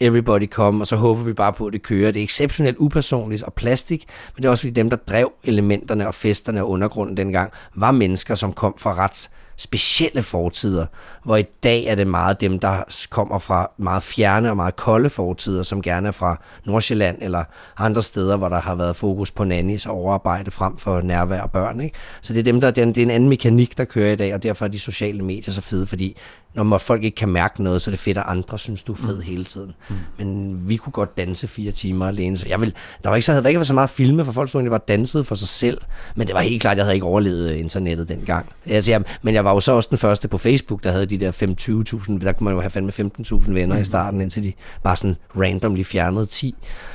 [0.01, 2.11] everybody come, og så håber vi bare på, at det kører.
[2.11, 6.07] Det er exceptionelt upersonligt og plastik, men det er også fordi dem, der drev elementerne
[6.07, 9.31] og festerne og undergrunden dengang, var mennesker, som kom fra ret
[9.61, 10.87] specielle fortider,
[11.25, 15.11] hvor i dag er det meget dem, der kommer fra meget fjerne og meget kolde
[15.11, 17.45] fortider, som gerne er fra Nordsjælland eller
[17.79, 21.51] andre steder, hvor der har været fokus på nannies og overarbejde frem for nærvær og
[21.51, 21.81] børn.
[21.81, 21.97] Ikke?
[22.21, 24.43] Så det er, dem, der, det er en anden mekanik, der kører i dag, og
[24.43, 26.17] derfor er de sociale medier så fede, fordi
[26.55, 28.97] når folk ikke kan mærke noget, så er det fedt, at andre synes, du er
[28.97, 29.23] fed mm.
[29.23, 29.73] hele tiden.
[29.89, 29.97] Mm.
[30.19, 33.33] Men vi kunne godt danse fire timer alene, så jeg vil, der var ikke så,
[33.33, 35.79] havde ikke været så meget filme, for folk stod egentlig bare dansede for sig selv,
[36.15, 38.47] men det var helt klart, at jeg havde ikke overlevet internettet dengang.
[38.67, 41.19] Altså, jeg, men jeg var jo så også den første på Facebook, der havde de
[41.19, 43.83] der 25.000, der kunne man jo have fandme 15.000 venner mm.
[43.83, 46.55] i starten, indtil de bare sådan randomly fjernede 10.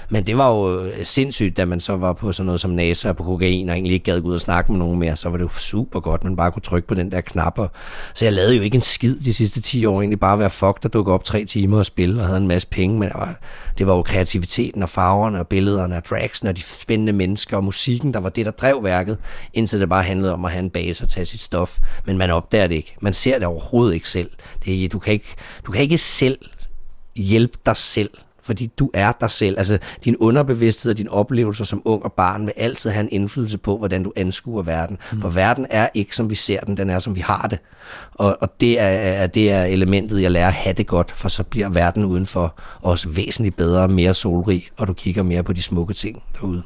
[0.10, 3.10] Men det var jo øh, sindssygt, da man så var på sådan noget som NASA
[3.10, 5.30] og på kokain, og egentlig ikke gad gå ud og snakke med nogen mere, så
[5.30, 7.68] var det jo super godt, man bare kunne trykke på den der knapper.
[8.14, 10.83] Så jeg lavede jo ikke en skid de sidste 10 år, egentlig bare være fuck,
[10.83, 13.39] der dukkede op tre timer og spille og havde en masse penge, men det var,
[13.77, 17.63] det var jo kreativiteten og farverne og billederne og dragsene og de spændende mennesker og
[17.63, 19.17] musikken, der var det, der drev værket,
[19.53, 21.79] indtil det bare handlede om at have en base og tage sit stof.
[22.05, 22.95] Men man opdager det ikke.
[23.01, 24.29] Man ser det overhovedet ikke selv.
[24.65, 25.35] Det, du, kan ikke,
[25.65, 26.37] du kan ikke selv
[27.15, 28.09] hjælpe dig selv
[28.45, 29.57] fordi du er dig selv.
[29.57, 33.57] Altså, din underbevidsthed og dine oplevelser som ung og barn vil altid have en indflydelse
[33.57, 34.97] på, hvordan du anskuer verden.
[35.11, 35.21] Mm.
[35.21, 37.59] For verden er ikke, som vi ser den, den er, som vi har det.
[38.13, 41.43] Og, og det, er, det er elementet, jeg lærer at have det godt, for så
[41.43, 45.93] bliver verden udenfor også væsentligt bedre, mere solrig, og du kigger mere på de smukke
[45.93, 46.63] ting derude.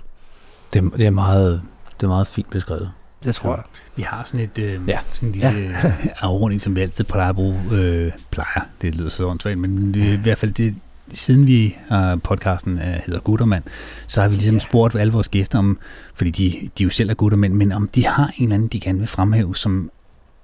[0.73, 1.61] Det, det, er, meget,
[1.99, 2.91] det er meget fint beskrevet.
[3.23, 3.63] Det tror jeg.
[3.95, 4.99] Vi har sådan et øh, ja.
[5.13, 5.93] sådan en lille ja.
[6.19, 7.59] afrunding, som vi altid plejer at bruge.
[7.71, 10.75] Øh, plejer, det lyder så åndssvagt, men det, i hvert fald det,
[11.13, 13.63] siden vi har podcasten uh, hedder Guttermand,
[14.07, 15.79] så har vi ligesom spurgt alle vores gæster om,
[16.13, 18.79] fordi de, de jo selv er guttermænd, men om de har en eller anden, de
[18.79, 19.91] gerne vil fremhæve, som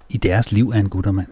[0.10, 1.28] i deres liv er en guttermand.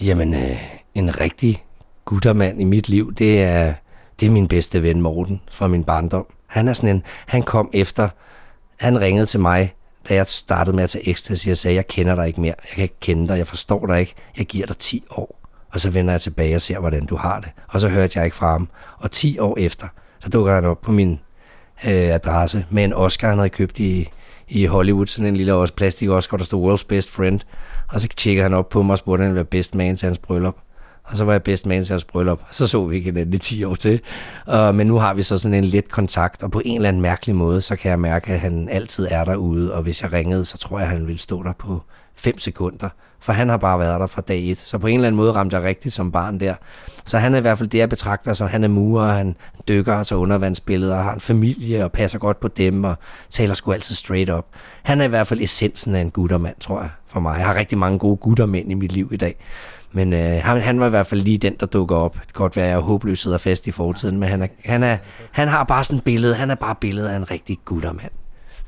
[0.00, 0.56] Jamen, øh,
[0.94, 1.64] en rigtig
[2.04, 3.74] guttermand i mit liv, det er,
[4.20, 6.26] det er min bedste ven Morten fra min barndom.
[6.46, 8.08] Han er sådan en, han kom efter,
[8.76, 9.74] han ringede til mig,
[10.08, 12.74] da jeg startede med at tage ecstasy og sagde, jeg kender dig ikke mere, jeg
[12.74, 15.37] kan ikke kende dig, jeg forstår dig ikke, jeg giver dig 10 år.
[15.72, 17.50] Og så vender jeg tilbage og ser, hvordan du har det.
[17.68, 18.68] Og så hørte jeg ikke fra ham.
[18.98, 19.86] Og 10 år efter,
[20.20, 21.20] så dukker han op på min
[21.84, 24.08] øh, adresse med en Oscar, han havde købt i,
[24.48, 27.40] i Hollywood, sådan en lille også plastik Oscar, der stod World's Best Friend.
[27.92, 30.06] Og så tjekker han op på mig og spurgte, han ville være best man til
[30.06, 30.56] hans bryllup.
[31.04, 32.40] Og så var jeg best man til hans bryllup.
[32.40, 34.00] Og så så vi ikke i 10 år til.
[34.52, 37.02] Uh, men nu har vi så sådan en let kontakt, og på en eller anden
[37.02, 39.74] mærkelig måde, så kan jeg mærke, at han altid er derude.
[39.74, 41.82] Og hvis jeg ringede, så tror jeg, at han ville stå der på
[42.16, 42.88] 5 sekunder
[43.20, 44.58] for han har bare været der fra dag et.
[44.58, 46.54] Så på en eller anden måde ramte jeg rigtigt som barn der.
[47.04, 49.36] Så han er i hvert fald det, jeg betragter som, han er murer, han
[49.68, 52.96] dykker altså undervandsbilleder, og har en familie og passer godt på dem, og
[53.30, 54.46] taler sgu altid straight up.
[54.82, 57.38] Han er i hvert fald essensen af en guttermand, tror jeg, for mig.
[57.38, 59.36] Jeg har rigtig mange gode guttermænd i mit liv i dag.
[59.92, 62.14] Men øh, han, han var i hvert fald lige den, der dukker op.
[62.14, 64.46] Det kan godt være, at jeg er håbløs sidder fast i fortiden, men han, er,
[64.64, 64.96] han, er,
[65.30, 66.34] han har bare sådan et billede.
[66.34, 68.10] Han er bare billedet af en rigtig guttermand.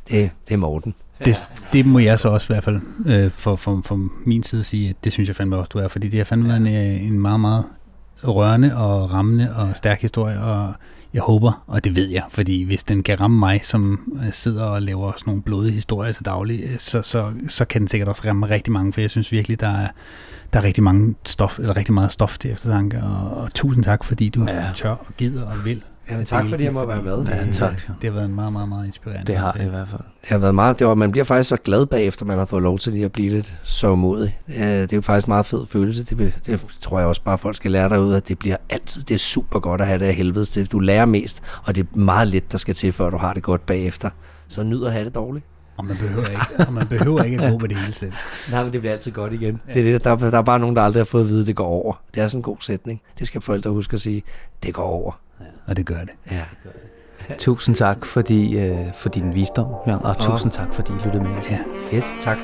[0.09, 0.95] Det, det er Morten.
[1.25, 4.65] Det, det må jeg så også i hvert fald øh, for, for, for min side
[4.65, 6.67] sige, at det synes jeg fandme også, du er, fordi det har fandme været en,
[6.67, 7.65] øh, en meget, meget
[8.25, 10.75] rørende og rammende og stærk historie, og
[11.15, 14.65] jeg håber, og det ved jeg, fordi hvis den kan ramme mig, som øh, sidder
[14.65, 18.09] og laver sådan nogle blodige historier til daglig, øh, så, så, så kan den sikkert
[18.09, 19.89] også ramme rigtig mange, for jeg synes virkelig, der er,
[20.53, 24.05] der er rigtig, mange stof, eller rigtig meget stof til eftertanke, og, og tusind tak,
[24.05, 24.65] fordi du ja.
[24.77, 27.25] tør og gider og vil Ja, tak fordi jeg må være med.
[27.25, 27.73] Ja, tak.
[27.87, 29.27] Det har været en meget, meget, meget inspirerende.
[29.27, 30.01] Det har det i hvert fald.
[30.21, 32.63] Det har været meget, det var, man bliver faktisk så glad bagefter, man har fået
[32.63, 34.39] lov til lige at blive lidt så modig.
[34.47, 36.05] Det er jo faktisk en meget fed følelse.
[36.05, 39.15] Det, det tror jeg også bare, folk skal lære derude, at det bliver altid, det
[39.15, 40.67] er super godt at have det af helvede til.
[40.67, 43.43] Du lærer mest, og det er meget lidt, der skal til, før du har det
[43.43, 44.11] godt bagefter.
[44.49, 45.45] Så nyd at have det dårligt.
[45.77, 48.13] Og man behøver ikke, og man behøver ikke at gå med det hele selv.
[48.53, 49.61] Nej, men det bliver altid godt igen.
[49.69, 49.73] Ja.
[49.73, 51.47] Det er det, der, der er bare nogen, der aldrig har fået at vide, at
[51.47, 51.95] det går over.
[52.15, 53.01] Det er sådan en god sætning.
[53.19, 54.23] Det skal forældre huske at sige.
[54.63, 55.13] Det går over.
[55.41, 55.47] Ja.
[55.67, 56.11] Og det gør det.
[56.31, 56.37] Ja.
[56.37, 57.39] Det gør det.
[57.39, 61.31] Tusind tak fordi, øh, for din visdom, Jan, og tusind tak fordi I lyttede med.
[61.51, 61.59] Ja,
[61.91, 62.05] fedt.
[62.21, 62.39] Tak.